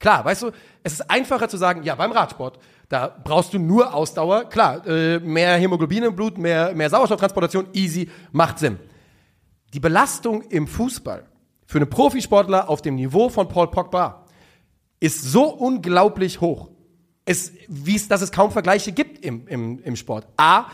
Klar, 0.00 0.24
weißt 0.24 0.42
du, 0.42 0.50
es 0.82 0.94
ist 0.94 1.10
einfacher 1.10 1.48
zu 1.48 1.58
sagen, 1.58 1.82
ja, 1.82 1.94
beim 1.94 2.10
Radsport, 2.10 2.58
da 2.88 3.14
brauchst 3.22 3.52
du 3.52 3.58
nur 3.58 3.94
Ausdauer. 3.94 4.48
Klar, 4.48 4.84
äh, 4.86 5.20
mehr 5.20 5.56
Hämoglobin 5.56 6.02
im 6.02 6.16
Blut, 6.16 6.38
mehr, 6.38 6.74
mehr 6.74 6.88
Sauerstofftransportation, 6.88 7.68
easy, 7.74 8.10
macht 8.32 8.58
Sinn. 8.58 8.78
Die 9.74 9.78
Belastung 9.78 10.42
im 10.48 10.66
Fußball 10.66 11.26
für 11.66 11.78
einen 11.78 11.90
Profisportler 11.90 12.68
auf 12.68 12.80
dem 12.82 12.96
Niveau 12.96 13.28
von 13.28 13.46
Paul 13.46 13.70
Pogba 13.70 14.24
ist 15.00 15.22
so 15.22 15.44
unglaublich 15.44 16.40
hoch, 16.40 16.70
es, 17.26 17.52
wie 17.68 17.94
es, 17.94 18.08
dass 18.08 18.22
es 18.22 18.32
kaum 18.32 18.50
Vergleiche 18.50 18.92
gibt 18.92 19.24
im, 19.24 19.46
im, 19.46 19.80
im 19.82 19.96
Sport. 19.96 20.26
A, 20.36 20.64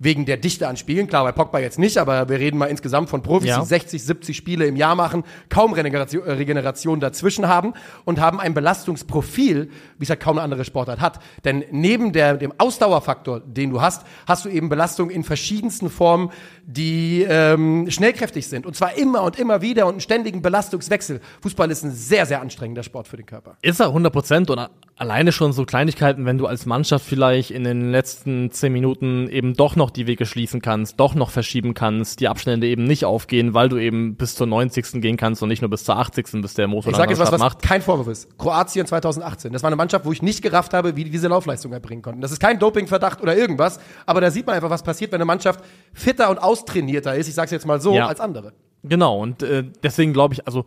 wegen 0.00 0.26
der 0.26 0.36
Dichte 0.36 0.68
an 0.68 0.76
Spielen, 0.76 1.08
klar, 1.08 1.24
bei 1.24 1.32
Pogba 1.32 1.58
jetzt 1.58 1.76
nicht, 1.78 1.98
aber 1.98 2.28
wir 2.28 2.38
reden 2.38 2.56
mal 2.56 2.66
insgesamt 2.66 3.10
von 3.10 3.20
Profis, 3.20 3.48
Ja. 3.48 3.58
die 3.60 3.66
60, 3.66 4.00
70 4.04 4.36
Spiele 4.36 4.64
im 4.66 4.76
Jahr 4.76 4.94
machen, 4.94 5.24
kaum 5.48 5.72
Regeneration, 5.72 6.24
äh, 6.24 6.32
Regeneration 6.32 7.00
dazwischen 7.00 7.48
haben 7.48 7.74
und 8.04 8.20
haben 8.20 8.38
ein 8.38 8.54
Belastungsprofil, 8.54 9.70
wie 9.98 10.04
es 10.04 10.08
halt 10.10 10.20
kaum 10.20 10.38
eine 10.38 10.42
andere 10.44 10.64
Sportart 10.64 11.00
hat. 11.00 11.18
Denn 11.44 11.64
neben 11.72 12.12
der, 12.12 12.36
dem 12.36 12.52
Ausdauerfaktor, 12.58 13.40
den 13.40 13.70
du 13.70 13.80
hast, 13.80 14.04
hast 14.28 14.44
du 14.44 14.48
eben 14.48 14.68
Belastung 14.68 15.10
in 15.10 15.24
verschiedensten 15.24 15.90
Formen, 15.90 16.30
die 16.64 17.26
ähm, 17.28 17.90
schnellkräftig 17.90 18.46
sind. 18.46 18.66
Und 18.66 18.76
zwar 18.76 18.96
immer 18.96 19.22
und 19.24 19.36
immer 19.38 19.62
wieder 19.62 19.86
und 19.86 19.94
einen 19.94 20.00
ständigen 20.00 20.42
Belastungswechsel. 20.42 21.20
Fußball 21.42 21.70
ist 21.72 21.82
ein 21.84 21.90
sehr, 21.90 22.24
sehr 22.24 22.40
anstrengender 22.40 22.84
Sport 22.84 23.08
für 23.08 23.16
den 23.16 23.26
Körper. 23.26 23.56
Ist 23.62 23.80
er 23.80 23.86
100 23.88 24.12
Prozent 24.12 24.50
und 24.50 24.60
alleine 24.96 25.32
schon 25.32 25.52
so 25.52 25.64
Kleinigkeiten, 25.64 26.24
wenn 26.24 26.38
du 26.38 26.46
als 26.46 26.66
Mannschaft 26.66 27.04
vielleicht 27.04 27.50
in 27.50 27.64
den 27.64 27.90
letzten 27.90 28.50
10 28.52 28.72
Minuten 28.72 29.28
eben 29.28 29.54
doch 29.54 29.74
noch 29.76 29.87
die 29.90 30.06
Wege 30.06 30.26
schließen 30.26 30.60
kannst, 30.62 30.98
doch 31.00 31.14
noch 31.14 31.30
verschieben 31.30 31.74
kannst, 31.74 32.20
die 32.20 32.28
Abstände 32.28 32.66
eben 32.66 32.84
nicht 32.84 33.04
aufgehen, 33.04 33.54
weil 33.54 33.68
du 33.68 33.76
eben 33.78 34.16
bis 34.16 34.34
zur 34.34 34.46
90. 34.46 35.00
gehen 35.00 35.16
kannst 35.16 35.42
und 35.42 35.48
nicht 35.48 35.62
nur 35.62 35.70
bis 35.70 35.84
zur 35.84 35.96
80. 35.96 36.40
bis 36.42 36.54
der 36.54 36.68
Motor 36.68 36.90
Ich 36.92 36.96
sage 36.96 37.10
jetzt 37.10 37.18
was, 37.20 37.32
was 37.32 37.40
macht. 37.40 37.62
kein 37.62 37.82
Vorwurf 37.82 38.08
ist. 38.08 38.38
Kroatien 38.38 38.86
2018. 38.86 39.52
Das 39.52 39.62
war 39.62 39.68
eine 39.68 39.76
Mannschaft, 39.76 40.04
wo 40.04 40.12
ich 40.12 40.22
nicht 40.22 40.42
gerafft 40.42 40.74
habe, 40.74 40.96
wie 40.96 41.04
die 41.04 41.10
diese 41.10 41.28
Laufleistung 41.28 41.72
erbringen 41.72 42.02
konnten. 42.02 42.20
Das 42.20 42.32
ist 42.32 42.40
kein 42.40 42.58
Dopingverdacht 42.58 43.20
oder 43.20 43.36
irgendwas, 43.36 43.80
aber 44.06 44.20
da 44.20 44.30
sieht 44.30 44.46
man 44.46 44.54
einfach, 44.56 44.70
was 44.70 44.82
passiert, 44.82 45.12
wenn 45.12 45.18
eine 45.18 45.24
Mannschaft 45.26 45.64
fitter 45.92 46.30
und 46.30 46.38
austrainierter 46.38 47.14
ist, 47.14 47.28
ich 47.28 47.34
sage 47.34 47.46
es 47.46 47.50
jetzt 47.52 47.66
mal 47.66 47.80
so, 47.80 47.94
Ja. 47.94 48.06
als 48.06 48.20
andere. 48.20 48.52
Genau, 48.82 49.18
und 49.20 49.42
äh, 49.42 49.64
deswegen 49.82 50.12
glaube 50.12 50.34
ich, 50.34 50.46
also 50.46 50.64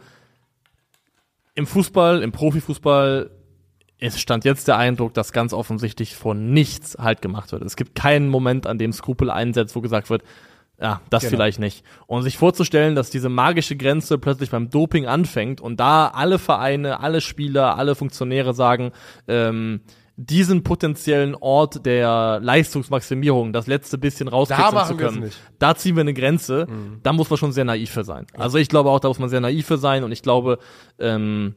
im 1.56 1.66
Fußball, 1.68 2.24
im 2.24 2.32
Profifußball 2.32 3.32
ist 4.02 4.20
stand 4.20 4.44
jetzt 4.46 4.68
der 4.68 4.78
Eindruck, 4.78 5.14
dass 5.14 5.32
ganz 5.32 5.54
offensichtlich 5.54 6.16
von 6.16 6.52
nichts 6.52 6.98
halt 7.00 7.22
gemacht 7.22 7.52
wird. 7.52 7.64
Es 7.64 7.76
gibt 7.76 7.96
keinen 7.96 8.28
Moment, 8.28 8.68
an 8.68 8.78
dem 8.78 8.92
Skrupel 8.92 9.30
einsetzt, 9.30 9.76
wo 9.76 9.82
gesagt 9.82 10.10
wird, 10.10 10.24
ja, 10.80 11.00
das 11.12 11.22
Genau. 11.22 11.32
vielleicht 11.32 11.60
nicht. 11.60 11.86
Und 12.08 12.24
sich 12.24 12.38
vorzustellen, 12.38 12.96
dass 12.96 13.12
diese 13.12 13.30
magische 13.30 13.78
Grenze 13.78 14.18
plötzlich 14.18 14.50
beim 14.50 14.72
Doping 14.72 15.06
anfängt 15.06 15.62
und 15.62 15.80
da 15.80 16.08
alle 16.08 16.40
Vereine, 16.40 17.00
alle 17.00 17.22
Spieler, 17.22 17.78
alle 17.78 17.94
Funktionäre 17.94 18.56
sagen, 18.56 18.92
ähm, 19.28 19.82
diesen 20.18 20.64
potenziellen 20.64 21.36
Ort 21.36 21.86
der 21.86 22.40
Leistungsmaximierung, 22.42 23.54
das 23.54 23.68
letzte 23.68 24.00
bisschen 24.00 24.28
rauskitzeln 24.28 24.86
zu 24.86 24.94
es 24.94 24.98
können, 24.98 25.30
da 25.60 25.76
ziehen 25.76 25.96
wir 25.96 26.02
eine 26.02 26.14
Grenze, 26.14 26.68
da 27.04 27.14
muss 27.14 27.30
man 27.30 27.38
schon 27.38 27.52
sehr 27.52 27.66
naiv 27.66 27.92
für 27.92 28.04
sein. 28.04 28.26
Also 28.36 28.58
ich 28.58 28.68
glaube 28.68 28.90
auch, 28.90 29.00
da 29.00 29.08
muss 29.08 29.20
man 29.20 29.30
sehr 29.30 29.42
naiv 29.42 29.68
für 29.68 29.78
sein 29.78 30.04
und 30.04 30.12
ich 30.12 30.22
glaube, 30.24 30.58
ähm, 31.00 31.56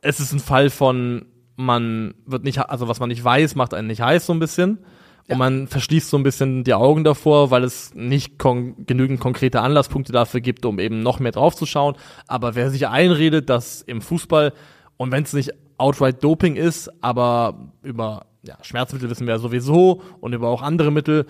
es 0.00 0.20
ist 0.20 0.32
ein 0.32 0.40
Fall 0.40 0.70
von, 0.70 1.26
man 1.56 2.14
wird 2.26 2.44
nicht, 2.44 2.58
also 2.58 2.88
was 2.88 3.00
man 3.00 3.08
nicht 3.08 3.24
weiß, 3.24 3.54
macht 3.54 3.74
einen 3.74 3.88
nicht 3.88 4.02
heiß 4.02 4.26
so 4.26 4.32
ein 4.32 4.38
bisschen. 4.38 4.78
Und 5.28 5.38
man 5.38 5.66
verschließt 5.66 6.08
so 6.08 6.16
ein 6.16 6.22
bisschen 6.22 6.62
die 6.62 6.74
Augen 6.74 7.02
davor, 7.02 7.50
weil 7.50 7.64
es 7.64 7.92
nicht 7.94 8.38
kon 8.38 8.86
genügend 8.86 9.18
konkrete 9.18 9.60
Anlasspunkte 9.60 10.12
dafür 10.12 10.40
gibt, 10.40 10.64
um 10.64 10.78
eben 10.78 11.02
noch 11.02 11.18
mehr 11.18 11.32
draufzuschauen. 11.32 11.96
Aber 12.28 12.54
wer 12.54 12.70
sich 12.70 12.86
einredet, 12.86 13.50
dass 13.50 13.82
im 13.82 14.02
Fußball, 14.02 14.52
und 14.96 15.10
wenn 15.10 15.24
es 15.24 15.32
nicht 15.32 15.52
outright 15.78 16.22
Doping 16.22 16.54
ist, 16.54 16.90
aber 17.02 17.72
über 17.82 18.26
ja, 18.42 18.56
Schmerzmittel 18.62 19.10
wissen 19.10 19.26
wir 19.26 19.34
ja 19.34 19.40
sowieso 19.40 20.00
und 20.20 20.32
über 20.32 20.48
auch 20.48 20.62
andere 20.62 20.92
Mittel, 20.92 21.26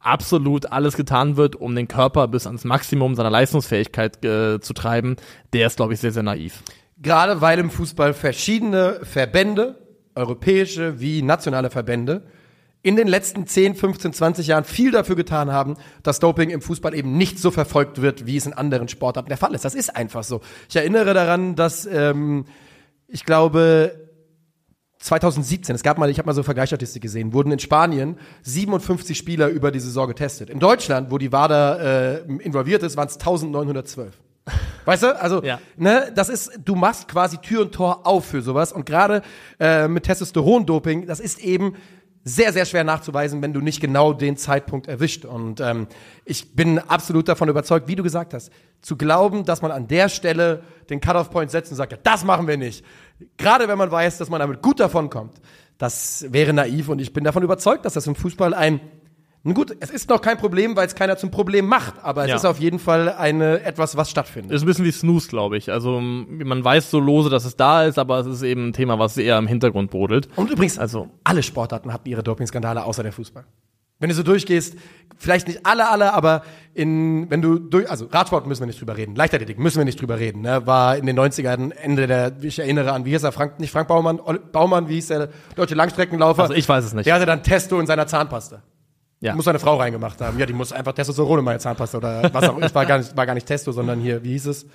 absolut 0.00 0.70
alles 0.72 0.96
getan 0.96 1.36
wird, 1.36 1.56
um 1.56 1.74
den 1.74 1.88
Körper 1.88 2.28
bis 2.28 2.46
ans 2.46 2.64
Maximum 2.64 3.14
seiner 3.14 3.30
Leistungsfähigkeit 3.30 4.24
äh, 4.24 4.60
zu 4.60 4.74
treiben, 4.74 5.16
der 5.52 5.66
ist, 5.66 5.76
glaube 5.76 5.94
ich, 5.94 6.00
sehr, 6.00 6.12
sehr 6.12 6.22
naiv. 6.22 6.62
Gerade 7.00 7.40
weil 7.40 7.58
im 7.58 7.70
Fußball 7.70 8.12
verschiedene 8.12 9.00
Verbände, 9.02 9.78
europäische 10.14 11.00
wie 11.00 11.22
nationale 11.22 11.70
Verbände, 11.70 12.26
in 12.82 12.96
den 12.96 13.08
letzten 13.08 13.46
10, 13.46 13.74
15, 13.74 14.12
20 14.12 14.46
Jahren 14.46 14.64
viel 14.64 14.90
dafür 14.90 15.16
getan 15.16 15.52
haben, 15.52 15.76
dass 16.02 16.18
Doping 16.18 16.50
im 16.50 16.62
Fußball 16.62 16.94
eben 16.94 17.16
nicht 17.16 17.38
so 17.38 17.50
verfolgt 17.50 18.00
wird, 18.00 18.26
wie 18.26 18.36
es 18.36 18.46
in 18.46 18.52
anderen 18.52 18.88
Sportarten 18.88 19.28
der 19.28 19.36
Fall 19.36 19.54
ist. 19.54 19.64
Das 19.64 19.74
ist 19.74 19.94
einfach 19.94 20.24
so. 20.24 20.40
Ich 20.68 20.76
erinnere 20.76 21.12
daran, 21.12 21.56
dass 21.56 21.84
ähm, 21.86 22.46
ich 23.06 23.24
glaube 23.24 24.08
2017, 25.00 25.74
es 25.74 25.82
gab 25.82 25.98
mal, 25.98 26.10
ich 26.10 26.18
habe 26.18 26.26
mal 26.26 26.34
so 26.34 26.42
Vergleichsstatistik 26.42 27.02
gesehen, 27.02 27.32
wurden 27.32 27.52
in 27.52 27.58
Spanien 27.58 28.18
57 28.42 29.16
Spieler 29.16 29.48
über 29.48 29.70
die 29.70 29.80
Saison 29.80 30.08
getestet. 30.08 30.50
In 30.50 30.58
Deutschland, 30.58 31.10
wo 31.10 31.18
die 31.18 31.32
WADA 31.32 31.76
äh, 31.76 32.18
involviert 32.42 32.82
ist, 32.82 32.96
waren 32.96 33.08
es 33.08 33.14
1912. 33.14 34.14
Weißt 34.90 35.04
du? 35.04 35.20
Also, 35.20 35.42
Ja. 35.44 35.60
ne, 35.76 36.10
das 36.14 36.28
ist, 36.28 36.58
du 36.64 36.74
machst 36.74 37.06
quasi 37.06 37.38
Tür 37.38 37.60
und 37.62 37.72
Tor 37.72 38.06
auf 38.08 38.24
für 38.24 38.42
sowas. 38.42 38.72
Und 38.72 38.86
gerade 38.86 39.22
äh, 39.60 39.86
mit 39.86 40.02
Testosteron-Doping, 40.04 41.06
das 41.06 41.20
ist 41.20 41.38
eben 41.38 41.74
sehr, 42.24 42.52
sehr 42.52 42.66
schwer 42.66 42.82
nachzuweisen, 42.82 43.40
wenn 43.40 43.52
du 43.52 43.60
nicht 43.60 43.80
genau 43.80 44.12
den 44.12 44.36
Zeitpunkt 44.36 44.88
erwischt. 44.88 45.24
Und 45.24 45.60
ähm, 45.60 45.86
ich 46.24 46.56
bin 46.56 46.80
absolut 46.80 47.28
davon 47.28 47.48
überzeugt, 47.48 47.86
wie 47.86 47.94
du 47.94 48.02
gesagt 48.02 48.34
hast, 48.34 48.50
zu 48.82 48.96
glauben, 48.96 49.44
dass 49.44 49.62
man 49.62 49.70
an 49.70 49.86
der 49.86 50.08
Stelle 50.08 50.64
den 50.90 51.00
Cut-off-Point 51.00 51.52
setzt 51.52 51.70
und 51.70 51.76
sagt, 51.76 51.92
ja, 51.92 51.98
das 52.02 52.24
machen 52.24 52.48
wir 52.48 52.56
nicht. 52.56 52.84
Gerade 53.38 53.68
wenn 53.68 53.78
man 53.78 53.92
weiß, 53.92 54.18
dass 54.18 54.28
man 54.28 54.40
damit 54.40 54.60
gut 54.60 54.80
davon 54.80 55.08
kommt, 55.08 55.40
das 55.78 56.26
wäre 56.30 56.52
naiv. 56.52 56.88
Und 56.88 57.00
ich 57.00 57.12
bin 57.12 57.22
davon 57.22 57.44
überzeugt, 57.44 57.84
dass 57.84 57.94
das 57.94 58.08
im 58.08 58.16
Fußball 58.16 58.54
ein 58.54 58.80
nun 59.42 59.54
gut, 59.54 59.74
es 59.80 59.90
ist 59.90 60.10
noch 60.10 60.20
kein 60.20 60.36
Problem, 60.36 60.76
weil 60.76 60.86
es 60.86 60.94
keiner 60.94 61.16
zum 61.16 61.30
Problem 61.30 61.66
macht, 61.66 61.94
aber 62.02 62.24
es 62.24 62.28
Ja. 62.30 62.36
ist 62.36 62.44
auf 62.44 62.58
jeden 62.58 62.78
Fall 62.78 63.08
eine 63.08 63.62
etwas, 63.62 63.96
was 63.96 64.10
stattfindet. 64.10 64.52
Ist 64.52 64.62
ein 64.62 64.66
bisschen 64.66 64.84
wie 64.84 64.92
Snooze, 64.92 65.28
glaube 65.28 65.56
ich. 65.56 65.72
Also 65.72 65.98
man 66.00 66.62
weiß 66.62 66.90
so 66.90 67.00
lose, 67.00 67.30
dass 67.30 67.44
es 67.44 67.56
da 67.56 67.84
ist, 67.84 67.98
aber 67.98 68.18
es 68.18 68.26
ist 68.26 68.42
eben 68.42 68.68
ein 68.68 68.72
Thema, 68.74 68.98
was 68.98 69.16
eher 69.16 69.38
im 69.38 69.46
Hintergrund 69.46 69.90
brodelt. 69.90 70.28
Und 70.36 70.50
übrigens, 70.50 70.78
Also- 70.78 71.08
alle 71.24 71.42
Sportarten 71.42 71.92
hatten 71.92 72.08
ihre 72.08 72.22
Dopingskandale 72.22 72.84
außer 72.84 73.02
der 73.02 73.12
Fußball. 73.12 73.44
Wenn 73.98 74.08
du 74.08 74.14
so 74.14 74.22
durchgehst, 74.22 74.76
vielleicht 75.18 75.46
nicht 75.46 75.66
alle, 75.66 75.88
alle, 75.90 76.14
aber 76.14 76.42
in, 76.72 77.28
wenn 77.30 77.42
du 77.42 77.58
durch, 77.58 77.90
also 77.90 78.06
Radsport 78.06 78.46
müssen 78.46 78.62
wir 78.62 78.66
nicht 78.66 78.80
drüber 78.80 78.96
reden, 78.96 79.14
Leichtathletik 79.14 79.58
müssen 79.58 79.76
wir 79.76 79.84
nicht 79.84 80.00
drüber 80.00 80.18
reden, 80.18 80.40
ne? 80.40 80.66
war 80.66 80.96
in 80.96 81.04
den 81.04 81.18
90ern, 81.18 81.70
Ende 81.70 82.06
der, 82.06 82.32
ich 82.42 82.58
erinnere 82.58 82.92
an, 82.92 83.04
wie 83.04 83.10
hieß 83.10 83.22
er, 83.24 83.32
Frank, 83.32 83.60
nicht 83.60 83.70
Frank 83.70 83.88
Baumann, 83.88 84.18
Baumann, 84.52 84.88
wie 84.88 84.94
hieß 84.94 85.08
der 85.08 85.28
deutsche 85.54 85.74
Langstreckenlaufer? 85.74 86.42
Also 86.42 86.54
ich 86.54 86.66
weiß 86.66 86.82
es 86.84 86.94
nicht. 86.94 87.04
Der 87.06 87.14
hatte 87.14 87.26
dann 87.26 87.42
Testo 87.42 87.78
in 87.78 87.86
seiner 87.86 88.06
Zahnpasta. 88.06 88.62
Ja. 89.20 89.34
Muss 89.34 89.44
seine 89.44 89.58
Frau 89.58 89.76
reingemacht 89.76 90.20
haben. 90.20 90.38
Ja, 90.38 90.46
die 90.46 90.52
muss 90.54 90.72
einfach 90.72 90.94
Testosteron 90.94 91.40
in 91.40 91.44
meine 91.44 91.58
Zahnpasta 91.58 91.98
oder 91.98 92.32
was 92.32 92.48
auch 92.48 92.56
immer. 92.56 92.66
Es 92.66 92.74
war 92.74 92.86
gar 92.86 92.98
nicht, 92.98 93.14
war 93.16 93.26
gar 93.26 93.34
nicht 93.34 93.46
Testo, 93.46 93.70
sondern 93.70 94.00
hier, 94.00 94.24
wie 94.24 94.30
hieß 94.30 94.46
es, 94.46 94.66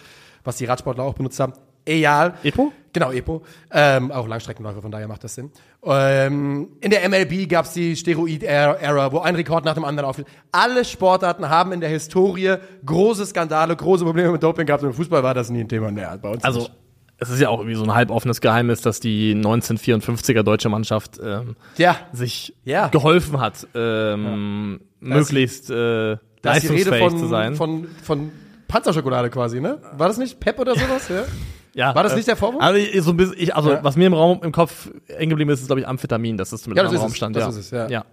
was 0.44 0.58
die 0.58 0.66
Radsportler 0.66 1.04
auch 1.04 1.16
benutzt 1.16 1.40
haben. 1.40 1.54
Egal. 1.84 2.34
Epo? 2.44 2.72
Genau, 2.94 3.12
Epo. 3.12 3.44
Ähm, 3.72 4.12
auch 4.12 4.28
Langstreckenläufer, 4.28 4.82
von 4.82 4.92
daher 4.92 5.08
macht 5.08 5.24
das 5.24 5.36
Sinn. 5.36 5.52
Ähm, 5.84 6.70
in 6.82 6.90
der 6.90 7.08
MLB 7.08 7.48
gab's 7.48 7.74
die 7.74 7.96
Steroid-Era, 7.96 9.12
wo 9.12 9.20
ein 9.20 9.36
Rekord 9.36 9.66
nach 9.66 9.76
dem 9.76 9.86
anderen 9.86 10.10
auffiel. 10.10 10.26
Alle 10.52 10.84
Sportarten 10.86 11.50
haben 11.50 11.72
in 11.72 11.82
der 11.82 11.90
Historie 11.90 12.56
große 12.86 13.26
Skandale, 13.26 13.76
große 13.76 14.04
Probleme 14.04 14.32
mit 14.32 14.42
Doping 14.44 14.66
gehabt 14.66 14.84
und 14.84 14.90
im 14.90 14.96
Fußball 14.96 15.22
war 15.24 15.34
das 15.34 15.50
nie 15.50 15.62
ein 15.62 15.70
Thema. 15.70 15.92
Naja, 15.92 16.18
bei 16.20 16.30
uns 16.30 16.44
Also 16.44 16.60
nicht. 16.62 16.72
Es 17.18 17.30
ist 17.30 17.40
ja 17.40 17.50
auch 17.50 17.60
irgendwie 17.60 17.76
so 17.76 17.84
ein 17.84 17.94
halboffenes 17.96 18.42
Geheimnis, 18.42 18.82
dass 18.82 19.00
die 19.00 19.34
1954er 19.36 20.44
deutsche 20.44 20.70
Mannschaft 20.70 21.20
ähm, 21.24 21.56
Ja. 21.78 21.96
sich 22.12 22.54
Ja. 22.64 22.88
geholfen 22.90 23.40
hat, 23.40 23.68
ähm, 23.74 24.82
möglichst 25.00 25.70
äh, 25.70 26.18
Da 26.42 26.54
ist 26.54 26.64
die 26.64 26.68
Rede 26.68 26.90
leistungsfähig 26.92 27.00
von, 27.12 27.20
zu 27.20 27.28
sein. 27.28 27.56
von, 27.56 27.88
von 28.04 28.32
Panzerschokolade 28.68 29.30
quasi, 29.30 29.62
ne? 29.62 29.80
War 29.98 30.08
das 30.08 30.18
nicht 30.18 30.40
Pep 30.40 30.60
oder 30.60 30.76
sowas? 30.76 31.08
Ja. 31.10 31.24
ja, 31.74 31.96
war 31.96 32.04
das 32.04 32.14
äh, 32.14 32.16
nicht 32.18 32.28
der 32.28 32.36
Vorwurf? 32.36 32.62
Also, 32.62 32.80
ich- 32.80 33.02
so 33.04 33.12
ein 33.12 33.18
bisschen, 33.18 33.36
ich, 33.38 33.56
also 33.56 33.72
Ja. 33.72 33.84
was 33.84 33.96
mir 33.96 34.08
im 34.08 34.14
Raum 34.14 34.42
im 34.44 34.52
Kopf 34.52 34.90
hängen 35.08 35.30
geblieben 35.30 35.52
ist, 35.52 35.62
ist 35.62 35.68
glaube 35.68 35.82
ich 35.82 35.88
Amphetamin, 35.88 36.36
das 36.38 36.52
ist 36.52 36.64
zumindest 36.64 36.84
Ja, 36.84 36.92
das 36.92 36.94
im 36.94 37.00
Raum 37.02 37.12
es, 37.12 37.18
stand. 37.18 37.36
das 37.36 37.44
ja. 37.44 37.50
ist 37.50 37.56
es, 37.58 37.72
ja. 37.72 37.88
ja. 37.90 38.06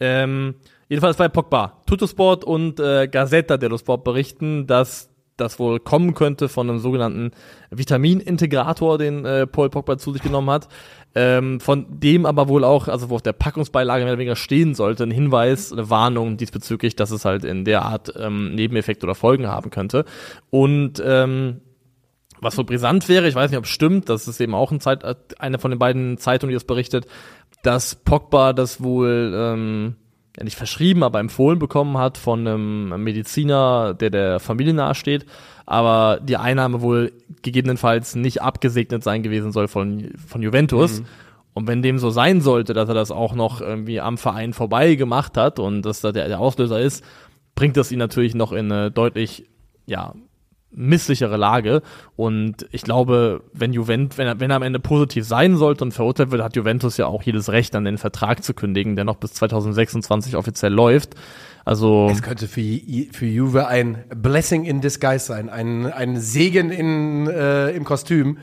Ähm, 0.00 0.54
jedenfalls 0.88 1.16
bei 1.16 1.28
Pogba. 1.28 1.82
Tuttosport 1.86 2.44
und 2.44 2.80
äh, 2.80 3.06
Gazzetta 3.08 3.56
dello 3.56 3.76
Sport 3.78 4.04
berichten, 4.04 4.66
dass 4.66 5.07
das 5.38 5.58
wohl 5.58 5.80
kommen 5.80 6.14
könnte 6.14 6.48
von 6.48 6.68
einem 6.68 6.78
sogenannten 6.78 7.30
Vitaminintegrator, 7.70 8.98
den 8.98 9.24
äh, 9.24 9.46
Paul 9.46 9.70
Pogba 9.70 9.98
zu 9.98 10.12
sich 10.12 10.22
genommen 10.22 10.50
hat. 10.50 10.68
Ähm, 11.14 11.58
von 11.58 11.86
dem 11.88 12.26
aber 12.26 12.48
wohl 12.48 12.64
auch, 12.64 12.86
also 12.86 13.08
wo 13.08 13.14
auf 13.14 13.22
der 13.22 13.32
Packungsbeilage 13.32 14.04
mehr 14.04 14.12
oder 14.12 14.20
weniger 14.20 14.36
stehen 14.36 14.74
sollte, 14.74 15.04
ein 15.04 15.10
Hinweis, 15.10 15.72
eine 15.72 15.88
Warnung 15.88 16.36
diesbezüglich, 16.36 16.96
dass 16.96 17.10
es 17.10 17.24
halt 17.24 17.44
in 17.44 17.64
der 17.64 17.82
Art 17.82 18.12
ähm, 18.16 18.54
Nebeneffekte 18.54 19.06
oder 19.06 19.14
Folgen 19.14 19.46
haben 19.46 19.70
könnte. 19.70 20.04
Und 20.50 21.02
ähm, 21.04 21.62
was 22.40 22.54
so 22.54 22.64
brisant 22.64 23.08
wäre, 23.08 23.26
ich 23.26 23.34
weiß 23.34 23.50
nicht, 23.50 23.58
ob 23.58 23.64
es 23.64 23.70
stimmt, 23.70 24.08
das 24.08 24.28
ist 24.28 24.40
eben 24.40 24.54
auch 24.54 24.70
ein 24.70 24.80
Zeit, 24.80 25.02
eine 25.40 25.58
von 25.58 25.70
den 25.70 25.78
beiden 25.78 26.18
Zeitungen, 26.18 26.50
die 26.50 26.56
das 26.56 26.64
berichtet, 26.64 27.06
dass 27.62 27.94
Pogba 27.96 28.52
das 28.52 28.82
wohl 28.82 29.32
ähm, 29.34 29.96
ja 30.38 30.44
nicht 30.44 30.56
verschrieben, 30.56 31.02
aber 31.02 31.18
empfohlen 31.18 31.58
bekommen 31.58 31.98
hat 31.98 32.16
von 32.16 32.46
einem 32.46 33.02
Mediziner, 33.02 33.94
der 33.94 34.10
der 34.10 34.40
Familie 34.40 34.72
nahesteht, 34.72 35.26
aber 35.66 36.20
die 36.22 36.36
Einnahme 36.36 36.80
wohl 36.80 37.12
gegebenenfalls 37.42 38.14
nicht 38.14 38.40
abgesegnet 38.40 39.02
sein 39.02 39.22
gewesen 39.22 39.52
soll 39.52 39.68
von, 39.68 40.12
von 40.26 40.40
Juventus. 40.40 41.02
Und 41.54 41.66
wenn 41.66 41.82
dem 41.82 41.98
so 41.98 42.10
sein 42.10 42.40
sollte, 42.40 42.72
dass 42.72 42.88
er 42.88 42.94
das 42.94 43.10
auch 43.10 43.34
noch 43.34 43.60
irgendwie 43.60 44.00
am 44.00 44.16
Verein 44.16 44.52
vorbei 44.52 44.94
gemacht 44.94 45.36
hat 45.36 45.58
und 45.58 45.82
dass 45.82 46.00
da 46.00 46.12
der, 46.12 46.28
der 46.28 46.38
Auslöser 46.38 46.80
ist, 46.80 47.04
bringt 47.56 47.76
das 47.76 47.90
ihn 47.90 47.98
natürlich 47.98 48.36
noch 48.36 48.52
in 48.52 48.70
eine 48.70 48.92
deutlich, 48.92 49.48
ja, 49.84 50.14
misssichere 50.70 51.36
Lage. 51.36 51.82
Und 52.16 52.66
ich 52.70 52.82
glaube, 52.82 53.42
wenn 53.52 53.72
Juventus, 53.72 54.18
wenn 54.18 54.26
er, 54.26 54.40
wenn 54.40 54.50
er 54.50 54.56
am 54.56 54.62
Ende 54.62 54.80
positiv 54.80 55.26
sein 55.26 55.56
sollte 55.56 55.84
und 55.84 55.92
verurteilt 55.92 56.30
wird, 56.30 56.42
hat 56.42 56.56
Juventus 56.56 56.96
ja 56.96 57.06
auch 57.06 57.22
jedes 57.22 57.50
Recht, 57.50 57.74
dann 57.74 57.84
den 57.84 57.98
Vertrag 57.98 58.44
zu 58.44 58.54
kündigen, 58.54 58.96
der 58.96 59.04
noch 59.04 59.16
bis 59.16 59.34
2026 59.34 60.36
offiziell 60.36 60.72
läuft. 60.72 61.14
Also, 61.64 62.08
Es 62.10 62.22
könnte 62.22 62.48
für, 62.48 62.62
für 63.12 63.26
Juve 63.26 63.66
ein 63.66 64.04
Blessing 64.14 64.64
in 64.64 64.80
Disguise 64.80 65.26
sein, 65.26 65.50
ein, 65.50 65.86
ein 65.92 66.18
Segen 66.18 66.70
in, 66.70 67.26
äh, 67.28 67.70
im 67.70 67.84
Kostüm. 67.84 68.38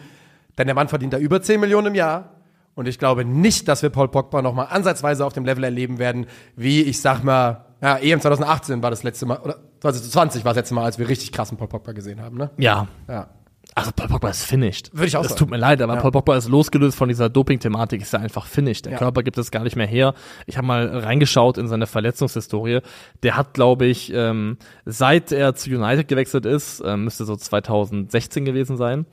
Denn 0.57 0.67
der 0.67 0.75
Mann 0.75 0.87
verdient 0.87 1.13
da 1.13 1.17
über 1.17 1.41
10 1.41 1.59
Millionen 1.59 1.87
im 1.87 1.95
Jahr. 1.95 2.35
Und 2.75 2.87
ich 2.87 2.99
glaube 2.99 3.23
nicht, 3.23 3.67
dass 3.67 3.81
wir 3.81 3.89
Paul 3.89 4.09
Pogba 4.09 4.41
noch 4.41 4.53
mal 4.53 4.65
ansatzweise 4.65 5.25
auf 5.25 5.33
dem 5.33 5.45
Level 5.45 5.63
erleben 5.63 5.97
werden, 5.97 6.27
wie 6.55 6.81
ich 6.81 7.01
sag 7.01 7.23
mal, 7.23 7.65
ja, 7.81 7.97
EM 7.97 8.19
2018 8.19 8.83
war 8.83 8.89
das 8.89 9.03
letzte 9.03 9.25
Mal, 9.25 9.37
oder 9.39 9.57
2020 9.93 10.43
war 10.45 10.51
das 10.53 10.57
letzte 10.57 10.73
Mal, 10.75 10.85
als 10.85 10.97
wir 10.99 11.07
richtig 11.07 11.31
krassen 11.31 11.57
Paul 11.57 11.67
Pogba 11.67 11.91
gesehen 11.93 12.21
haben, 12.21 12.37
ne? 12.37 12.49
ja. 12.57 12.87
Ja. 13.07 13.27
Also 13.73 13.91
Paul 13.93 14.07
Pogba 14.07 14.29
ist 14.29 14.43
finished. 14.43 14.91
Würde 14.93 15.07
ich 15.07 15.17
auch 15.17 15.23
Es 15.23 15.29
sagen. 15.29 15.39
tut 15.39 15.49
mir 15.49 15.57
leid, 15.57 15.81
aber 15.81 15.95
Ja. 15.95 15.99
Paul 16.01 16.11
Pogba 16.11 16.37
ist 16.37 16.47
losgelöst 16.47 16.95
von 16.97 17.09
dieser 17.09 17.27
Doping-Thematik, 17.29 18.01
ist 18.01 18.13
ja 18.13 18.19
einfach 18.19 18.45
finished. 18.45 18.85
Der 18.85 18.93
Ja. 18.93 18.97
Körper 18.99 19.21
gibt 19.21 19.37
es 19.37 19.51
gar 19.51 19.63
nicht 19.63 19.75
mehr 19.75 19.87
her. 19.87 20.13
Ich 20.45 20.55
habe 20.57 20.65
mal 20.65 20.87
reingeschaut 20.99 21.57
in 21.57 21.67
seine 21.67 21.85
Verletzungshistorie. 21.85 22.79
Der 23.23 23.35
hat, 23.35 23.53
glaube 23.53 23.85
ich, 23.87 24.13
ähm, 24.13 24.57
seit 24.85 25.33
er 25.33 25.55
zu 25.55 25.69
United 25.71 26.07
gewechselt 26.07 26.45
ist, 26.45 26.81
ähm, 26.85 27.03
müsste 27.03 27.25
so 27.25 27.35
2016 27.35 28.45
gewesen 28.45 28.77
sein, 28.77 29.07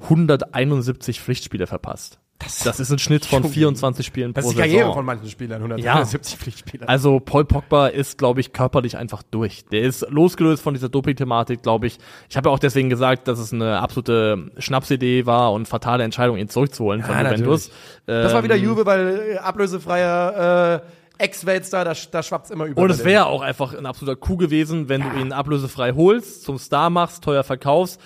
171 0.00 1.20
Pflichtspiele 1.20 1.66
verpasst. 1.66 2.18
Das, 2.38 2.78
ist 2.80 2.90
ein 2.90 2.98
Schnitt 2.98 3.24
von 3.24 3.42
24 3.44 4.04
Spielen 4.04 4.34
Das 4.34 4.44
pro 4.44 4.50
ist 4.50 4.56
die 4.56 4.60
Karriere 4.60 4.78
Saison. 4.80 4.94
von 4.94 5.04
manchen 5.06 5.30
Spielern, 5.30 5.62
Ja. 5.78 5.92
170 5.94 6.36
Pflichtspieler. 6.38 6.88
Also 6.88 7.18
Paul 7.20 7.44
Pogba 7.46 7.86
ist, 7.86 8.18
glaube 8.18 8.40
ich, 8.40 8.52
körperlich 8.52 8.98
einfach 8.98 9.22
durch. 9.22 9.64
Der 9.72 9.80
ist 9.82 10.04
losgelöst 10.10 10.62
von 10.62 10.74
dieser 10.74 10.88
Doping-Thematik, 10.90 11.62
glaube 11.62 11.86
ich. 11.86 11.98
Ich 12.28 12.36
habe 12.36 12.50
ja 12.50 12.54
auch 12.54 12.58
deswegen 12.58 12.90
gesagt, 12.90 13.28
dass 13.28 13.38
es 13.38 13.52
eine 13.52 13.80
absolute 13.80 14.50
Schnapsidee 14.58 15.24
war 15.26 15.52
und 15.52 15.68
fatale 15.68 16.04
Entscheidung, 16.04 16.36
ihn 16.36 16.48
zurückzuholen 16.48 17.02
von 17.02 17.14
Ja, 17.14 17.22
Juventus. 17.22 17.70
das 18.04 18.34
war 18.34 18.42
wieder 18.44 18.56
Ähm, 18.56 18.64
Juve, 18.64 18.84
weil 18.84 19.34
äh, 19.34 19.38
ablösefreier 19.38 20.82
äh, 20.82 20.88
Ex-Weltstar, 21.16 21.84
da, 21.84 21.92
da 22.10 22.22
schwappt's 22.24 22.50
immer 22.50 22.64
über. 22.64 22.82
Und 22.82 22.90
es 22.90 23.04
wäre 23.04 23.26
auch 23.26 23.40
einfach 23.40 23.72
ein 23.72 23.86
absoluter 23.86 24.16
Coup 24.16 24.36
gewesen, 24.36 24.88
wenn 24.88 25.00
du 25.00 25.16
ihn 25.20 25.32
ablösefrei 25.32 25.92
holst, 25.92 26.42
zum 26.42 26.58
Star 26.58 26.90
machst, 26.90 27.22
teuer 27.22 27.44
verkaufst, 27.44 28.00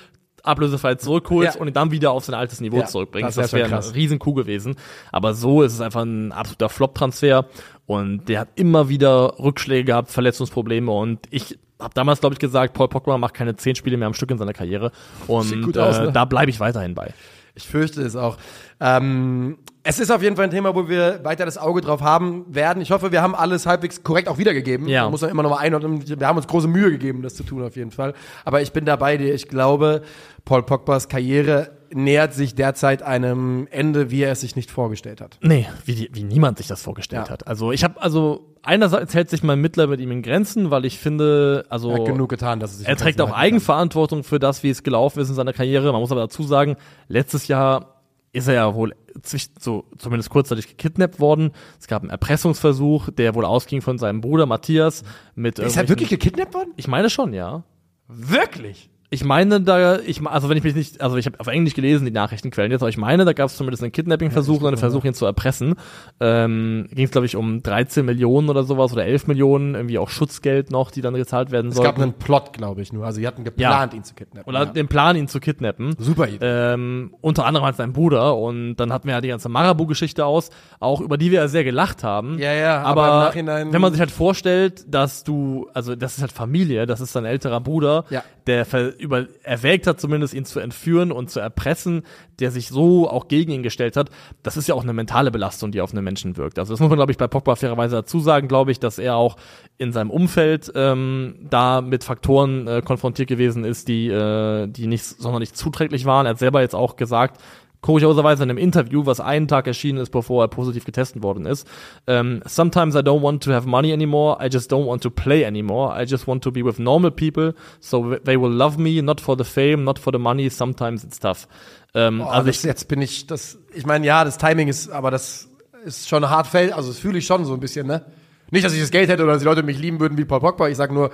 ablösefrei 0.44 0.94
zurückholst 0.96 1.54
Ja. 1.56 1.60
und 1.60 1.68
ihn 1.68 1.74
dann 1.74 1.90
wieder 1.90 2.10
auf 2.12 2.24
sein 2.24 2.34
altes 2.34 2.60
Niveau 2.60 2.78
Ja, 2.78 2.86
zurückbringst. 2.86 3.36
das 3.36 3.46
Das 3.46 3.52
wäre 3.52 3.64
ein 3.66 3.70
krass. 3.70 3.94
riesen 3.94 4.18
Coup 4.18 4.34
gewesen. 4.34 4.76
Aber 5.12 5.34
so 5.34 5.62
ist 5.62 5.72
es 5.74 5.80
einfach 5.80 6.02
ein 6.02 6.32
absoluter 6.32 6.68
Flop-Transfer 6.68 7.46
und 7.86 8.28
der 8.28 8.40
hat 8.40 8.48
immer 8.56 8.88
wieder 8.88 9.38
Rückschläge 9.38 9.84
gehabt, 9.84 10.10
Verletzungsprobleme 10.10 10.90
und 10.90 11.20
ich 11.30 11.58
habe 11.80 11.94
damals, 11.94 12.20
glaube 12.20 12.34
ich, 12.34 12.38
gesagt, 12.40 12.74
Paul 12.74 12.88
Pogba 12.88 13.18
macht 13.18 13.34
keine 13.34 13.54
zehn 13.56 13.74
Spiele 13.76 13.96
mehr 13.96 14.08
am 14.08 14.14
Stück 14.14 14.30
in 14.32 14.38
seiner 14.38 14.52
Karriere 14.52 14.90
und 15.28 15.78
aus, 15.78 15.98
äh, 15.98 16.02
ne? 16.06 16.12
da 16.12 16.24
bleibe 16.24 16.50
ich 16.50 16.58
weiterhin 16.60 16.94
bei. 16.94 17.14
Ich 17.54 17.66
fürchte 17.68 18.02
es 18.02 18.14
auch. 18.16 18.36
Ähm, 18.80 19.58
es 19.88 19.98
ist 19.98 20.10
auf 20.10 20.22
jeden 20.22 20.36
Fall 20.36 20.44
ein 20.44 20.50
Thema, 20.50 20.74
wo 20.74 20.86
wir 20.86 21.20
weiter 21.24 21.46
das 21.46 21.56
Auge 21.56 21.80
drauf 21.80 22.02
haben 22.02 22.44
werden. 22.54 22.82
Ich 22.82 22.90
hoffe, 22.90 23.10
wir 23.10 23.22
haben 23.22 23.34
alles 23.34 23.64
halbwegs 23.64 24.02
korrekt 24.02 24.28
auch 24.28 24.36
wiedergegeben. 24.36 24.86
Ja. 24.86 25.04
Man 25.04 25.12
muss 25.12 25.22
ja 25.22 25.28
immer 25.28 25.42
noch 25.42 25.48
mal 25.50 25.56
einordnen. 25.60 26.02
Wir 26.06 26.26
haben 26.26 26.36
uns 26.36 26.46
große 26.46 26.68
Mühe 26.68 26.90
gegeben, 26.90 27.22
das 27.22 27.34
zu 27.34 27.42
tun 27.42 27.62
auf 27.62 27.74
jeden 27.74 27.90
Fall. 27.90 28.12
Aber 28.44 28.60
ich 28.60 28.72
bin 28.72 28.84
da 28.84 28.96
bei 28.96 29.16
dir. 29.16 29.32
Ich 29.34 29.48
glaube, 29.48 30.02
Paul 30.44 30.62
Pogbas 30.62 31.08
Karriere 31.08 31.70
nähert 31.90 32.34
sich 32.34 32.54
derzeit 32.54 33.02
einem 33.02 33.66
Ende, 33.70 34.10
wie 34.10 34.20
er 34.20 34.32
es 34.32 34.42
sich 34.42 34.56
nicht 34.56 34.70
vorgestellt 34.70 35.22
hat. 35.22 35.38
Nee, 35.40 35.66
wie, 35.86 35.94
die, 35.94 36.10
wie 36.12 36.22
niemand 36.22 36.58
sich 36.58 36.66
das 36.66 36.82
vorgestellt 36.82 37.28
Ja. 37.28 37.32
hat. 37.32 37.46
Also 37.46 37.72
ich 37.72 37.82
habe, 37.82 37.98
also 38.02 38.54
einerseits 38.62 39.14
hält 39.14 39.30
sich 39.30 39.42
mein 39.42 39.58
Mittler 39.58 39.86
mit 39.86 40.00
ihm 40.00 40.10
in 40.10 40.20
Grenzen, 40.20 40.70
weil 40.70 40.84
ich 40.84 40.98
finde, 40.98 41.64
also 41.70 41.92
Er 41.92 42.00
hat 42.00 42.04
genug 42.04 42.28
getan, 42.28 42.60
dass 42.60 42.72
es 42.72 42.78
sich 42.80 42.88
Er 42.88 42.96
trägt 42.96 43.22
auch 43.22 43.32
Eigenverantwortung 43.32 44.22
für 44.22 44.38
das, 44.38 44.62
wie 44.62 44.68
es 44.68 44.82
gelaufen 44.82 45.20
ist 45.20 45.30
in 45.30 45.34
seiner 45.34 45.54
Karriere. 45.54 45.90
Man 45.92 46.02
muss 46.02 46.12
aber 46.12 46.20
dazu 46.20 46.42
sagen, 46.42 46.76
letztes 47.08 47.48
Jahr 47.48 47.97
ist 48.32 48.48
er 48.48 48.54
ja 48.54 48.74
wohl 48.74 48.94
zwischen, 49.22 49.52
so 49.58 49.84
zumindest 49.98 50.30
kurzzeitig 50.30 50.68
gekidnappt 50.68 51.20
worden. 51.20 51.52
Es 51.80 51.86
gab 51.86 52.02
einen 52.02 52.10
Erpressungsversuch, 52.10 53.10
der 53.10 53.34
wohl 53.34 53.44
ausging 53.44 53.82
von 53.82 53.98
seinem 53.98 54.20
Bruder 54.20 54.46
Matthias 54.46 55.02
mit 55.34 55.58
Ist 55.58 55.76
er 55.76 55.88
wirklich 55.88 56.10
gekidnappt 56.10 56.54
worden? 56.54 56.72
Ich 56.76 56.88
meine 56.88 57.10
schon, 57.10 57.32
ja. 57.32 57.64
Wirklich? 58.06 58.90
Ich 59.10 59.24
meine, 59.24 59.60
da, 59.62 59.98
ich, 60.00 60.20
also 60.26 60.50
wenn 60.50 60.58
ich 60.58 60.64
mich 60.64 60.74
nicht, 60.74 61.00
also 61.00 61.16
ich 61.16 61.24
habe 61.24 61.40
auf 61.40 61.46
Englisch 61.46 61.72
gelesen, 61.74 62.04
die 62.04 62.10
Nachrichtenquellen 62.10 62.70
jetzt, 62.70 62.82
aber 62.82 62.90
ich 62.90 62.98
meine, 62.98 63.24
da 63.24 63.32
gab 63.32 63.46
es 63.46 63.56
zumindest 63.56 63.82
einen 63.82 63.90
Kidnapping-Versuch 63.92 64.58
oder 64.60 64.68
einen 64.68 64.76
Versuch, 64.76 65.04
ihn 65.04 65.14
zu 65.14 65.24
erpressen. 65.24 65.76
Ähm, 66.20 66.88
Ging 66.92 67.06
es, 67.06 67.10
glaube 67.10 67.26
ich, 67.26 67.36
um 67.36 67.62
13 67.62 68.04
Millionen 68.04 68.50
oder 68.50 68.64
sowas 68.64 68.92
oder 68.92 69.06
11 69.06 69.26
Millionen, 69.26 69.74
irgendwie 69.74 69.98
auch 69.98 70.10
Schutzgeld 70.10 70.70
noch, 70.70 70.90
die 70.90 71.00
dann 71.00 71.14
gezahlt 71.14 71.50
werden 71.50 71.68
Es 71.68 71.76
sollten. 71.76 71.90
gab 71.94 72.02
einen 72.02 72.12
Plot, 72.14 72.52
glaube 72.52 72.82
ich, 72.82 72.92
nur. 72.92 73.06
Also, 73.06 73.20
sie 73.20 73.26
hatten 73.26 73.44
geplant, 73.44 73.94
ihn 73.94 74.04
zu 74.04 74.14
kidnappen. 74.14 74.46
oder 74.48 74.58
ja. 74.60 74.64
den 74.66 74.88
Plan, 74.88 75.16
ihn 75.16 75.26
zu 75.28 75.40
kidnappen. 75.40 75.94
Super 75.98 76.28
Idee. 76.28 76.38
Ähm, 76.42 77.14
unter 77.22 77.46
anderem 77.46 77.64
halt 77.64 77.76
sein 77.76 77.92
Bruder 77.94 78.36
und 78.36 78.76
dann 78.76 78.92
hatten 78.92 79.06
wir 79.08 79.14
ja 79.14 79.20
die 79.22 79.28
ganze 79.28 79.48
Marabu-Geschichte 79.48 80.26
aus, 80.26 80.50
auch 80.80 81.00
über 81.00 81.16
die 81.16 81.30
wir 81.30 81.40
ja 81.40 81.48
sehr 81.48 81.64
gelacht 81.64 82.04
haben. 82.04 82.38
Ja, 82.38 82.52
ja, 82.52 82.82
aber, 82.82 83.04
aber 83.04 83.14
im 83.38 83.46
Nachhinein- 83.46 83.72
wenn 83.72 83.80
man 83.80 83.92
sich 83.92 84.00
halt 84.00 84.10
vorstellt, 84.10 84.84
dass 84.92 85.24
du, 85.24 85.66
also 85.72 85.96
das 85.96 86.16
ist 86.16 86.20
halt 86.20 86.32
Familie, 86.32 86.84
das 86.86 87.00
ist 87.00 87.12
sein 87.12 87.24
älterer 87.24 87.60
Bruder, 87.60 88.04
Ja. 88.10 88.22
Der 88.48 88.66
über 88.98 89.26
erwägt 89.42 89.86
hat, 89.86 90.00
zumindest 90.00 90.34
ihn 90.34 90.44
zu 90.44 90.58
entführen 90.58 91.12
und 91.12 91.30
zu 91.30 91.38
erpressen, 91.38 92.02
der 92.40 92.50
sich 92.50 92.68
so 92.68 93.08
auch 93.08 93.28
gegen 93.28 93.52
ihn 93.52 93.62
gestellt 93.62 93.96
hat, 93.96 94.10
das 94.42 94.56
ist 94.56 94.68
ja 94.68 94.74
auch 94.74 94.82
eine 94.82 94.92
mentale 94.92 95.30
Belastung, 95.30 95.70
die 95.70 95.80
auf 95.80 95.92
einen 95.92 96.02
Menschen 96.02 96.36
wirkt. 96.36 96.58
Also 96.58 96.72
das 96.72 96.80
muss 96.80 96.88
man, 96.88 96.96
glaube 96.96 97.12
ich, 97.12 97.18
bei 97.18 97.26
Pogba 97.28 97.56
fairerweise 97.56 97.96
dazu 97.96 98.20
sagen, 98.20 98.48
glaube 98.48 98.72
ich, 98.72 98.80
dass 98.80 98.98
er 98.98 99.16
auch 99.16 99.36
in 99.76 99.92
seinem 99.92 100.10
Umfeld 100.10 100.72
ähm, 100.74 101.36
da 101.50 101.80
mit 101.82 102.04
Faktoren 102.04 102.66
äh, 102.66 102.82
konfrontiert 102.82 103.28
gewesen 103.28 103.64
ist, 103.64 103.86
die, 103.86 104.08
äh, 104.08 104.66
die 104.66 104.86
nicht 104.86 105.04
sonderlich 105.04 105.52
zuträglich 105.52 106.06
waren. 106.06 106.26
Er 106.26 106.30
hat 106.30 106.38
selber 106.38 106.62
jetzt 106.62 106.74
auch 106.74 106.96
gesagt, 106.96 107.40
kurioserweise 107.80 108.42
in 108.42 108.50
einem 108.50 108.58
Interview, 108.58 109.06
was 109.06 109.20
einen 109.20 109.46
Tag 109.48 109.66
erschienen 109.66 109.98
ist, 109.98 110.10
bevor 110.10 110.44
er 110.44 110.48
positiv 110.48 110.84
getestet 110.84 111.22
worden 111.22 111.46
ist. 111.46 111.66
Ähm, 112.06 112.42
Sometimes 112.46 112.94
I 112.94 112.98
don't 112.98 113.22
want 113.22 113.42
to 113.44 113.52
have 113.52 113.68
money 113.68 113.92
anymore. 113.92 114.38
I 114.44 114.48
just 114.52 114.72
don't 114.72 114.86
want 114.86 115.02
to 115.04 115.10
play 115.10 115.44
anymore. 115.44 115.94
I 115.96 116.04
just 116.04 116.26
want 116.26 116.42
to 116.44 116.50
be 116.50 116.64
with 116.64 116.78
normal 116.78 117.10
people, 117.10 117.54
so 117.80 118.16
they 118.24 118.36
will 118.40 118.52
love 118.52 118.78
me, 118.78 119.00
not 119.02 119.20
for 119.20 119.36
the 119.36 119.44
fame, 119.44 119.84
not 119.84 119.98
for 119.98 120.12
the 120.12 120.18
money. 120.18 120.50
Sometimes 120.50 121.04
it's 121.04 121.18
tough. 121.18 121.46
Ähm, 121.94 122.20
Oh, 122.20 122.24
also 122.24 122.50
ich, 122.50 122.62
jetzt 122.64 122.88
bin 122.88 123.00
ich, 123.00 123.26
das, 123.26 123.58
ich 123.74 123.86
meine, 123.86 124.06
ja, 124.06 124.24
das 124.24 124.38
Timing 124.38 124.68
ist, 124.68 124.90
aber 124.90 125.10
das 125.10 125.48
ist 125.84 126.08
schon 126.08 126.28
hart 126.28 126.46
fällt, 126.46 126.72
also 126.72 126.88
das 126.88 126.98
fühle 126.98 127.18
ich 127.18 127.26
schon 127.26 127.44
so 127.44 127.54
ein 127.54 127.60
bisschen, 127.60 127.86
ne? 127.86 128.04
Nicht, 128.50 128.64
dass 128.64 128.72
ich 128.72 128.80
das 128.80 128.90
Geld 128.90 129.08
hätte 129.08 129.22
oder 129.22 129.32
dass 129.32 129.42
die 129.42 129.48
Leute 129.48 129.62
mich 129.62 129.78
lieben 129.78 130.00
würden 130.00 130.18
wie 130.18 130.24
Paul 130.24 130.40
Pogba, 130.40 130.68
ich 130.68 130.76
sage 130.76 130.92
nur, 130.94 131.10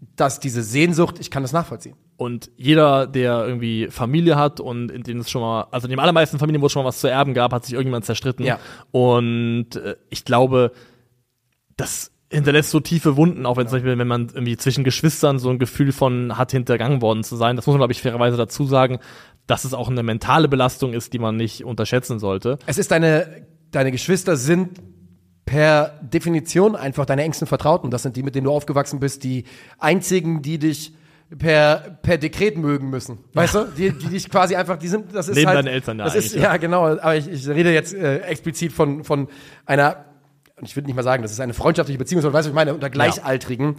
dass 0.00 0.40
diese 0.40 0.62
Sehnsucht, 0.62 1.18
ich 1.18 1.30
kann 1.30 1.42
das 1.42 1.52
nachvollziehen. 1.52 1.96
Und 2.16 2.50
jeder, 2.56 3.06
der 3.06 3.46
irgendwie 3.46 3.88
Familie 3.88 4.36
hat 4.36 4.60
und 4.60 4.90
in 4.90 5.02
denen 5.02 5.20
es 5.20 5.30
schon 5.30 5.40
mal, 5.40 5.66
also 5.70 5.86
in 5.86 5.90
den 5.90 6.00
allermeisten 6.00 6.38
Familien, 6.38 6.62
wo 6.62 6.66
es 6.66 6.72
schon 6.72 6.82
mal 6.82 6.88
was 6.88 7.00
zu 7.00 7.08
erben 7.08 7.34
gab, 7.34 7.52
hat 7.52 7.64
sich 7.64 7.74
irgendjemand 7.74 8.04
zerstritten. 8.04 8.44
Ja. 8.44 8.58
Und 8.90 9.76
äh, 9.76 9.96
ich 10.10 10.24
glaube, 10.24 10.72
das 11.76 12.10
hinterlässt 12.30 12.70
so 12.70 12.80
tiefe 12.80 13.16
Wunden, 13.16 13.46
auch 13.46 13.56
wenn 13.56 13.66
zum 13.66 13.76
Beispiel, 13.76 13.96
wenn 13.96 14.08
man 14.08 14.28
irgendwie 14.28 14.56
zwischen 14.56 14.84
Geschwistern 14.84 15.38
so 15.38 15.48
ein 15.50 15.58
Gefühl 15.58 15.92
von 15.92 16.36
hat 16.36 16.50
hintergangen 16.50 17.00
worden 17.00 17.24
zu 17.24 17.36
sein. 17.36 17.56
Das 17.56 17.66
muss 17.66 17.74
man, 17.74 17.80
glaube 17.80 17.92
ich, 17.92 18.02
fairerweise 18.02 18.36
dazu 18.36 18.66
sagen, 18.66 18.98
dass 19.46 19.64
es 19.64 19.72
auch 19.72 19.88
eine 19.88 20.02
mentale 20.02 20.48
Belastung 20.48 20.92
ist, 20.92 21.12
die 21.12 21.18
man 21.18 21.36
nicht 21.36 21.64
unterschätzen 21.64 22.18
sollte. 22.18 22.58
Es 22.66 22.78
ist 22.78 22.90
deine, 22.90 23.46
deine 23.70 23.90
Geschwister 23.90 24.36
sind 24.36 24.80
per 25.48 25.98
Definition 26.02 26.76
einfach 26.76 27.06
deine 27.06 27.22
engsten 27.22 27.46
Vertrauten. 27.46 27.90
Das 27.90 28.02
sind 28.02 28.16
die, 28.16 28.22
mit 28.22 28.34
denen 28.34 28.44
du 28.44 28.52
aufgewachsen 28.52 29.00
bist, 29.00 29.24
die 29.24 29.44
einzigen, 29.78 30.42
die 30.42 30.58
dich 30.58 30.92
per, 31.38 31.98
per 32.02 32.18
Dekret 32.18 32.58
mögen 32.58 32.90
müssen. 32.90 33.16
Weißt 33.32 33.54
du? 33.54 33.64
Die, 33.64 33.92
die 33.92 34.08
dich 34.08 34.28
quasi 34.28 34.56
einfach, 34.56 34.76
die 34.76 34.88
sind, 34.88 35.14
das 35.14 35.26
ist 35.28 35.36
Neben 35.36 35.48
halt. 35.48 35.58
deinen 35.60 35.68
Eltern 35.68 35.98
ja 36.00 36.04
das 36.04 36.16
ist, 36.16 36.32
eigentlich, 36.32 36.42
ja, 36.42 36.56
genau. 36.58 36.86
Aber 36.86 37.16
ich, 37.16 37.28
ich 37.28 37.48
rede 37.48 37.72
jetzt 37.72 37.94
äh, 37.94 38.18
explizit 38.18 38.74
von, 38.74 39.04
von 39.04 39.28
einer, 39.64 40.04
ich 40.60 40.76
würde 40.76 40.86
nicht 40.86 40.96
mal 40.96 41.02
sagen, 41.02 41.22
das 41.22 41.32
ist 41.32 41.40
eine 41.40 41.54
freundschaftliche 41.54 41.98
Beziehung, 41.98 42.20
sondern 42.20 42.38
weißt 42.38 42.48
du, 42.48 42.50
was 42.50 42.52
ich 42.52 42.54
meine, 42.54 42.74
unter 42.74 42.90
Gleichaltrigen 42.90 43.76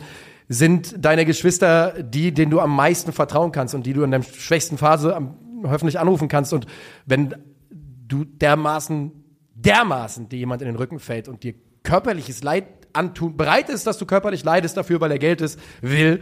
sind 0.48 1.06
deine 1.06 1.24
Geschwister 1.24 2.02
die, 2.02 2.34
denen 2.34 2.50
du 2.50 2.60
am 2.62 2.76
meisten 2.76 3.12
vertrauen 3.12 3.52
kannst 3.52 3.76
und 3.76 3.86
die 3.86 3.94
du 3.94 4.02
in 4.02 4.10
der 4.10 4.24
schwächsten 4.24 4.80
Phase 4.80 5.16
am, 5.16 5.36
hoffentlich 5.66 6.00
anrufen 6.00 6.30
kannst. 6.30 6.52
Und 6.52 6.66
wenn 7.06 7.36
du 7.70 8.24
dermaßen, 8.24 9.19
dermaßen 9.66 10.30
dir 10.30 10.40
jemand 10.40 10.62
in 10.62 10.68
den 10.68 10.76
Rücken 10.76 11.00
fällt 11.00 11.28
und 11.28 11.44
dir 11.44 11.54
körperliches 11.84 12.44
Leid 12.44 12.66
antun, 12.94 13.38
bereit 13.38 13.70
ist, 13.70 13.88
dass 13.88 13.98
du 13.98 14.06
körperlich 14.06 14.44
leidest 14.44 14.78
dafür, 14.78 15.02
weil 15.02 15.12
er 15.12 15.20
Geld 15.20 15.42
ist, 15.42 15.60
will, 15.82 16.22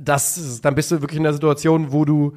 das, 0.00 0.60
dann 0.60 0.74
bist 0.74 0.90
du 0.90 1.00
wirklich 1.00 1.18
in 1.18 1.24
der 1.24 1.32
Situation, 1.32 1.92
wo 1.92 2.04
du, 2.04 2.36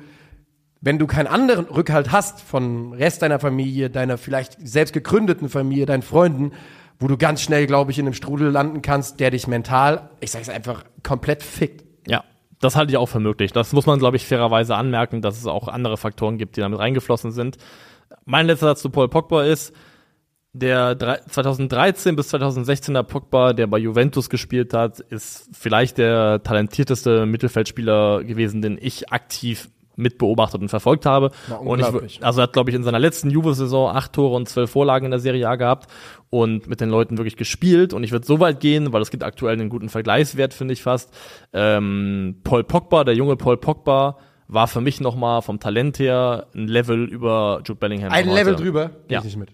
wenn 0.82 1.00
du 1.00 1.08
keinen 1.08 1.28
anderen 1.28 1.66
Rückhalt 1.66 2.12
hast 2.12 2.42
von 2.42 2.94
Rest 2.94 3.22
deiner 3.22 3.40
Familie, 3.40 3.90
deiner 3.90 4.18
vielleicht 4.18 4.58
selbst 4.66 4.94
gegründeten 4.94 5.50
Familie, 5.50 5.86
deinen 5.86 6.02
Freunden, 6.02 6.52
wo 7.00 7.08
du 7.08 7.18
ganz 7.18 7.42
schnell, 7.42 7.68
glaube 7.68 7.92
ich, 7.92 8.00
in 8.00 8.06
einem 8.06 8.14
Strudel 8.14 8.50
landen 8.50 8.82
kannst, 8.82 9.20
der 9.20 9.32
dich 9.32 9.48
mental, 9.48 10.10
ich 10.20 10.32
sage 10.32 10.44
es 10.44 10.50
einfach, 10.50 10.84
komplett 11.04 11.44
fickt. 11.44 11.84
Ja, 12.08 12.24
das 12.60 12.76
halte 12.76 12.92
ich 12.92 12.98
auch 12.98 13.08
für 13.08 13.20
möglich. 13.20 13.52
Das 13.52 13.74
muss 13.74 13.86
man, 13.86 14.00
glaube 14.00 14.18
ich, 14.18 14.26
fairerweise 14.26 14.76
anmerken, 14.76 15.22
dass 15.22 15.38
es 15.38 15.46
auch 15.46 15.68
andere 15.68 15.98
Faktoren 15.98 16.38
gibt, 16.38 16.56
die 16.56 16.62
damit 16.62 16.80
reingeflossen 16.80 17.32
sind. 17.32 17.58
Mein 18.26 18.46
letzter 18.46 18.68
Satz 18.68 18.82
zu 18.82 18.90
Paul 18.90 19.10
Pogba 19.10 19.44
ist, 19.44 19.74
der 20.54 20.98
2013 21.30 22.16
bis 22.16 22.34
2016er 22.34 23.04
Pogba, 23.04 23.54
der 23.54 23.68
bei 23.68 23.80
Juventus 23.80 24.30
gespielt 24.30 24.74
hat, 24.74 25.00
ist 25.00 25.50
vielleicht 25.52 25.98
der 25.98 26.44
talentierteste 26.44 27.26
Mittelfeldspieler 27.26 28.24
gewesen, 28.24 28.62
den 28.62 28.78
ich 28.80 29.12
aktiv 29.12 29.70
mitbeobachtet 29.96 30.62
und 30.62 30.70
verfolgt 30.70 31.06
habe. 31.06 31.32
Und 31.64 31.84
ich, 32.06 32.24
also 32.24 32.42
hat, 32.42 32.54
glaube 32.54 32.70
ich, 32.72 32.76
in 32.76 32.84
seiner 32.84 33.00
letzten 33.00 33.30
Juve-Saison 33.30 33.90
acht 33.96 34.14
Tore 34.14 34.36
und 34.36 34.50
zwölf 34.50 34.72
Vorlagen 34.72 35.06
in 35.06 35.12
der 35.12 35.20
Serie 35.20 35.48
A 35.48 35.56
gehabt 35.56 35.88
und 36.30 36.68
mit 36.68 36.82
den 36.82 36.90
Leuten 36.90 37.18
wirklich 37.18 37.36
gespielt. 37.36 37.94
Und 37.94 38.04
ich 38.04 38.12
würde 38.12 38.26
so 38.26 38.40
weit 38.40 38.60
gehen, 38.60 38.92
weil 38.92 39.02
es 39.04 39.12
gibt 39.12 39.24
aktuell 39.24 39.54
einen 39.54 39.70
guten 39.70 39.90
Vergleichswert, 39.90 40.54
finde 40.54 40.74
ich 40.74 40.82
fast. 40.82 41.14
Ähm, 41.54 42.38
Paul 42.44 42.64
Pogba, 42.64 43.04
der 43.04 43.16
junge 43.16 43.36
Paul 43.36 43.58
Pogba, 43.58 44.18
war 44.48 44.68
für 44.68 44.82
mich 44.82 45.00
noch 45.00 45.16
mal 45.16 45.42
vom 45.42 45.60
Talent 45.60 46.00
her 46.00 46.48
ein 46.56 46.68
Level 46.68 47.06
über 47.06 47.62
Jude 47.66 47.80
Bellingham. 47.80 48.12
Ein 48.12 48.30
Level 48.30 48.56
drüber, 48.56 48.92
Ja. 49.10 49.20
ich 49.20 49.26
nicht 49.26 49.38
mit. 49.38 49.50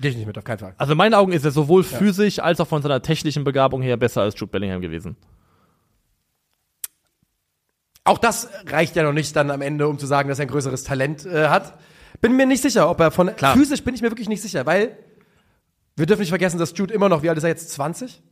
Gehe 0.00 0.10
ich 0.10 0.16
nicht 0.16 0.26
mit, 0.26 0.36
auf 0.36 0.44
keinen 0.44 0.58
Fall. 0.58 0.74
Also 0.76 0.92
in 0.92 0.98
meinen 0.98 1.14
Augen 1.14 1.32
ist 1.32 1.44
er 1.44 1.50
sowohl 1.50 1.84
physisch 1.84 2.38
als 2.40 2.60
auch 2.60 2.66
von 2.66 2.82
seiner 2.82 3.00
technischen 3.02 3.44
Begabung 3.44 3.80
her 3.82 3.96
besser 3.96 4.22
als 4.22 4.38
Jude 4.38 4.50
Bellingham 4.50 4.80
gewesen. 4.80 5.16
Auch 8.04 8.18
das 8.18 8.48
reicht 8.66 8.96
ja 8.96 9.02
noch 9.02 9.12
nicht 9.12 9.34
dann 9.34 9.50
am 9.50 9.62
Ende, 9.62 9.88
um 9.88 9.98
zu 9.98 10.06
sagen, 10.06 10.28
dass 10.28 10.38
er 10.38 10.44
ein 10.44 10.48
größeres 10.50 10.84
Talent 10.84 11.24
äh, 11.24 11.48
hat. 11.48 11.78
Bin 12.20 12.36
mir 12.36 12.46
nicht 12.46 12.62
sicher, 12.62 12.90
ob 12.90 13.00
er 13.00 13.10
von 13.10 13.34
Klar. 13.34 13.54
physisch 13.56 13.82
bin 13.82 13.94
ich 13.94 14.02
mir 14.02 14.10
wirklich 14.10 14.28
nicht 14.28 14.42
sicher, 14.42 14.66
weil 14.66 14.96
wir 15.96 16.06
dürfen 16.06 16.20
nicht 16.20 16.28
vergessen, 16.30 16.58
dass 16.58 16.76
Jude 16.76 16.92
immer 16.92 17.08
noch, 17.08 17.22
wie 17.22 17.28
alt 17.28 17.38
ist 17.38 17.44
er 17.44 17.50
jetzt, 17.50 17.70
20? 17.70 18.22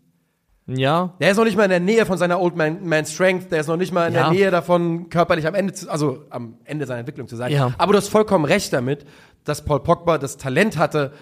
Ja, 0.66 1.14
Der 1.20 1.30
ist 1.32 1.36
noch 1.38 1.44
nicht 1.44 1.56
mal 1.56 1.64
in 1.64 1.70
der 1.70 1.80
Nähe 1.80 2.06
von 2.06 2.18
seiner 2.18 2.40
Old 2.40 2.54
Man, 2.54 2.86
Man 2.86 3.04
Strength, 3.04 3.50
der 3.50 3.60
ist 3.60 3.66
noch 3.66 3.76
nicht 3.76 3.92
mal 3.92 4.06
in 4.08 4.14
Ja. 4.14 4.24
der 4.24 4.30
Nähe 4.30 4.50
davon, 4.50 5.08
körperlich 5.08 5.46
am 5.46 5.54
Ende, 5.54 5.72
zu, 5.72 5.90
also 5.90 6.24
am 6.30 6.58
Ende 6.64 6.86
seiner 6.86 7.00
Entwicklung 7.00 7.26
zu 7.26 7.34
sein. 7.36 7.50
Ja. 7.50 7.72
Aber 7.78 7.92
du 7.92 7.98
hast 7.98 8.08
vollkommen 8.08 8.44
recht 8.44 8.72
damit, 8.72 9.04
dass 9.44 9.64
Paul 9.64 9.80
Pogba 9.80 10.18
das 10.18 10.36
Talent 10.36 10.76
hatte, 10.76 11.12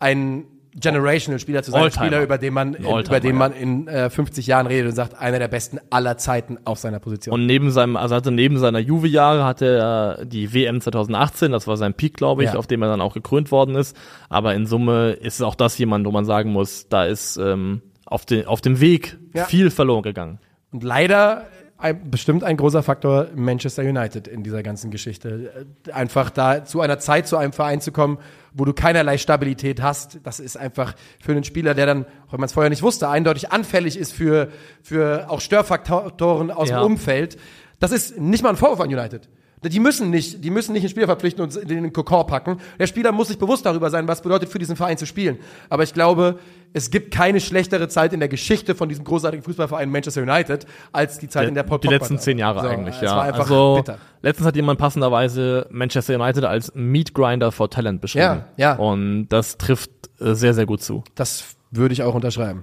ein 0.00 0.44
generational 0.72 1.40
Spieler 1.40 1.62
zu 1.64 1.72
sein, 1.72 1.84
ein. 1.84 1.90
Spieler, 1.90 2.22
über 2.22 2.38
den 2.38 2.54
man, 2.54 2.74
über 2.74 3.18
den 3.20 3.34
man 3.36 3.52
in 3.52 3.88
äh, 3.88 4.08
50 4.08 4.46
Jahren 4.46 4.66
redet 4.68 4.90
und 4.90 4.94
sagt, 4.94 5.18
einer 5.18 5.40
der 5.40 5.48
besten 5.48 5.78
aller 5.90 6.16
Zeiten 6.16 6.58
auf 6.64 6.78
seiner 6.78 7.00
Position. 7.00 7.34
Und 7.34 7.46
neben 7.46 7.70
seinem, 7.72 7.96
also 7.96 8.14
hatte 8.14 8.30
neben 8.30 8.56
seiner 8.58 8.78
Juve-Jahre 8.78 9.44
hatte 9.44 9.66
er 9.66 10.24
die 10.24 10.54
WM 10.54 10.80
2018, 10.80 11.50
das 11.50 11.66
war 11.66 11.76
sein 11.76 11.94
Peak, 11.94 12.16
glaube 12.16 12.44
ich, 12.44 12.52
Ja. 12.52 12.58
auf 12.58 12.68
dem 12.68 12.82
er 12.82 12.88
dann 12.88 13.00
auch 13.00 13.14
gekrönt 13.14 13.50
worden 13.50 13.74
ist. 13.74 13.96
Aber 14.28 14.54
in 14.54 14.66
Summe 14.66 15.10
ist 15.10 15.42
auch 15.42 15.56
das 15.56 15.76
jemand, 15.76 16.06
wo 16.06 16.12
man 16.12 16.24
sagen 16.24 16.52
muss, 16.52 16.88
da 16.88 17.04
ist 17.04 17.36
ähm, 17.36 17.82
auf, 18.06 18.24
den, 18.24 18.46
auf 18.46 18.60
dem 18.60 18.80
Weg 18.80 19.18
Ja. 19.34 19.46
viel 19.46 19.70
verloren 19.70 20.02
gegangen. 20.02 20.38
Und 20.72 20.84
leider 20.84 21.46
ein, 21.80 22.10
bestimmt 22.10 22.44
ein 22.44 22.56
großer 22.56 22.82
Faktor 22.82 23.28
Manchester 23.34 23.82
United 23.82 24.28
in 24.28 24.42
dieser 24.42 24.62
ganzen 24.62 24.90
Geschichte. 24.90 25.66
Äh, 25.88 25.92
Einfach 25.92 26.30
da 26.30 26.64
zu 26.64 26.80
einer 26.80 26.98
Zeit 26.98 27.26
zu 27.26 27.36
einem 27.36 27.52
Verein 27.52 27.80
zu 27.80 27.90
kommen, 27.92 28.18
wo 28.52 28.64
du 28.64 28.72
keinerlei 28.72 29.16
Stabilität 29.18 29.80
hast, 29.82 30.18
das 30.24 30.40
ist 30.40 30.56
einfach 30.56 30.94
für 31.20 31.32
einen 31.32 31.44
Spieler, 31.44 31.74
der 31.74 31.86
dann, 31.86 32.04
auch 32.26 32.32
wenn 32.32 32.40
man 32.40 32.46
es 32.46 32.52
vorher 32.52 32.70
nicht 32.70 32.82
wusste, 32.82 33.08
eindeutig 33.08 33.52
anfällig 33.52 33.96
ist 33.98 34.12
für, 34.12 34.48
für 34.82 35.30
auch 35.30 35.40
Störfaktoren 35.40 36.50
aus 36.50 36.68
Ja. 36.70 36.80
dem 36.80 36.86
Umfeld. 36.92 37.36
Das 37.78 37.92
ist 37.92 38.18
nicht 38.18 38.42
mal 38.42 38.50
ein 38.50 38.56
Vorwurf 38.56 38.80
an 38.80 38.88
United. 38.88 39.28
Die 39.62 39.78
müssen 39.80 40.08
nicht, 40.10 40.42
die 40.42 40.50
müssen 40.50 40.72
nicht 40.72 40.82
einen 40.82 40.90
Spieler 40.90 41.06
verpflichten 41.06 41.42
und 41.42 41.54
in 41.54 41.68
den 41.68 41.92
Kokon 41.92 42.26
packen. 42.26 42.58
Der 42.78 42.86
Spieler 42.86 43.12
muss 43.12 43.28
sich 43.28 43.38
bewusst 43.38 43.66
darüber 43.66 43.90
sein, 43.90 44.08
was 44.08 44.22
bedeutet 44.22 44.48
für 44.48 44.58
diesen 44.58 44.74
Verein 44.74 44.96
zu 44.96 45.04
spielen. 45.04 45.38
Aber 45.68 45.82
ich 45.82 45.92
glaube, 45.92 46.38
es 46.72 46.90
gibt 46.90 47.12
keine 47.12 47.40
schlechtere 47.40 47.88
Zeit 47.88 48.12
in 48.14 48.20
der 48.20 48.28
Geschichte 48.28 48.74
von 48.74 48.88
diesem 48.88 49.04
großartigen 49.04 49.44
Fußballverein 49.44 49.90
Manchester 49.90 50.22
United 50.22 50.66
als 50.92 51.18
die 51.18 51.28
Zeit, 51.28 51.48
in 51.48 51.54
der 51.54 51.64
Paul 51.64 51.78
die 51.78 51.88
letzten 51.88 52.18
zehn. 52.18 52.38
Jahre 52.38 52.60
So, 52.62 52.68
eigentlich, 52.68 53.00
ja. 53.02 53.16
war 53.16 53.24
einfach 53.24 53.40
also 53.40 53.76
bitter. 53.76 53.98
letztens 54.22 54.46
hat 54.46 54.56
jemand 54.56 54.78
passenderweise 54.78 55.66
Manchester 55.70 56.14
United 56.14 56.44
als 56.44 56.72
Meat 56.74 57.12
Grinder 57.12 57.52
for 57.52 57.68
Talent 57.68 58.00
beschrieben. 58.00 58.44
Ja, 58.56 58.72
ja. 58.72 58.74
Und 58.76 59.28
das 59.28 59.58
trifft 59.58 59.90
äh, 60.20 60.34
sehr, 60.34 60.54
sehr 60.54 60.64
gut 60.64 60.82
zu. 60.82 61.04
Das 61.14 61.44
würde 61.70 61.92
ich 61.92 62.02
auch 62.02 62.14
unterschreiben. 62.14 62.62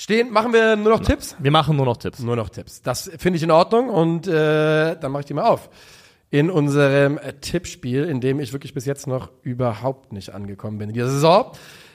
Stehen, 0.00 0.30
machen 0.30 0.52
wir 0.52 0.76
nur 0.76 0.92
noch 0.92 1.00
Tipps? 1.00 1.34
Wir 1.40 1.50
machen 1.50 1.74
nur 1.74 1.84
noch 1.84 1.96
Tipps. 1.96 2.20
Nur 2.20 2.36
noch 2.36 2.50
Tipps. 2.50 2.82
Das 2.82 3.10
finde 3.18 3.36
ich 3.36 3.42
in 3.42 3.50
Ordnung 3.50 3.90
und 3.90 4.28
äh, 4.28 4.94
dann 4.94 5.10
mache 5.10 5.22
ich 5.22 5.26
die 5.26 5.34
mal 5.34 5.42
auf. 5.42 5.70
In 6.30 6.52
unserem 6.52 7.18
äh, 7.18 7.32
Tippspiel, 7.32 8.04
in 8.04 8.20
dem 8.20 8.38
ich 8.38 8.52
wirklich 8.52 8.72
bis 8.72 8.84
jetzt 8.84 9.08
noch 9.08 9.32
überhaupt 9.42 10.12
nicht 10.12 10.32
angekommen 10.32 10.78
bin 10.78 10.90
in 10.90 10.94
dieser 10.94 11.10
Saison. 11.10 11.50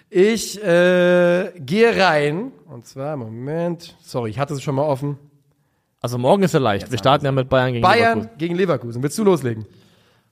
Ich 0.10 0.62
äh, 0.62 1.54
gehe 1.56 1.98
rein 1.98 2.52
und 2.66 2.86
zwar, 2.86 3.16
Moment, 3.16 3.96
sorry, 4.04 4.32
ich 4.32 4.38
hatte 4.38 4.54
es 4.54 4.62
schon 4.62 4.76
mal 4.76 4.84
offen. 4.84 5.18
Also 6.02 6.18
morgen 6.18 6.44
ist 6.44 6.54
ja 6.54 6.60
leicht. 6.60 6.92
Wir 6.92 6.98
starten 6.98 7.24
ja 7.24 7.32
mit 7.32 7.48
Bayern 7.48 7.72
gegen 7.72 7.84
Bayern 7.84 8.18
Leverkusen. 8.18 8.38
gegen 8.38 8.56
Leverkusen. 8.56 9.02
Willst 9.02 9.18
du 9.18 9.24
loslegen? 9.24 9.66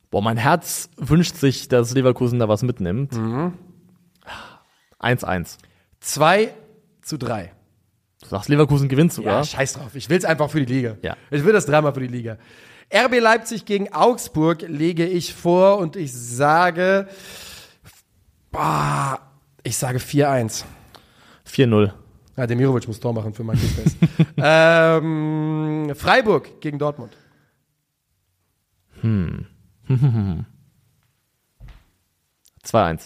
Boah, 0.10 0.22
mein 0.22 0.36
Herz 0.36 0.90
wünscht 0.98 1.38
sich, 1.38 1.70
dass 1.70 1.94
Leverkusen 1.94 2.38
da 2.38 2.50
was 2.50 2.64
mitnimmt. 2.64 3.14
Mhm. 3.14 3.54
1-1. 5.00 5.56
2 6.02 6.54
zu 7.02 7.18
3. 7.18 7.54
Du 8.22 8.28
sagst, 8.28 8.50
Leverkusen 8.50 8.88
gewinnt 8.88 9.12
Ja, 9.12 9.16
sogar. 9.16 9.44
scheiß 9.44 9.74
drauf. 9.74 9.96
Ich 9.96 10.10
will 10.10 10.18
es 10.18 10.26
einfach 10.26 10.50
für 10.50 10.64
die 10.64 10.72
Liga. 10.74 10.98
Ja. 11.02 11.18
Ich 11.30 11.44
will 11.44 11.54
das 11.54 11.66
dreimal 11.66 11.94
für 11.94 12.02
die 12.02 12.08
Liga. 12.08 12.38
RB 12.94 13.20
Leipzig 13.20 13.66
gegen 13.66 13.92
Augsburg 13.94 14.62
lege 14.68 15.06
ich 15.06 15.34
vor 15.34 15.78
und 15.78 15.96
ich 15.96 16.14
sage, 16.14 17.08
boah, 18.52 19.20
ich 19.64 19.78
sage 19.78 20.00
4-1. 20.00 20.66
4-0. 21.50 21.92
Ja, 22.38 22.48
Demirovic 22.48 22.88
muss 22.88 23.00
Tor 23.00 23.14
machen 23.14 23.34
für 23.34 23.44
mein 23.44 23.58
Kickbase. 23.60 23.96
ähm, 24.38 25.92
Freiburg 25.96 26.62
gegen 26.62 26.80
Dortmund. 26.80 27.16
2-1. 29.04 29.46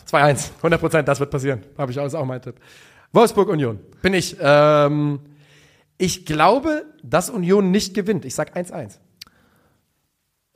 2-1. 0.10 0.52
100 0.58 0.80
Prozent, 0.80 1.08
das 1.08 1.20
wird 1.20 1.32
passieren. 1.32 1.64
Habe 1.78 1.92
ich 1.92 2.00
alles 2.00 2.14
auch 2.16 2.26
mein 2.26 2.42
Tipp. 2.42 2.56
Wolfsburg 3.16 3.50
Union. 3.50 3.80
Bin 4.02 4.14
ich. 4.14 4.36
Ähm, 4.40 5.20
ich 5.98 6.26
glaube, 6.26 6.86
dass 7.04 7.30
Union 7.30 7.72
nicht 7.72 7.94
gewinnt. 7.94 8.26
Ich 8.26 8.36
sag 8.36 8.56
1-1. 8.56 9.00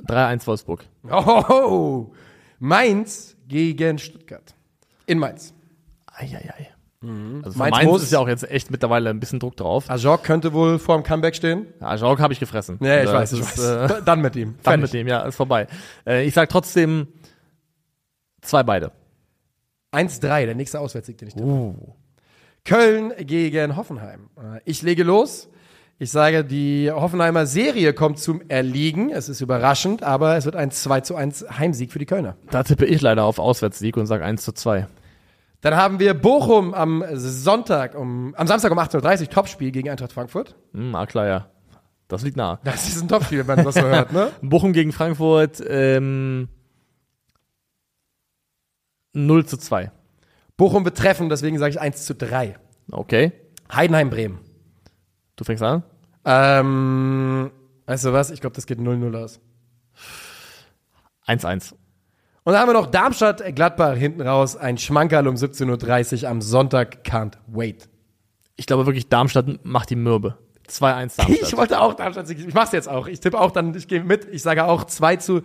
3-1 0.07 0.45
Wolfsburg. 0.47 0.85
Oh, 1.09 2.11
Mainz 2.59 3.35
gegen 3.47 3.97
Stuttgart. 3.97 4.53
In 5.05 5.19
Mainz. 5.19 5.53
Eieiei. 6.07 6.69
Also 7.01 7.13
Mhm. 7.13 7.41
Mainz 7.41 7.53
für 7.55 7.59
Mainz 7.69 7.85
muss- 7.85 8.03
ist 8.03 8.11
ja 8.11 8.19
auch 8.19 8.27
jetzt 8.27 8.49
echt 8.51 8.71
mittlerweile 8.71 9.09
ein 9.09 9.21
bisschen 9.21 9.39
Druck 9.39 9.55
drauf. 9.55 9.89
Ajok 9.89 10.21
könnte 10.23 10.51
wohl 10.51 10.79
vor 10.79 10.97
dem 10.97 11.03
Comeback 11.03 11.33
stehen. 11.35 11.67
Jauch 11.79 12.19
habe 12.19 12.33
ich 12.33 12.39
gefressen. 12.41 12.77
Ja, 12.81 12.97
ich 12.99 13.05
Das 13.05 13.13
weiß, 13.13 13.31
ich 13.33 13.39
ist, 13.39 13.57
weiß. 13.57 13.65
Äh, 13.65 13.87
Da- 13.87 14.01
Dann 14.01 14.19
mit 14.21 14.35
ihm. 14.35 14.55
dann 14.63 14.63
Fertig. 14.63 14.81
mit 14.81 14.93
dem, 14.93 15.07
ja, 15.07 15.21
ist 15.21 15.35
vorbei. 15.37 15.67
Äh, 16.05 16.25
ich 16.25 16.33
sag 16.33 16.49
trotzdem 16.49 17.07
zwei 18.41 18.63
beide. 18.63 18.91
1-3, 19.93 20.45
der 20.45 20.55
nächste 20.55 20.79
Auswärtssieg, 20.81 21.17
den 21.17 21.29
ich 21.29 21.33
tippe. 21.35 21.47
Uh. 21.47 21.75
Köln 22.65 23.13
gegen 23.19 23.75
Hoffenheim. 23.75 24.29
Äh, 24.37 24.61
Ich 24.65 24.81
lege 24.81 25.03
los. 25.03 25.49
Ich 26.01 26.11
sage, 26.11 26.45
die 26.45 26.89
Hoffenheimer 26.89 27.45
Serie 27.45 27.93
kommt 27.93 28.19
zum 28.19 28.41
Erliegen. 28.47 29.09
Es 29.09 29.27
ist 29.27 29.41
überraschend, 29.41 30.01
aber 30.01 30.37
es 30.37 30.45
wird 30.45 30.55
ein 30.55 30.71
2 30.71 31.01
zu 31.01 31.15
1 31.15 31.45
Heimsieg 31.57 31.91
für 31.91 31.99
die 31.99 32.05
Kölner. 32.05 32.37
Da 32.51 32.63
tippe 32.63 32.85
ich 32.85 33.01
leider 33.01 33.25
auf 33.25 33.37
Auswärtssieg 33.37 33.97
und 33.97 34.05
sag 34.05 34.21
1 34.21 34.41
zu 34.43 34.53
2. 34.53 34.87
Dann 35.59 35.75
haben 35.75 35.99
wir 35.99 36.13
Bochum 36.13 36.73
am 36.73 37.03
Sonntag 37.15 37.95
um, 37.95 38.33
am 38.35 38.47
Samstag 38.47 38.71
um 38.71 38.79
18.30 38.79 39.21
Uhr, 39.23 39.29
Topspiel 39.29 39.71
gegen 39.71 39.89
Eintracht 39.89 40.13
Frankfurt. 40.13 40.55
Hm, 40.73 40.95
ah, 40.95 41.05
klar, 41.05 41.27
ja. 41.27 41.49
Das 42.07 42.23
liegt 42.23 42.37
nah. 42.37 42.59
Das 42.63 42.87
ist 42.87 43.01
ein 43.01 43.09
Topspiel, 43.09 43.39
wenn 43.39 43.57
man 43.57 43.65
das 43.65 43.75
so 43.75 43.81
hört, 43.81 44.13
ne? 44.13 44.31
Bochum 44.41 44.71
gegen 44.71 44.93
Frankfurt, 44.93 45.61
ähm, 45.67 46.47
0 49.13 49.45
zu 49.45 49.57
2. 49.57 49.91
Bochum 50.59 50.83
wird 50.83 50.97
treffen, 50.97 51.29
deswegen 51.29 51.57
sage 51.57 51.71
ich 51.71 51.79
1 51.79 52.05
zu 52.05 52.13
3. 52.13 52.59
Okay. 52.91 53.31
Heidenheim 53.73 54.09
Bremen. 54.09 54.39
Du 55.37 55.45
fängst 55.45 55.63
an? 55.63 55.83
Ähm, 56.25 57.49
weißt 57.85 58.03
du 58.03 58.13
was? 58.13 58.29
Ich 58.29 58.41
glaube, 58.41 58.57
das 58.57 58.65
geht 58.65 58.77
0-0 58.77 59.17
aus. 59.17 59.39
1-1. 61.25 61.71
Und 62.43 62.53
dann 62.53 62.57
haben 62.57 62.67
wir 62.67 62.73
noch 62.73 62.87
Darmstadt, 62.87 63.55
Gladbach 63.55 63.95
hinten 63.95 64.21
raus. 64.21 64.57
Ein 64.57 64.77
Schmankerl 64.77 65.29
um 65.29 65.35
17.30 65.35 66.23
Uhr 66.23 66.29
am 66.29 66.41
Sonntag. 66.41 67.05
Can't 67.05 67.35
wait. 67.47 67.87
Ich 68.57 68.65
glaube 68.65 68.85
wirklich, 68.85 69.07
Darmstadt 69.07 69.63
macht 69.63 69.89
die 69.89 69.95
Mürbe. 69.95 70.37
2-1 70.67 70.81
Darmstadt. 70.81 71.29
Ich 71.29 71.55
wollte 71.55 71.79
auch 71.79 71.93
Darmstadt. 71.93 72.29
Ich 72.29 72.53
mach's 72.53 72.73
jetzt 72.73 72.89
auch. 72.89 73.07
Ich 73.07 73.21
tippe 73.21 73.39
auch 73.39 73.51
dann, 73.51 73.73
ich 73.75 73.87
gehe 73.87 74.03
mit. 74.03 74.25
Ich 74.25 74.41
sage 74.41 74.65
auch 74.65 74.83
2 74.83 75.15
zu 75.15 75.41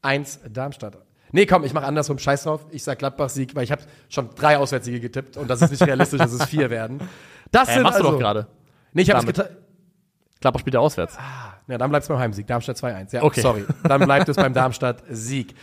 1 0.00 0.40
Darmstadt. 0.50 0.96
Nee, 1.32 1.46
komm, 1.46 1.64
ich 1.64 1.72
mache 1.72 1.84
andersrum. 1.86 2.18
Scheiß 2.18 2.44
drauf. 2.44 2.66
Ich 2.70 2.82
sag 2.82 2.98
Gladbach-Sieg, 2.98 3.54
weil 3.54 3.64
ich 3.64 3.72
habe 3.72 3.82
schon 4.08 4.30
drei 4.34 4.58
Auswärtssiege 4.58 5.00
getippt 5.00 5.36
und 5.36 5.48
das 5.48 5.62
ist 5.62 5.70
nicht 5.70 5.82
realistisch, 5.86 6.18
dass 6.18 6.32
es 6.32 6.44
vier 6.46 6.70
werden. 6.70 7.00
Das 7.50 7.68
äh, 7.68 7.74
sind 7.74 7.82
machst 7.82 7.96
also, 7.96 8.08
du 8.08 8.12
doch 8.14 8.20
gerade. 8.20 8.46
Nee, 8.92 9.02
ich 9.02 9.10
habe 9.10 9.20
es 9.20 9.26
getan. 9.26 9.46
Gladbach 10.40 10.60
spielt 10.60 10.74
ja 10.74 10.80
auswärts. 10.80 11.16
Ja, 11.66 11.78
dann 11.78 11.90
bleibt's 11.90 12.08
beim 12.08 12.18
Heimsieg. 12.18 12.46
Darmstadt 12.46 12.76
2-1. 12.76 13.14
Ja, 13.14 13.22
Okay. 13.22 13.40
sorry. 13.40 13.64
Dann 13.82 14.04
bleibt 14.04 14.28
es 14.28 14.36
beim 14.36 14.54
Darmstadt-Sieg. 14.54 15.54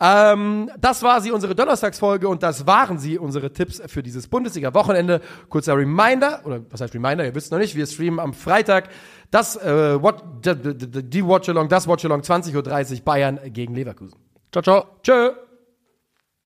Ähm, 0.00 0.68
das 0.80 1.02
war 1.04 1.20
sie, 1.20 1.30
unsere 1.30 1.54
Donnerstagsfolge 1.54 2.26
und 2.28 2.42
das 2.42 2.66
waren 2.66 2.98
sie, 2.98 3.18
unsere 3.18 3.52
Tipps 3.52 3.80
für 3.86 4.02
dieses 4.02 4.26
Bundesliga-Wochenende. 4.26 5.20
Kurzer 5.48 5.76
Reminder, 5.76 6.40
oder 6.44 6.60
was 6.70 6.80
heißt 6.80 6.94
Reminder, 6.94 7.24
ihr 7.24 7.34
wisst 7.36 7.52
noch 7.52 7.58
nicht, 7.58 7.76
wir 7.76 7.86
streamen 7.86 8.18
am 8.18 8.32
Freitag 8.32 8.88
das, 9.30 9.54
äh, 9.56 10.02
What, 10.02 10.24
die 10.44 11.24
Watch-Along, 11.24 11.68
das 11.68 11.86
Watch-Along 11.86 12.22
20.30 12.22 12.96
Uhr 12.96 13.04
Bayern 13.04 13.38
gegen 13.52 13.74
Leverkusen. 13.74 14.18
Ciao, 14.52 14.62
ciao. 14.62 14.98
Tschö. 15.02 15.51